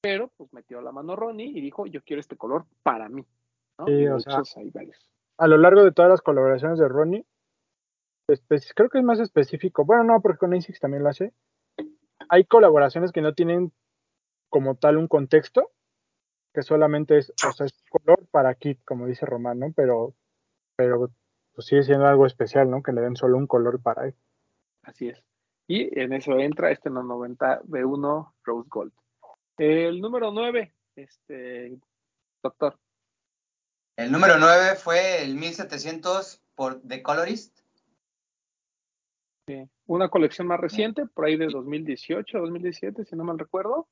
[0.00, 3.26] pero pues metió la mano Ronnie y dijo, yo quiero este color para mí.
[3.84, 4.40] Sí, o sea,
[5.36, 7.26] A lo largo de todas las colaboraciones de Ronnie,
[8.74, 9.84] creo que es más específico.
[9.84, 11.34] Bueno, no, porque con ASICS también lo hace.
[12.30, 13.72] Hay colaboraciones que no tienen
[14.48, 15.72] como tal un contexto,
[16.56, 19.74] que solamente es, o sea, es color para kit, como dice Román, ¿no?
[19.76, 20.14] Pero,
[20.74, 21.10] pero
[21.52, 22.82] pues sigue siendo algo especial, ¿no?
[22.82, 24.14] Que le den solo un color para él.
[24.82, 25.22] Así es.
[25.66, 28.92] Y en eso entra este 90 B1 Rose Gold.
[29.58, 31.78] El número 9, este,
[32.42, 32.78] doctor.
[33.98, 37.60] El número 9 fue el 1700 por The Colorist.
[39.46, 39.68] Sí.
[39.84, 43.88] Una colección más reciente, por ahí de 2018, 2017, si no mal recuerdo.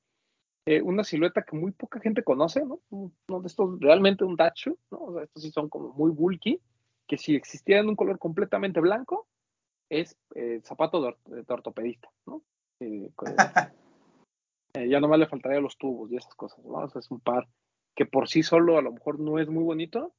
[0.66, 2.80] Eh, una silueta que muy poca gente conoce, ¿no?
[2.90, 4.98] Uno de estos, realmente un Dachu, ¿no?
[4.98, 6.60] O sea, estos sí son como muy bulky,
[7.06, 9.28] que si existieran un color completamente blanco,
[9.90, 12.42] es eh, zapato de, ortopedista, ¿no?
[14.76, 16.78] Eh, ya nomás le faltaría los tubos y esas cosas, ¿no?
[16.78, 17.46] O sea, es un par
[17.94, 20.12] que por sí solo a lo mejor no es muy bonito,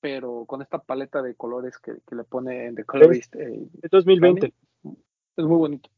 [0.00, 3.36] pero con esta paleta de colores que, le pone en The Colorist.
[3.36, 4.54] Es, 2020.
[5.36, 5.90] Es muy bonito.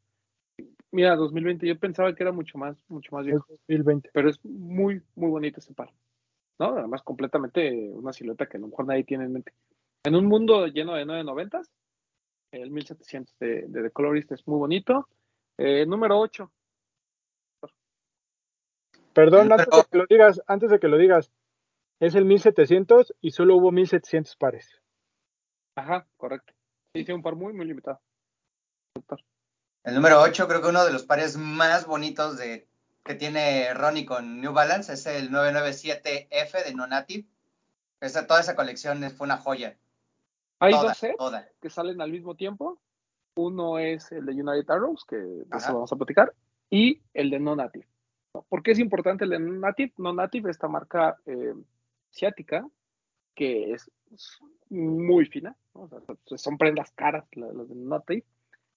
[0.93, 3.47] Mira, 2020, yo pensaba que era mucho más, mucho más viejo.
[3.49, 4.11] 2020.
[4.13, 5.91] Pero es muy, muy bonito ese par.
[6.59, 6.77] ¿No?
[6.77, 9.53] Además, completamente una silueta que a lo mejor nadie tiene en mente.
[10.05, 11.63] En un mundo lleno de 990,
[12.53, 15.09] el 1700 de, de The Colorist es muy bonito.
[15.57, 16.53] Eh, número 8.
[19.15, 21.33] Perdón, antes de que lo digas, antes de que lo digas,
[22.01, 24.83] es el 1700 y solo hubo 1700 pares.
[25.77, 26.53] Ajá, correcto.
[26.95, 28.01] Sí, sí, un par muy, muy limitado.
[29.85, 32.69] El número 8, creo que uno de los pares más bonitos de,
[33.05, 37.27] que tiene Ronnie con New Balance es el 997F de Non-Native.
[38.01, 39.77] Esa, toda esa colección fue una joya.
[40.61, 41.17] Hay dos sets
[41.61, 42.81] que salen al mismo tiempo.
[43.35, 46.33] Uno es el de United Arrows, que de eso vamos a platicar,
[46.71, 47.87] y el de Non-Native.
[48.49, 49.95] ¿Por qué es importante el de Non-Native?
[49.97, 51.55] Non-Native, esta marca eh,
[52.13, 52.69] asiática,
[53.35, 53.91] que es
[54.69, 55.57] muy fina,
[56.37, 58.25] son prendas caras las de Non-Native,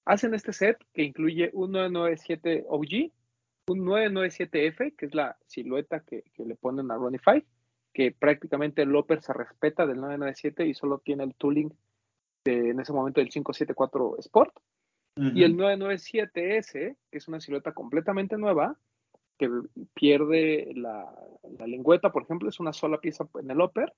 [0.05, 3.11] hacen este set que incluye un 997 OG,
[3.67, 7.45] un 997F, que es la silueta que, le ponen a Ronnie 5,
[7.91, 11.73] que prácticamente el Loper se respeta del 997 y solo tiene el tooling
[12.43, 14.55] de, en ese momento del 574 Sport.
[15.17, 18.77] Y el 997S, que es una silueta completamente nueva,
[19.37, 19.49] que
[19.93, 21.09] pierde la,
[21.57, 23.93] la, lengüeta, por ejemplo, es una sola pieza en el Loper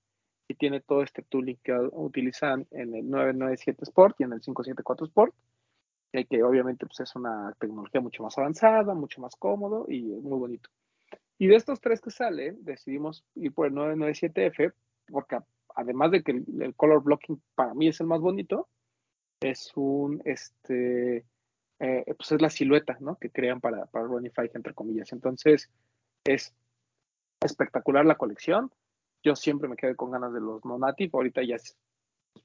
[0.47, 5.07] y tiene todo este tooling que utilizan en el 997 Sport y en el 574
[5.07, 5.34] Sport
[6.11, 10.69] que obviamente pues, es una tecnología mucho más avanzada, mucho más cómodo y muy bonito.
[11.38, 14.73] Y de estos tres que salen, decidimos ir por el 997F,
[15.07, 15.38] porque
[15.75, 18.67] además de que el, color blocking para mí es el más bonito,
[19.39, 21.25] es un, este,
[21.79, 23.17] eh, pues es la silueta, ¿no?
[23.17, 25.11] Que crean para, para Runify, entre comillas.
[25.13, 25.69] Entonces,
[26.25, 26.55] es
[27.41, 28.71] espectacular la colección.
[29.23, 31.11] Yo siempre me quedé con ganas de los no native.
[31.13, 31.77] Ahorita ya es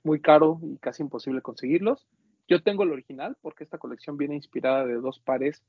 [0.02, 2.06] muy caro y casi imposible conseguirlos.
[2.48, 5.62] Yo tengo el original porque esta colección viene inspirada de dos pares,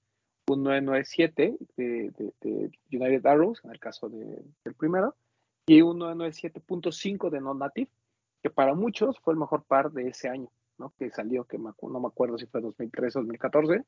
[0.48, 5.16] un 997 de, de, United Arrows, en el caso del primero,
[5.66, 7.90] y un 997.5 de Non-Native,
[8.42, 10.94] que para muchos fue el mejor par de ese año, ¿no?
[10.98, 13.86] que salió, que no me acuerdo si fue 2013 o 2014.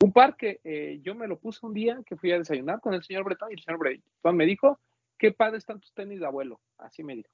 [0.00, 2.94] Un par que eh, yo me lo puse un día que fui a desayunar con
[2.94, 4.78] el señor Breton y el señor Breton me dijo,
[5.18, 7.30] qué padres están tus tenis de abuelo, así me dijo.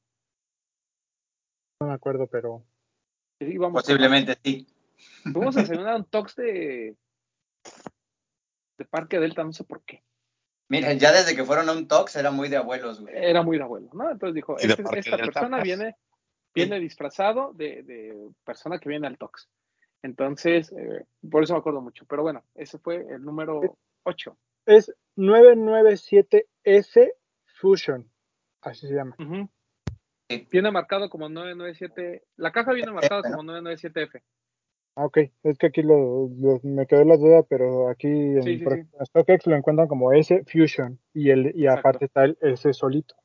[1.80, 2.64] No me acuerdo, pero...
[3.38, 4.66] Posiblemente sí.
[5.32, 6.96] Fuimos a desayunar un tox de,
[8.78, 10.02] de Parque Delta, no sé por qué.
[10.68, 13.14] Mira, ya desde que fueron a un tox era muy de abuelos, güey.
[13.16, 14.10] Era muy de abuelos, ¿no?
[14.10, 15.96] Entonces dijo, este, esta persona viene,
[16.54, 19.48] viene disfrazado de, de, persona que viene al tox.
[20.02, 22.04] Entonces, eh, por eso me acuerdo mucho.
[22.06, 24.36] Pero bueno, ese fue el número 8.
[24.66, 27.12] Es 997S
[27.60, 28.10] Fusion,
[28.62, 29.16] así se llama.
[30.50, 34.22] Viene marcado como 997, la caja viene marcada como 997F.
[34.96, 36.30] Ah, ok, es que aquí lo,
[36.62, 41.52] me quedó la duda, pero aquí en StockX lo encuentran como S Fusion y el
[41.56, 43.16] y aparte está el S solito.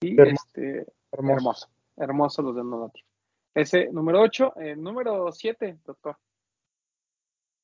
[0.00, 1.68] Y este, hermoso.
[1.96, 3.06] hermoso, los de Nodative.
[3.54, 6.18] Ese número 8, el eh, número 7, doctor.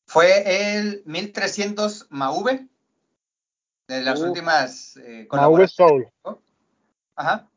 [0.06, 2.68] Fue el 1300 Mauve,
[3.88, 6.08] de las últimas eh, Mauve Soul.
[7.16, 7.50] Ajá.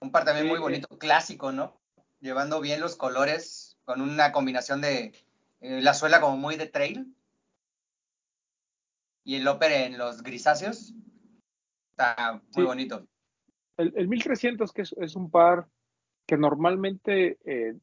[0.00, 1.79] Un par también muy bonito, clásico, ¿no?
[2.20, 5.12] Llevando bien los colores con una combinación de
[5.60, 7.14] eh, la suela como muy de trail
[9.24, 10.94] y el upper en los grisáceos.
[11.90, 13.06] Está muy bonito.
[13.76, 15.66] El, 1300, que es, un par
[16.26, 17.74] que normalmente eh,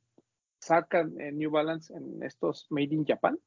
[0.59, 3.39] sacan en New Balance en estos Made in Japan,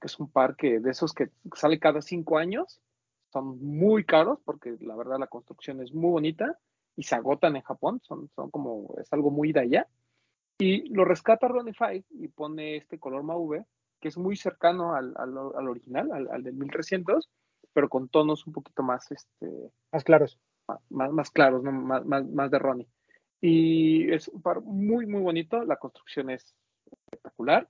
[0.00, 2.80] que es un par que de esos que sale cada cinco años,
[3.32, 6.58] son muy caros porque la verdad la construcción es muy bonita
[6.96, 9.88] y se agotan en Japón, son, son como, es algo muy de allá.
[10.58, 13.64] Y lo rescata Ronnie Five y pone este color mauve,
[14.00, 15.36] que es muy cercano al, al,
[15.68, 17.30] original, al, al, del 1300,
[17.72, 20.38] pero con tonos un poquito más, este, más claros.
[20.90, 21.72] Más, más claros, ¿no?
[21.72, 22.88] más, más, más de Ronnie.
[23.40, 26.54] Y es un par muy, muy bonito, la construcción es
[26.90, 27.68] espectacular.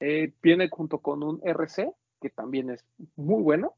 [0.00, 2.84] Eh, viene junto con un RC, que también es
[3.16, 3.74] muy bueno,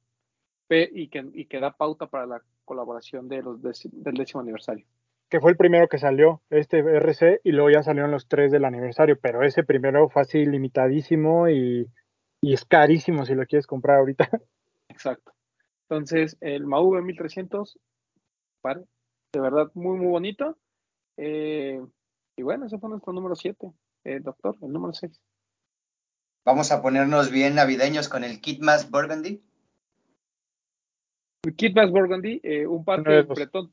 [0.71, 4.87] y que, y que da pauta para la colaboración de los del décimo aniversario.
[5.29, 8.65] Que fue el primero que salió, este RC, y luego ya salieron los tres del
[8.65, 11.89] aniversario, pero ese primero fue así limitadísimo y,
[12.43, 14.29] es carísimo si lo quieres comprar ahorita.
[14.89, 15.33] Exacto.
[15.89, 17.79] Entonces, el MAU 1300,
[19.33, 20.57] de verdad muy, muy bonito.
[21.17, 21.81] Eh,
[22.37, 23.73] y bueno, ese fue nuestro número 7,
[24.05, 25.21] eh, doctor, el número 6.
[26.45, 29.43] Vamos a ponernos bien navideños con el Kit Mass Burgundy.
[31.53, 33.73] Kit Bass Burgundy, eh, un par que Bretón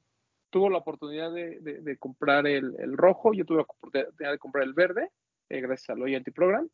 [0.49, 5.09] tuvo la oportunidad de, comprar el, rojo, yo tuve la oportunidad de comprar el verde,
[5.49, 6.67] eh, gracias al Loyalty Program,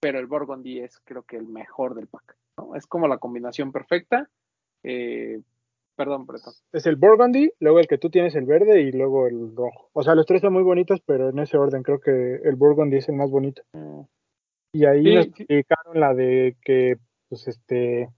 [0.00, 2.36] pero el Burgundy es creo que el mejor del pack.
[2.76, 4.28] Es como la combinación perfecta,
[4.84, 5.40] eh,
[5.94, 6.54] Perdón, Bretón.
[6.72, 9.90] Es el Burgundy, luego el que tú tienes el verde y luego el rojo.
[9.92, 12.96] O sea, los tres son muy bonitos, pero en ese orden creo que el Burgundy
[12.96, 13.62] es el más bonito.
[13.74, 14.00] Mm.
[14.74, 15.30] Y ahí Sí, nos sí.
[15.36, 16.96] explicaron la de que,
[17.28, 18.08] pues, este,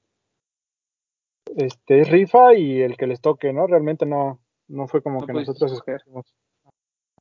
[1.57, 3.67] este es rifa y el que les toque, ¿no?
[3.67, 6.35] Realmente no, no fue como No que nosotros escogimos.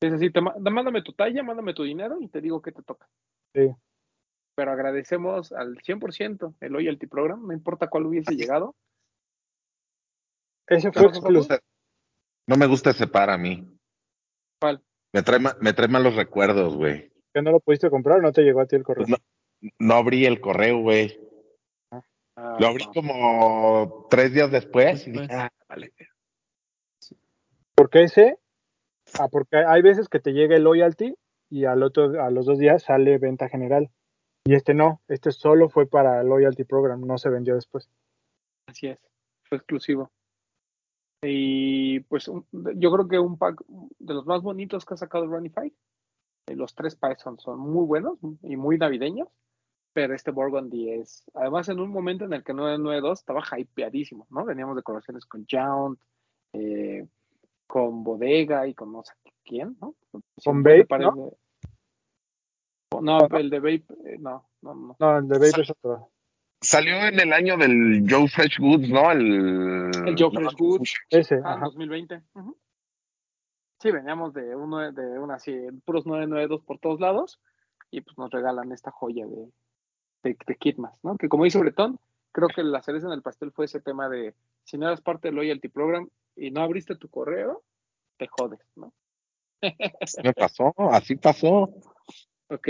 [0.02, 3.08] Es así, te mándame tu talla, mándame tu dinero y te digo qué te toca.
[3.56, 3.70] Sí.
[4.56, 8.76] Pero agradecemos al 100% el Loyalty Program, no importa cuál hubiese llegado.
[10.68, 11.56] Ese fue exclusivo.
[12.48, 13.68] No me gusta ese par a mí.
[14.60, 14.82] ¿Cuál?
[15.14, 17.12] Me trae, ma- me trae malos recuerdos, güey.
[17.34, 19.06] que no lo pudiste comprar, no te llegó a ti el correo.
[19.06, 21.20] Pues no, no abrí el correo, güey.
[22.36, 22.92] Ah, Lo abrí no.
[22.94, 25.94] como tres días después y dije, ah, vale.
[27.76, 28.40] Porque ese,
[29.20, 31.16] ah, porque hay veces que te llega el loyalty
[31.50, 33.90] y al otro, a los dos días sale venta general.
[34.46, 37.90] Y este no, este solo fue para el loyalty program, no se vendió después.
[38.68, 39.00] Así es,
[39.44, 40.12] fue exclusivo.
[41.24, 43.62] Y pues un- yo creo que un pack
[44.00, 45.74] de los más bonitos que ha sacado Runify.
[46.48, 49.30] Eh, Los tres packs son, son muy buenos y muy navideños,
[49.94, 54.44] pero este Burgundy es, además en un momento en el que 992 estaba hypeadísimo, ¿no?
[54.44, 56.00] Veníamos de colaboraciones con Jount,
[56.54, 57.08] eh,
[57.68, 59.14] con Bodega y con no sé
[59.44, 59.96] quién, ¿no?
[60.44, 61.32] Con parece- ¿no?
[63.02, 64.96] No, el de Vape, eh, no, no, no.
[65.00, 66.10] No, el de Babe es otro.
[66.62, 69.12] Salió en el año del Joe Fresh Goods, ¿no?
[69.12, 70.94] El, El Joe Fresh Goods.
[71.10, 71.66] Ese, Ah, ajá.
[71.66, 72.22] 2020.
[72.36, 72.56] Ujú.
[73.80, 75.54] Sí, veníamos de uno de una así,
[75.86, 77.42] puros 992 por todos lados
[77.92, 79.50] y pues nos regalan esta joya de,
[80.24, 81.18] de, de Kitmas, ¿no?
[81.18, 82.00] Que como dice Bretón,
[82.32, 84.34] creo que la cereza en el pastel fue ese tema de
[84.64, 87.64] si no eras parte del Loyalty Program y no abriste tu correo,
[88.18, 88.94] te jodes, ¿no?
[90.24, 91.70] Me pasó, así pasó.
[92.50, 92.68] Ok,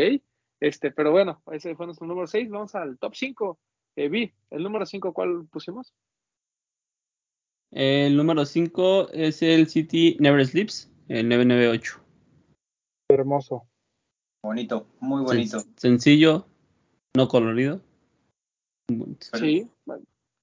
[0.60, 3.60] este, pero bueno, ese fue nuestro número 6, vamos al top 5.
[3.96, 5.94] Eh, Vi, el número 5, ¿cuál pusimos?
[7.72, 12.00] El número 5 es el City Never Sleeps, el 998.
[13.10, 13.68] Hermoso.
[14.44, 15.58] Bonito, muy bonito.
[15.60, 16.48] Sen- sencillo,
[17.16, 17.82] no colorido.
[19.40, 19.70] Sí,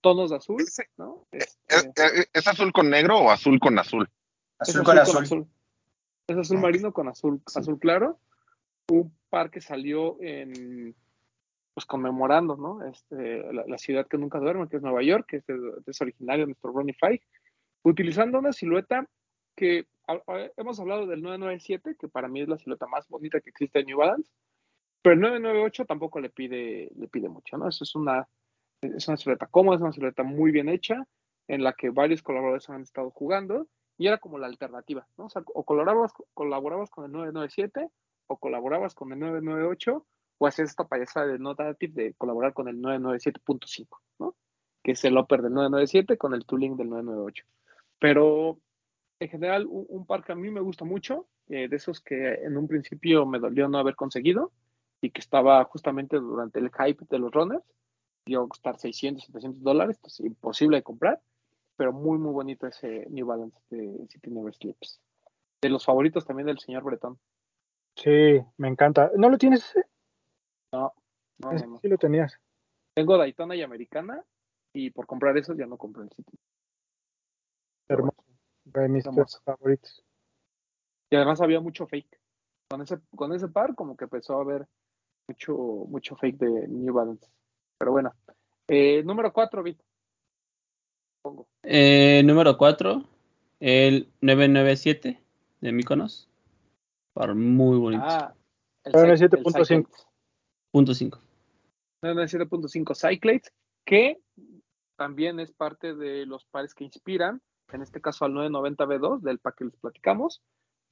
[0.01, 0.65] tonos de azul,
[0.97, 1.27] ¿no?
[1.33, 4.09] ¿Es, Este, es- es azul con negro o azul con azul?
[4.61, 5.47] Es Azul con azul.
[6.27, 8.19] Es azul marino con azul, azul claro.
[8.91, 10.95] Un par que salió en
[11.75, 12.85] pues conmemorando, ¿no?
[12.85, 15.45] Este, la, la ciudad que nunca duerme, que es Nueva York, que es,
[15.87, 17.23] es originario de nuestro Ronnie Five,
[17.85, 19.09] utilizando una silueta
[19.57, 23.41] que a- a- hemos hablado del 997, que para mí es la silueta más bonita
[23.41, 24.31] que existe en New Balance,
[25.03, 27.69] pero el 998 tampoco le pide, le pide mucho, ¿no?
[27.69, 28.29] Eso es una,
[28.81, 31.07] es una silueta cómoda, es una silueta muy bien hecha,
[31.49, 33.67] en la que varios colaboradores han estado jugando,
[33.97, 35.27] y era como la alternativa, ¿no?
[35.27, 37.89] O sea, o colaborabas, colaborabas con el 997,
[38.27, 40.07] o colaborabas con el 998,
[40.39, 44.37] o hacías esta payasada de no de colaborar con el 997.5, ¿no?
[44.83, 47.45] Que es el upper del 997 con el tooling del 998.
[47.99, 48.59] Pero
[49.19, 52.35] en general, un, un par que a mí me gusta mucho, eh, de esos que
[52.35, 54.53] en un principio me dolió no haber conseguido
[55.01, 57.65] y que estaba justamente durante el hype de los runners,
[58.27, 61.21] dio a costar 600, 700 dólares, imposible de comprar,
[61.77, 65.01] pero muy, muy bonito ese New Balance de City Never Sleeps.
[65.63, 67.19] De los favoritos también del señor Bretón.
[67.97, 69.11] Sí, me encanta.
[69.17, 69.87] ¿No lo tienes ese?
[70.73, 70.93] No,
[71.39, 71.81] no, Ese no, no.
[71.81, 72.39] Sí lo tenías.
[72.95, 74.25] Tengo Daytona y Americana
[74.73, 76.39] y por comprar esos ya no compré el City.
[77.89, 78.25] Hermoso.
[78.65, 79.41] De mis Hermoso.
[79.43, 80.05] favoritos.
[81.11, 82.21] Y además había mucho fake.
[82.71, 84.69] Con ese, con ese par como que empezó a haber
[85.29, 85.55] mucho,
[85.89, 87.29] mucho fake de New Balance.
[87.79, 88.13] Pero bueno.
[88.69, 89.85] Eh, número 4, Vito.
[91.23, 91.47] Pongo.
[91.63, 93.05] Eh, número 4,
[93.61, 95.23] el 997
[95.61, 96.29] de Mykonos.
[97.13, 98.03] Par muy bonito.
[98.07, 98.35] Ah,
[98.85, 99.65] el Pero en el Cy- el 7.5.
[99.65, 100.07] Cyclades.
[100.73, 101.19] Punto 5.
[102.03, 103.53] 997.5 Cyclades,
[103.85, 104.19] que
[104.97, 107.43] también es parte de los pares que inspiran,
[107.73, 110.43] en este caso al 990B2, del pack que les platicamos.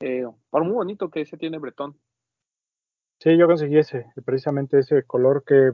[0.00, 1.98] Eh, par muy bonito que ese tiene Bretón.
[3.20, 5.72] Sí, yo conseguí ese, precisamente ese color que,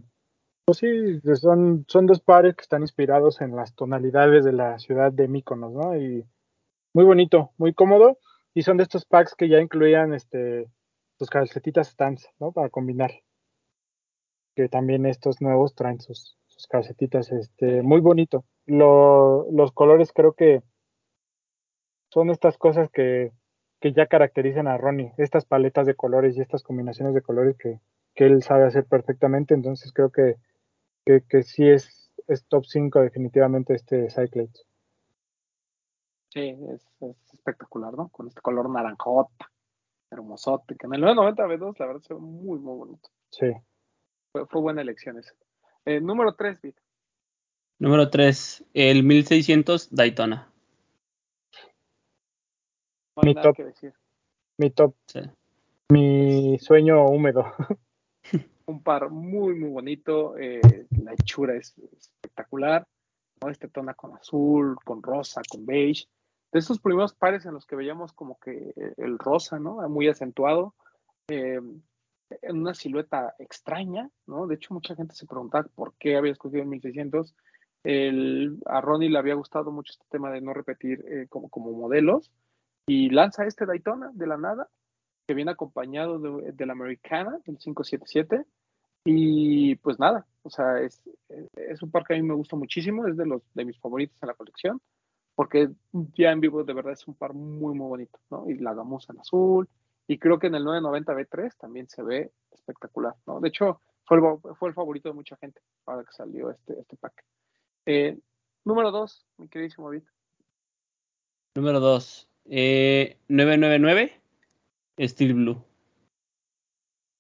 [0.65, 5.13] pues sí, son, son dos pares que están inspirados en las tonalidades de la ciudad
[5.13, 5.97] de Mykonos, ¿no?
[5.97, 6.25] Y
[6.95, 8.19] muy bonito, muy cómodo,
[8.55, 10.71] y son de estos packs que ya incluían este
[11.19, 12.53] sus calcetitas stands, ¿no?
[12.53, 13.13] Para combinar.
[14.57, 16.37] Que también estos nuevos traen sus,
[16.71, 18.45] calcetitas, este, muy bonito.
[18.67, 20.63] Lo- los colores creo que
[22.11, 23.33] son estas cosas que,
[23.85, 27.81] que ya caracterizan a Ronnie, estas paletas de colores y estas combinaciones de colores que,
[28.15, 30.37] que él sabe hacer perfectamente, entonces creo que,
[31.05, 34.67] que, que sí es, es top 5 definitivamente este Cyclades.
[36.31, 38.09] Sí, es, es espectacular, ¿no?
[38.09, 39.53] Con este color naranjota,
[40.11, 43.11] hermosote, que en el 990B2 la verdad se ve muy, muy bonito.
[43.29, 43.53] Sí.
[44.33, 45.35] Fue, fue buena elección esa.
[45.85, 46.83] Eh, número 3, Vito.
[47.79, 50.54] Número 3, el 1600 Daytona.
[53.23, 53.57] Mi top,
[54.59, 54.95] Mi top.
[55.91, 57.45] Mi sueño húmedo.
[58.67, 60.37] Un par muy, muy bonito.
[60.37, 62.87] Eh, la hechura es espectacular.
[63.43, 63.51] ¿no?
[63.51, 66.07] Este tona con azul, con rosa, con beige.
[66.51, 69.87] De estos primeros pares en los que veíamos como que el rosa, ¿no?
[69.89, 70.75] Muy acentuado.
[71.29, 71.61] Eh,
[72.43, 74.47] en una silueta extraña, ¿no?
[74.47, 77.35] De hecho, mucha gente se preguntaba por qué había escogido el 1600.
[77.85, 81.71] El, a Ronnie le había gustado mucho este tema de no repetir eh, como, como
[81.73, 82.33] modelos
[82.87, 84.69] y lanza este Daytona de la nada,
[85.27, 88.45] que viene acompañado de, la Americana, el 577.
[89.07, 91.03] Y pues nada, o sea, es,
[91.57, 94.17] es, un par que a mí me gusta muchísimo, es de, los, de mis favoritos
[94.23, 94.81] en la colección,
[95.35, 95.71] porque
[96.15, 98.49] ya en vivo de verdad es un par muy, muy bonito, ¿no?
[98.49, 99.69] Y la gamuza en azul,
[100.07, 103.41] y creo que en el 990 B3 también se ve espectacular, ¿no?
[103.41, 106.97] De hecho, fue el, fue el favorito de mucha gente para que salió este, este
[106.97, 107.25] pack.
[107.85, 108.19] Eh,
[108.65, 110.05] número 2, mi queridísimo David.
[111.57, 114.21] Número 2, eh, 999,
[114.99, 115.65] Steel Blue.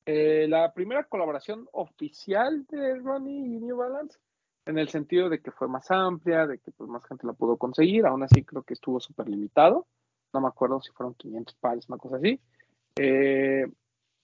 [0.06, 4.18] Eh, la primera colaboración oficial de Ronnie y New Balance,
[4.66, 7.56] en el sentido de que fue más amplia, de que pues, más gente la pudo
[7.56, 9.86] conseguir, aún así creo que estuvo súper limitado,
[10.34, 12.38] no me acuerdo si fueron 500 pares, una cosa así,
[12.96, 13.66] eh,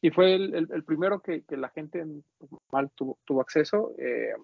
[0.03, 2.05] y fue el, primero que, la gente
[2.37, 4.35] pues, mal tuvo, acceso, eh,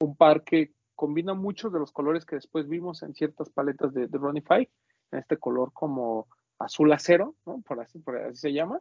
[0.00, 4.06] un par que combina muchos de los colores que después vimos en ciertas paletas de,
[4.06, 4.70] de Ronnie Five,
[5.12, 6.28] este color como
[6.58, 7.62] azul acero, ¿no?
[7.62, 8.80] por, así, por así se llama,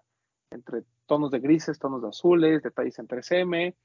[0.52, 3.76] entre tonos de grises, tonos de azules, detalles en 3M,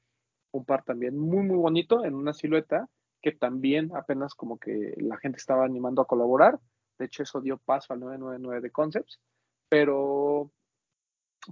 [0.51, 2.87] un par también muy, muy bonito en una silueta
[3.21, 6.59] que también apenas como que la gente estaba animando a colaborar.
[6.99, 9.19] De hecho, eso dio paso al 999 de Concepts,
[9.67, 10.51] pero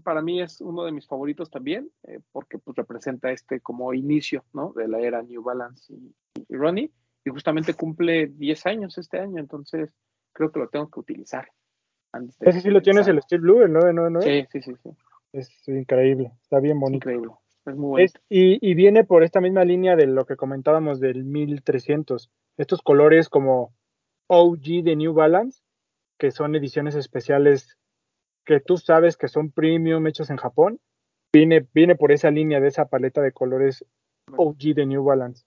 [0.04, 4.46] para mí es uno de mis favoritos también, eh, porque pues representa este como inicio,
[4.54, 4.74] ¿no?
[4.74, 6.92] De la era New Balance y, Ronnie,
[7.26, 9.94] y justamente cumple 10 años este año, entonces
[10.34, 11.48] creo que lo tengo que utilizar.
[12.42, 14.48] Ese sí lo tienes el Steel Blue, el 999.
[14.52, 14.90] Sí, sí, sí, sí.
[15.32, 17.10] Es increíble, está bien bonito.
[17.10, 17.34] Increíble,
[17.66, 18.20] es muy bonito.
[18.30, 22.30] y, y, viene por esta misma línea de lo que comentábamos del 1300.
[22.58, 23.74] Estos colores como
[24.28, 25.64] OG de New Balance,
[26.20, 27.78] que son ediciones especiales
[28.46, 30.80] que tú sabes que son premium hechos en Japón,
[31.34, 33.86] viene, viene por esa línea de esa paleta de colores
[34.36, 35.46] OG de New Balance.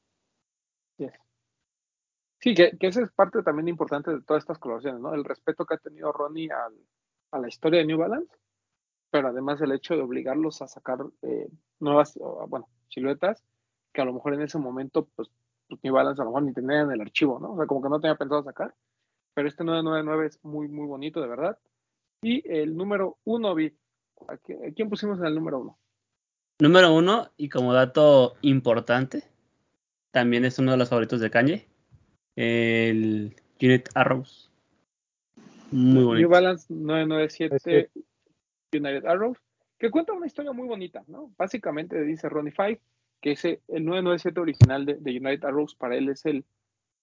[2.46, 5.12] Sí, que, que esa es parte también importante de todas estas colaboraciones, ¿no?
[5.12, 8.32] El respeto que ha tenido Ronnie a la historia de New Balance,
[9.10, 11.48] pero además el hecho de obligarlos a sacar eh,
[11.80, 12.16] nuevas,
[12.46, 13.42] bueno, siluetas
[13.92, 15.28] que a lo mejor en ese momento, pues,
[15.66, 17.54] pues, New Balance a lo mejor ni tenía en el archivo, ¿no?
[17.54, 18.72] O sea, como que no tenía pensado sacar,
[19.34, 21.58] pero este 999 es muy, muy bonito, de verdad.
[22.22, 23.56] Y el número uno,
[24.28, 25.80] ¿a quién pusimos en el número uno?
[26.60, 29.24] Número uno, y como dato importante,
[30.12, 31.66] también es uno de los favoritos de Kanye,
[32.36, 34.50] el Unit Arrows.
[35.72, 36.20] Muy bonito.
[36.20, 37.90] New Balance 997
[38.72, 39.38] United Arrows,
[39.78, 41.32] que cuenta una historia muy bonita, ¿no?
[41.36, 42.80] Básicamente dice Ronnie Five
[43.20, 46.44] que ese, el 997 original de, de United Arrows para él es el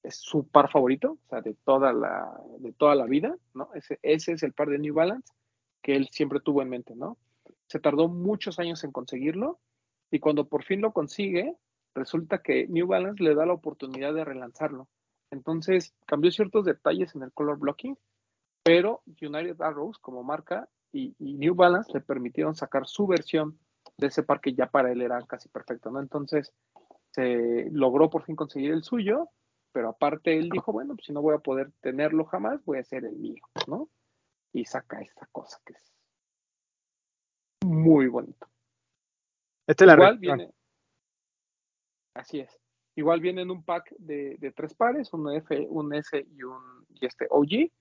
[0.04, 3.70] es su par favorito, o sea, de toda la, de toda la vida, ¿no?
[3.74, 5.32] Ese, ese es el par de New Balance
[5.82, 7.18] que él siempre tuvo en mente, ¿no?
[7.68, 9.60] Se tardó muchos años en conseguirlo
[10.12, 11.56] y cuando por fin lo consigue,
[11.96, 14.88] resulta que New Balance le da la oportunidad de relanzarlo.
[15.34, 17.98] Entonces, cambió ciertos detalles en el color blocking,
[18.64, 23.60] pero United Arrows como marca y, y New Balance le permitieron sacar su versión
[23.98, 26.00] de ese par que ya para él era casi perfecto, ¿no?
[26.00, 26.54] Entonces,
[27.12, 29.30] se logró por fin conseguir el suyo
[29.74, 32.82] pero aparte él dijo, bueno, pues si no voy a poder tenerlo jamás, voy a
[32.82, 33.90] hacer el mío, ¿no?
[34.54, 35.92] Y saca esta cosa que es
[37.66, 38.48] muy bonito.
[39.66, 40.54] Este la Igual viene,
[42.14, 42.63] así es.
[42.96, 46.84] Igual viene en un pack de, de, tres pares, un F, un S y un
[46.90, 47.72] y este OG,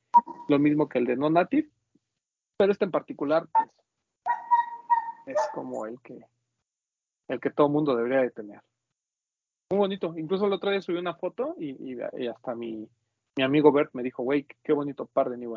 [0.49, 1.69] lo mismo que el de no native,
[2.57, 3.71] pero este en particular pues,
[5.27, 6.25] es como el que
[7.29, 8.61] el que todo mundo debería de tener.
[9.71, 10.15] Muy bonito.
[10.17, 11.99] Incluso el otro día subí una foto y,
[12.29, 12.87] hasta mi,
[13.37, 15.57] mi, amigo Bert me dijo, güey, qué bonito par de New.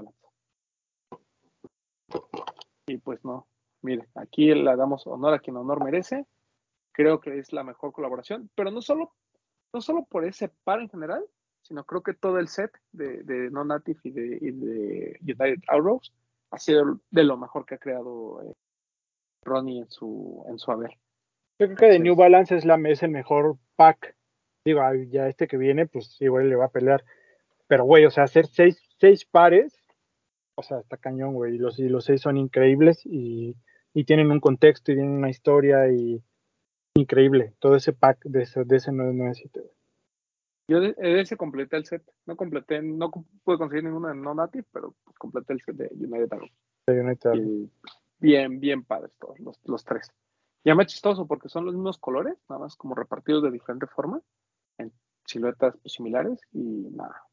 [2.88, 3.48] Y pues no,
[3.82, 6.26] mire, aquí le damos honor a quien honor merece.
[6.94, 9.12] Creo que es la mejor colaboración, pero no solo,
[9.74, 11.24] no solo por ese par en general,
[11.62, 16.14] sino creo que todo el set de, de No Native y de, de United Arrows
[16.52, 18.54] ha sido de lo mejor que ha creado eh,
[19.44, 20.92] Ronnie en su, en su haber.
[21.60, 24.16] Yo creo que de New Balance es, la, es el mejor pack.
[24.66, 27.04] Digo, ya este que viene, pues igual le va a pelear.
[27.68, 29.76] Pero, güey, o sea, hacer seis, seis pares,
[30.56, 31.56] o sea, está cañón, güey.
[31.56, 33.56] Y los, y los seis son increíbles y,
[33.94, 36.22] y tienen un contexto y tienen una historia y
[36.96, 37.54] increíble.
[37.60, 39.72] Todo ese pack de ese, de ese 997.
[40.68, 42.04] Yo de, ese completé el set.
[42.26, 43.12] No completé, no
[43.44, 46.52] pude conseguir ninguna no native, pero pues completé el set de United Arrows.
[46.88, 47.70] De United
[48.20, 50.12] bien, bien padres todos, los, los tres.
[50.64, 54.22] Ya me chistoso porque son los mismos colores, nada más como repartidos de diferente forma,
[54.80, 54.92] en
[55.26, 57.24] siluetas pues, similares y nada.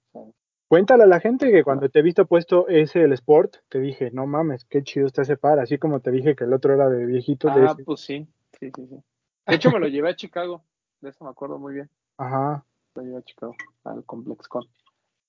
[0.69, 4.11] Cuéntale a la gente que cuando te he visto puesto ese el Sport, te dije,
[4.11, 6.89] no mames, qué chido está ese par, así como te dije que el otro era
[6.89, 7.49] de viejito.
[7.49, 8.27] Ah, pues sí,
[8.59, 8.97] sí, sí, sí.
[9.47, 10.65] De hecho, me lo llevé a Chicago,
[11.01, 11.91] de eso me acuerdo muy bien.
[12.19, 12.65] Ajá.
[12.95, 13.55] Lo llevé a Chicago,
[13.85, 14.65] al Complex Con.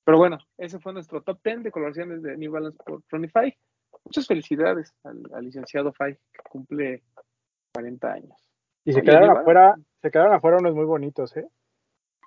[0.06, 3.32] Pero bueno, ese fue nuestro top 10 de coloraciones de New Balance por Ronnie
[4.06, 7.04] Muchas felicidades al, licenciado Fay, que cumple
[7.74, 8.50] 40 años.
[8.84, 11.48] Y se quedaron afuera, se quedaron afuera unos muy bonitos, ¿eh?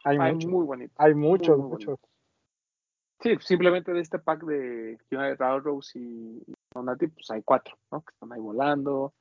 [0.05, 0.51] Hay, muchos.
[0.51, 0.97] muy bonitos.
[0.99, 1.99] Hay muchos, muchos.
[3.21, 6.43] Sí, simplemente de este pack de United Railroads y
[6.73, 8.03] Donati, pues hay cuatro, ¿no?
[8.03, 9.13] Que están ahí volando.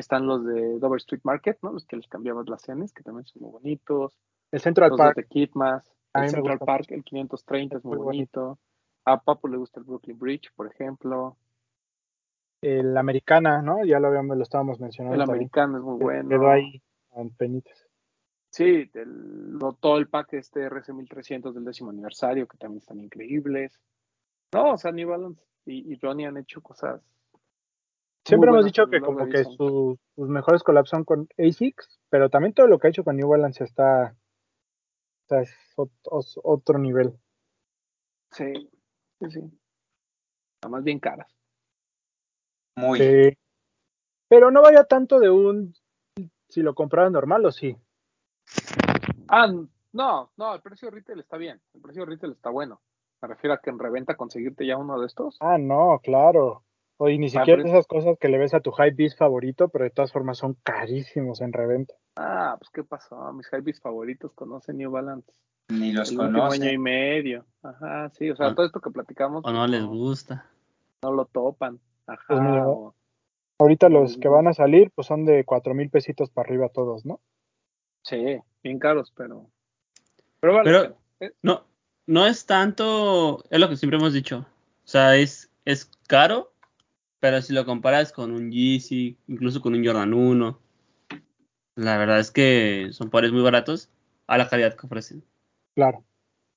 [0.00, 1.72] Están los de Dover Street Market, ¿no?
[1.72, 4.16] Los que les cambiamos las cenas, que también son muy bonitos.
[4.50, 5.16] El Central Park.
[5.16, 5.84] de Kitmas.
[6.12, 8.58] El Central Park, el 530 es muy, bonito.
[9.04, 11.36] A Papo le gusta el Brooklyn Bridge, por ejemplo
[12.62, 13.84] el Americana, ¿no?
[13.84, 15.14] Ya lo habíamos, lo estábamos mencionando.
[15.14, 16.28] El Americana es muy bueno.
[16.28, 16.82] Quedó ahí
[17.12, 17.86] en penitas.
[18.50, 23.80] Sí, el, todo el pack este RC 1300 del décimo aniversario, que también están increíbles.
[24.52, 27.00] No, o sea, New Balance y, y Ronnie han hecho cosas.
[28.24, 32.66] Siempre hemos dicho que como que sus mejores collabs son con ASICS, pero también todo
[32.66, 34.14] lo que ha hecho con New Balance está,
[35.22, 35.54] está es
[36.42, 37.18] otro nivel.
[38.30, 38.70] Sí,
[39.18, 39.40] sí, sí.
[40.68, 41.34] más bien caras.
[42.76, 43.36] Muy.
[44.28, 45.74] Pero no vaya tanto de un
[46.48, 47.76] si lo compras normal o sí.
[49.28, 49.52] Ah,
[49.92, 51.60] no, no, el precio retail está bien.
[51.74, 52.80] El precio retail está bueno.
[53.22, 55.36] Me refiero a que en reventa conseguirte ya uno de estos.
[55.40, 56.64] Ah, no, claro.
[57.02, 59.84] O ni ah, siquiera esas cosas que le ves a tu high beast favorito, pero
[59.84, 61.94] de todas formas son carísimos en reventa.
[62.16, 63.32] Ah, pues qué pasó.
[63.32, 65.32] Mis high beast favoritos conocen New Balance.
[65.70, 66.62] Ni los conocen.
[66.62, 67.46] año y medio.
[67.62, 69.42] Ajá, sí, o sea, todo esto que platicamos.
[69.46, 70.44] O no, les gusta.
[71.02, 71.80] No lo topan.
[72.06, 72.26] Ajá.
[72.28, 72.92] Pues
[73.58, 77.06] ahorita los que van a salir, pues son de cuatro mil pesitos para arriba todos,
[77.06, 77.18] ¿no?
[78.02, 79.46] Sí, bien caros, pero.
[80.40, 81.32] Pero, vale, eh.
[81.40, 81.64] no,
[82.06, 84.44] no es tanto, es lo que siempre hemos dicho.
[84.84, 86.49] O sea, es, es caro,
[87.20, 90.58] pero si lo comparas con un Yeezy, incluso con un Jordan 1,
[91.76, 93.90] la verdad es que son pares muy baratos
[94.26, 95.24] a la calidad que ofrecen.
[95.74, 96.04] Claro.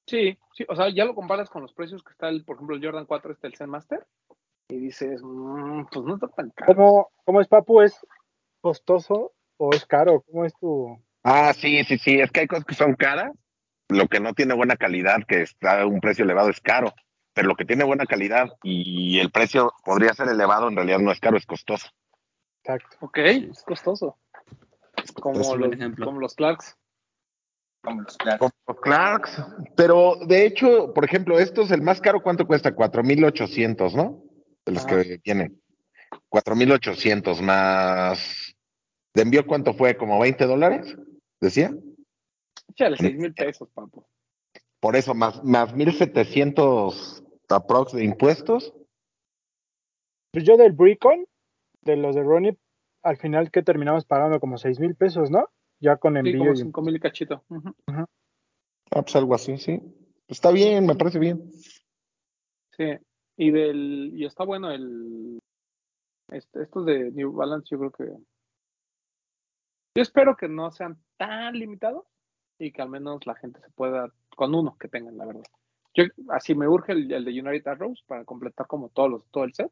[0.07, 2.75] Sí, sí, o sea, ya lo comparas con los precios que está el, por ejemplo,
[2.75, 4.05] el Jordan 4, este el Zen Master,
[4.69, 7.09] y dices, mm, pues no está tan caro.
[7.25, 7.81] ¿Cómo, es, Papu?
[7.81, 7.97] ¿Es
[8.59, 10.21] costoso o es caro?
[10.29, 10.97] ¿Cómo es tu...?
[11.23, 13.31] Ah, sí, sí, sí, es que hay cosas que son caras,
[13.87, 16.93] lo que no tiene buena calidad, que está a un precio elevado, es caro,
[17.33, 21.11] pero lo que tiene buena calidad y el precio podría ser elevado, en realidad no
[21.11, 21.87] es caro, es costoso.
[22.63, 22.97] Exacto.
[23.01, 24.17] Ok, es costoso.
[25.21, 26.77] Como, los, como los Clarks.
[27.81, 28.17] Como los
[28.81, 29.43] Clarks.
[29.75, 32.73] pero de hecho, por ejemplo, estos, el más caro, ¿cuánto cuesta?
[32.73, 34.23] 4,800, ¿no?
[34.65, 35.61] de los que vienen.
[36.29, 38.55] 4.800 más.
[39.13, 39.97] ¿De envío cuánto fue?
[39.97, 40.95] ¿Como 20 dólares?
[41.39, 41.71] ¿Decía?
[42.69, 44.07] Échale 6 mil pesos, papo.
[44.79, 48.73] Por eso, más, más 1.700 aprox de impuestos.
[50.31, 51.25] Pues yo del Bricon,
[51.81, 52.57] de los de Ronnie,
[53.03, 55.49] al final que terminamos pagando como 6 mil pesos, ¿no?
[55.79, 56.33] Ya con envío.
[56.33, 57.43] Sí, como 5 mil cachito.
[57.87, 59.81] Ah, pues algo así, sí.
[60.27, 61.51] Está bien, me parece bien.
[62.77, 62.97] Sí.
[63.37, 65.39] Y del y está bueno el
[66.31, 68.05] este, estos de New Balance, yo creo que
[69.95, 72.05] yo espero que no sean tan limitados
[72.57, 75.43] y que al menos la gente se pueda con uno que tengan, la verdad.
[75.93, 79.43] Yo así me urge el, el de United Arrows para completar como todos los, todo
[79.43, 79.71] el set.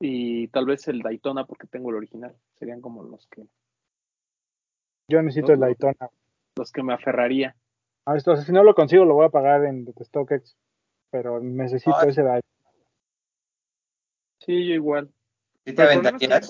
[0.00, 2.36] Y tal vez el Daytona porque tengo el original.
[2.54, 3.46] Serían como los que
[5.08, 6.10] yo necesito el Daytona.
[6.56, 7.56] Los que me aferraría.
[8.04, 10.56] Ah, esto, si no lo consigo, lo voy a pagar en StockX
[11.10, 12.42] pero necesito ese daño.
[14.40, 15.10] Sí, yo igual.
[15.64, 16.48] ¿Y te aventarías?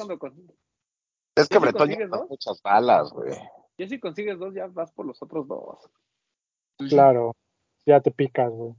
[1.37, 1.91] Es que Bretón
[2.29, 3.33] muchas balas, güey.
[3.77, 5.89] Ya si consigues dos, ya vas por los otros dos.
[6.89, 7.37] Claro,
[7.89, 8.75] ya te picas, güey.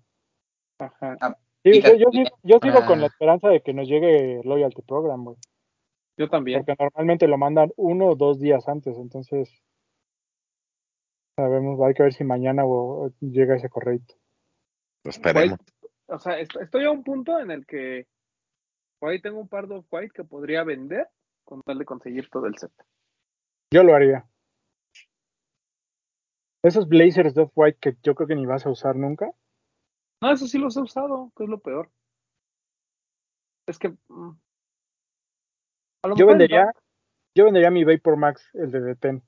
[0.80, 1.18] Ajá.
[1.20, 3.10] Ah, sí, yo, yo, yo, sigo con la ah.
[3.10, 5.38] esperanza de que nos llegue Loyalty Program, güey.
[6.18, 6.64] Yo también.
[6.64, 9.64] Porque normalmente lo mandan uno o dos días antes, entonces
[11.36, 12.64] sabemos, hay que ver si mañana
[13.20, 14.00] llega ese correo.
[15.06, 15.60] Esperemos.
[16.08, 18.06] o sea, estoy a un punto en el que
[19.02, 21.08] ahí tengo un par de white que podría vender
[21.46, 22.72] con tal de conseguir todo el set.
[23.72, 24.29] Yo lo haría.
[26.64, 29.32] Esos blazers de white que yo creo que ni vas a usar nunca.
[30.22, 31.90] No, eso sí los he usado, que es lo peor.
[33.68, 33.90] Es que.
[34.10, 34.32] Mm,
[36.16, 36.74] yo vendería.
[37.36, 39.24] Yo vendería mi Vapor Max, el de Deten,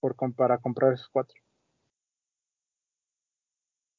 [0.00, 1.40] por, para comprar esos cuatro.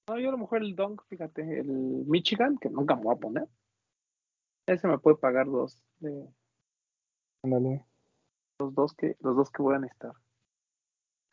[0.07, 1.67] No, yo a lo mejor el Dunk, fíjate, el
[2.07, 3.47] Michigan, que nunca me voy a poner.
[4.67, 5.81] Ese me puede pagar dos.
[5.99, 6.29] De,
[8.59, 10.13] los dos que, los dos que voy a necesitar.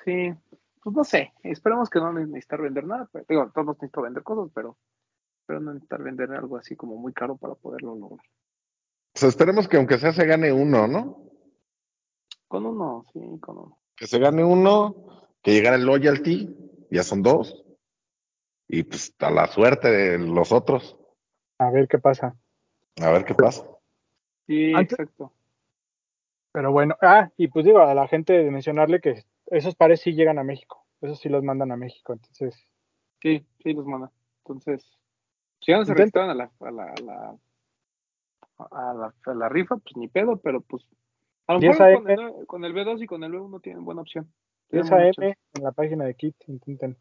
[0.04, 0.32] Sí,
[0.86, 4.52] pues no sé, esperemos que no necesitar vender nada, pero, digo, todos necesito vender cosas,
[4.54, 4.76] pero,
[5.44, 8.24] pero no necesitar vender algo así como muy caro para poderlo lograr.
[9.12, 11.24] Pues esperemos que aunque sea se gane uno, ¿no?
[12.46, 13.78] Con uno, sí, con uno.
[13.96, 16.56] Que se gane uno, que llegara el loyalty,
[16.88, 17.64] ya son dos.
[18.68, 20.96] Y pues a la suerte de los otros.
[21.58, 22.36] A ver qué pasa.
[23.02, 23.66] A ver qué pasa.
[24.46, 25.32] Sí, exacto.
[26.52, 30.12] Pero bueno, ah, y pues digo a la gente de mencionarle que esos pares sí
[30.12, 30.84] llegan a México.
[31.00, 32.54] Esos sí los mandan a México, entonces.
[33.20, 34.10] Sí, sí los mandan.
[34.44, 34.82] Entonces,
[35.60, 37.38] si ya no se registran a la, a la, a la,
[38.58, 40.86] a la, a la rifa, pues ni pedo, pero pues
[41.46, 44.32] a lo mejor con el, con el, B2 y con el B1 tienen buena opción.
[44.70, 46.96] 10 AM en la página de Kit, intenten.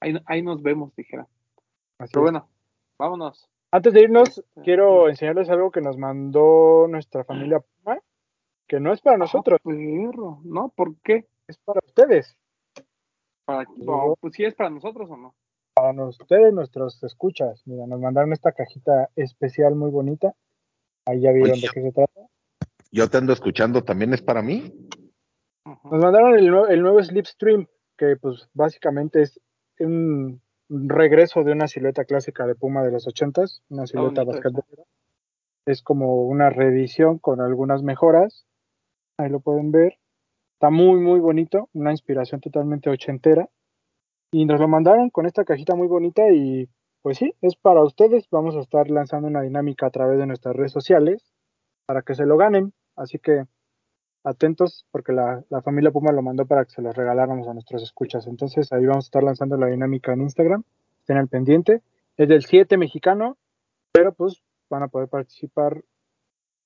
[0.00, 1.26] Ahí, ahí nos vemos, dijera.
[1.98, 2.48] Así Pero bueno,
[2.98, 3.48] vámonos.
[3.70, 7.98] Antes de irnos, este, quiero enseñarles algo que nos mandó nuestra familia Puma,
[8.68, 9.58] que no es para nosotros.
[9.62, 10.40] perro.
[10.44, 10.68] ¿No?
[10.68, 11.26] ¿Por qué?
[11.48, 12.36] Es para ustedes.
[13.44, 15.34] Para, no, pues sí es para nosotros o no.
[15.74, 17.62] Para ustedes, nuestros escuchas.
[17.66, 20.34] Mira, nos mandaron esta cajita especial muy bonita.
[21.06, 22.20] Ahí ya vieron de qué se trata.
[22.90, 24.72] Yo te ando escuchando, ¿también es para mí?
[25.64, 27.66] Nos mandaron el, el nuevo Slipstream,
[27.96, 29.40] que pues básicamente es
[29.78, 34.84] un regreso de una silueta clásica de Puma de los ochentas, una silueta basquetbolera.
[35.66, 38.46] Es como una reedición con algunas mejoras.
[39.18, 39.98] Ahí lo pueden ver.
[40.56, 41.68] Está muy, muy bonito.
[41.74, 43.46] Una inspiración totalmente ochentera.
[44.32, 46.66] Y nos lo mandaron con esta cajita muy bonita y
[47.02, 48.26] pues sí, es para ustedes.
[48.30, 51.34] Vamos a estar lanzando una dinámica a través de nuestras redes sociales
[51.84, 52.72] para que se lo ganen.
[52.96, 53.44] Así que
[54.24, 58.26] atentos porque la, familia Puma lo mandó para que se los regaláramos a nuestros escuchas.
[58.26, 60.64] Entonces ahí vamos a estar lanzando la dinámica en Instagram.
[61.00, 61.82] Estén al pendiente.
[62.16, 63.36] Es del 7 mexicano,
[63.92, 65.84] pero pues van a poder participar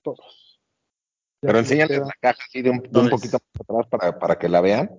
[0.03, 0.49] todos.
[1.41, 3.39] Pero enséñales la caja así de un, poquito
[3.69, 4.91] más atrás para, que la vean.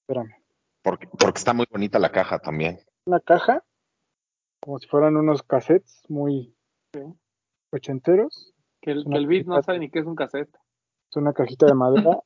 [0.00, 0.34] Espérame.
[0.82, 2.78] Porque, porque está muy bonita la caja también.
[3.06, 3.64] Una caja,
[4.60, 6.56] como si fueran unos cassettes muy
[7.72, 8.52] ochenteros.
[8.80, 10.54] Que el, que el beat no sabe ni qué es un cassette.
[11.10, 12.20] Es una cajita de madera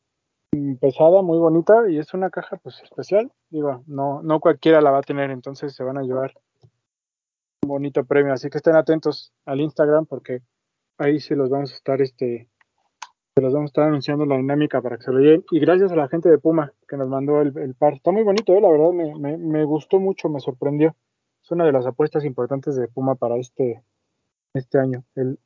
[0.81, 3.31] pesada, muy bonita y es una caja pues especial.
[3.51, 6.35] Digo, no, no cualquiera la va a tener, entonces se van a llevar
[7.63, 8.33] un bonito premio.
[8.33, 10.41] Así que estén atentos al Instagram porque
[10.99, 12.49] ahí sí los vamos a estar este
[13.41, 15.45] se los vamos a estar anunciando la dinámica para que se lo lleven.
[15.51, 17.95] Y gracias a la gente de Puma que nos mandó el, par.
[17.95, 18.61] Está muy bonito, ¿eh?
[18.61, 20.95] la verdad me, me, me, gustó mucho, me sorprendió.
[21.43, 23.83] Es una de las apuestas importantes de Puma para este,
[24.53, 25.05] este año.
[25.15, 25.39] El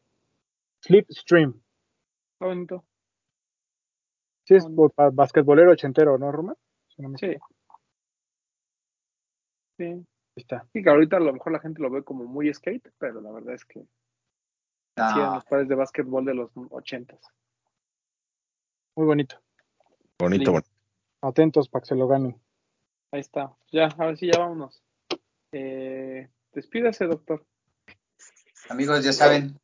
[0.80, 1.54] Slipstream.
[2.32, 2.84] Está bonito.
[4.42, 4.66] Sí, es
[5.12, 6.56] basquetbolero ochentero, ¿no, Roma?
[7.16, 7.36] sí.
[9.78, 10.04] Sí.
[10.34, 10.66] Está.
[10.72, 13.30] Sí, que ahorita a lo mejor la gente lo ve como muy skate, pero la
[13.30, 13.86] verdad es que
[14.96, 15.34] no.
[15.34, 17.20] los pares de básquetbol de los ochentas.
[18.96, 19.40] Muy bonito.
[20.18, 20.70] Bonito, bonito.
[21.20, 22.40] Atentos para que se lo ganen.
[23.10, 23.56] Ahí está.
[23.72, 24.82] Ya, a ver si ya vámonos.
[25.52, 27.44] Eh, despídase, doctor.
[28.68, 29.58] Amigos, ya saben,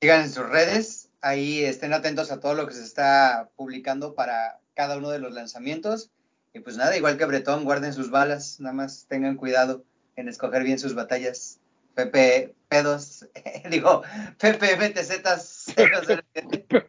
[0.00, 4.60] sigan en sus redes, ahí estén atentos a todo lo que se está publicando para
[4.74, 6.10] cada uno de los lanzamientos.
[6.52, 9.84] Y pues nada, igual que Bretón, guarden sus balas, nada más tengan cuidado
[10.16, 11.60] en escoger bien sus batallas.
[11.98, 13.28] Pepe pedos,
[13.70, 14.04] digo,
[14.38, 15.20] Pepe BTZ.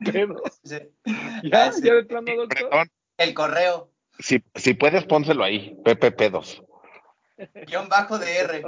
[0.06, 0.62] pedos.
[1.44, 2.88] Ya, ya de plano, doctor.
[3.18, 3.90] El correo.
[4.20, 6.62] Si, si puedes, pónselo ahí, Pepe Pedos.
[7.66, 8.64] Guión bajo de R,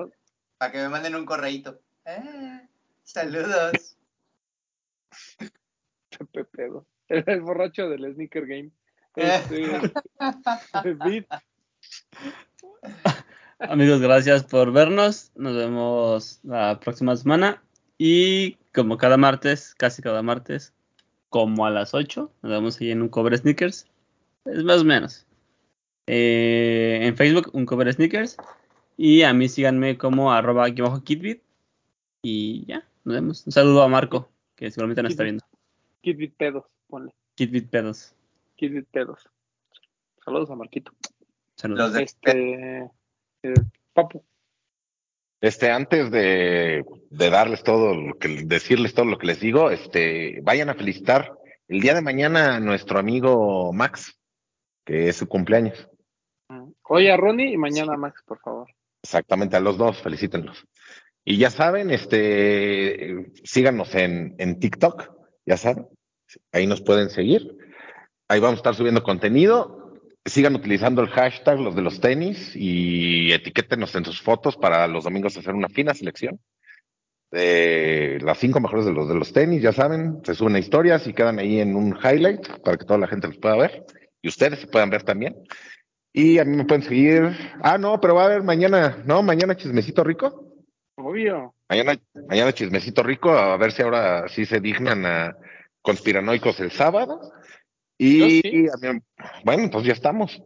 [0.58, 1.80] para que me manden un correíto.
[2.06, 2.68] Eh,
[3.04, 3.98] saludos.
[6.32, 6.70] Pepe
[7.08, 8.72] El, borracho del Sneaker Game.
[9.16, 9.92] Este,
[13.70, 15.32] Amigos, gracias por vernos.
[15.36, 17.62] Nos vemos la próxima semana.
[17.98, 20.74] Y como cada martes, casi cada martes,
[21.30, 23.88] como a las 8, nos vemos ahí en un cover sneakers.
[24.46, 25.28] Es más o menos.
[26.08, 28.38] Eh, en Facebook, un cover sneakers.
[28.98, 31.44] Y a mí síganme como arroba aquí abajo kitbit.
[32.24, 33.46] Y ya, nos vemos.
[33.46, 35.46] Un saludo a Marco, que seguramente nos está viendo.
[36.02, 37.14] Kidbit pedos, ponle.
[37.36, 38.16] Kidbit pedos.
[38.56, 39.30] Kidbit pedos.
[40.26, 40.92] Saludos a Marquito.
[41.56, 41.96] Saludos.
[41.96, 42.90] Este,
[43.44, 43.54] eh,
[43.94, 44.24] Papu.
[45.42, 50.40] Este, antes de, de, darles todo lo que, decirles todo lo que les digo, este,
[50.44, 51.34] vayan a felicitar
[51.68, 54.20] el día de mañana a nuestro amigo Max,
[54.86, 55.90] que es su cumpleaños.
[56.84, 58.68] Hoy a Ronnie y mañana a Max, por favor.
[59.02, 60.64] Exactamente, a los dos, felicítenlos.
[61.26, 65.12] Y ya saben, este, síganos en, en TikTok,
[65.46, 65.88] ya saben,
[66.52, 67.58] ahí nos pueden seguir.
[68.28, 69.81] Ahí vamos a estar subiendo contenido
[70.26, 75.04] sigan utilizando el hashtag los de los tenis y etiquétenos en sus fotos para los
[75.04, 76.40] domingos hacer una fina selección.
[77.32, 81.14] De las cinco mejores de los de los tenis, ya saben, se suben historias y
[81.14, 83.86] quedan ahí en un highlight para que toda la gente los pueda ver
[84.22, 85.36] y ustedes se puedan ver también.
[86.14, 87.32] Y a mí me pueden seguir.
[87.62, 89.24] Ah, no, pero va a haber mañana, ¿no?
[89.24, 90.46] Mañana chismecito rico.
[90.96, 91.56] Obvio.
[91.70, 95.38] Mañana, mañana chismecito rico, a ver si ahora sí se dignan a
[95.82, 97.32] conspiranoicos el sábado.
[98.04, 98.68] Y,
[99.46, 100.42] bueno, entonces ya estamos.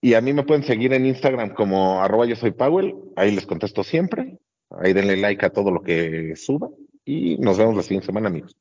[0.00, 3.44] Y a mí me pueden seguir en Instagram como arroba yo soy Powell, ahí les
[3.44, 4.38] contesto siempre.
[4.70, 6.68] Ahí denle like a todo lo que suba
[7.04, 8.56] y nos vemos la siguiente semana, amigos.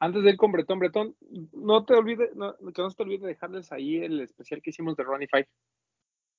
[0.00, 1.16] Antes de ir con Bretón, Bretón,
[1.52, 4.96] no te olvides, no, que no se te olvide dejarles ahí el especial que hicimos
[4.96, 5.48] de Ronnie Five.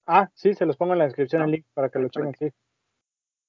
[0.05, 2.49] Ah, sí, se los pongo en la descripción el link para que lo chequen, sí.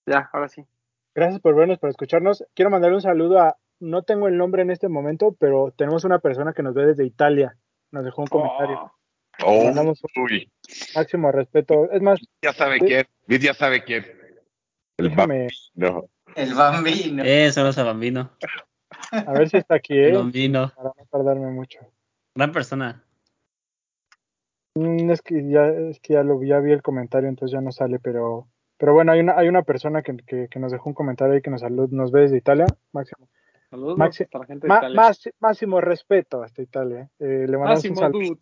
[0.07, 0.65] Ya, ahora sí.
[1.13, 2.45] Gracias por vernos, por escucharnos.
[2.55, 6.19] Quiero mandar un saludo a, no tengo el nombre en este momento, pero tenemos una
[6.19, 7.57] persona que nos ve desde Italia.
[7.91, 8.93] Nos dejó un comentario.
[9.45, 9.73] Oh,
[10.17, 10.51] uy.
[10.95, 11.91] Máximo respeto.
[11.93, 12.21] Es más.
[12.43, 13.07] Ya sabe quién.
[13.27, 14.05] ya sabe quién.
[14.97, 16.09] El bambino.
[16.35, 17.23] El bambino.
[17.25, 18.31] Eso no es el bambino.
[19.13, 20.09] A ver si está aquí, ¿eh?
[20.09, 20.73] El bambino.
[20.75, 21.79] Para no tardarme mucho.
[22.35, 23.05] Gran persona.
[24.75, 27.73] Mm, es que ya, es que ya lo ya vi el comentario, entonces ya no
[27.73, 28.49] sale, pero
[28.79, 30.17] pero bueno, hay una, hay una persona que,
[30.49, 33.29] que, nos dejó un comentario ahí que nos, salud, nos ve desde Italia, Máximo.
[33.71, 34.11] Saludos la
[34.47, 35.13] gente de Italia.
[35.41, 37.11] máximo respeto hasta Italia.
[37.19, 38.39] Eh, le mandamos máximo un saludo.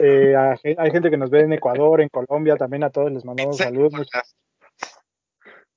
[0.00, 3.56] Eh, hay gente que nos ve en Ecuador, en Colombia, también a todos les mandamos
[3.56, 3.92] saludos.
[3.94, 4.36] Muchas,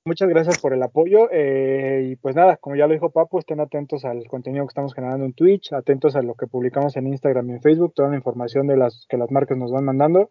[0.04, 1.28] muchas gracias por el apoyo.
[1.32, 4.94] Eh, y pues nada, como ya lo dijo Papu, estén atentos al contenido que estamos
[4.94, 8.16] generando en Twitch, atentos a lo que publicamos en Instagram y en Facebook, toda la
[8.16, 10.30] información de las que las marcas nos van mandando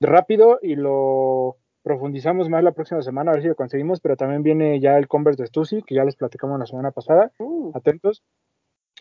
[0.00, 4.42] rápido y lo profundizamos más la próxima semana, a ver si lo conseguimos, pero también
[4.42, 7.72] viene ya el Converse de Stussy, que ya les platicamos la semana pasada, uh.
[7.74, 8.22] atentos.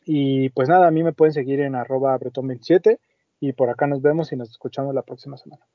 [0.06, 3.00] Y pues nada, a mí me pueden seguir en arroba bretón27
[3.42, 5.66] y por acá nos vemos y nos escuchamos la próxima semana.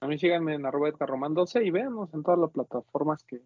[0.00, 3.42] A mí síganme en arroba román 12 y veamos en todas las plataformas que,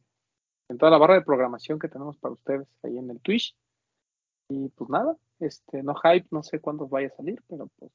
[0.69, 3.57] en toda la barra de programación que tenemos para ustedes ahí en el Twitch.
[4.49, 7.91] Y pues nada, este, no hype, no sé cuándo vaya a salir, pero pues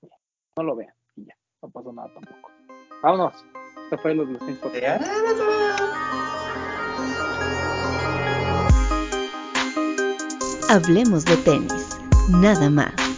[0.57, 2.51] no lo vean y ya, no pasa nada tampoco.
[3.01, 3.45] Vámonos.
[10.69, 11.97] Hablemos de tenis,
[12.29, 13.08] nada más.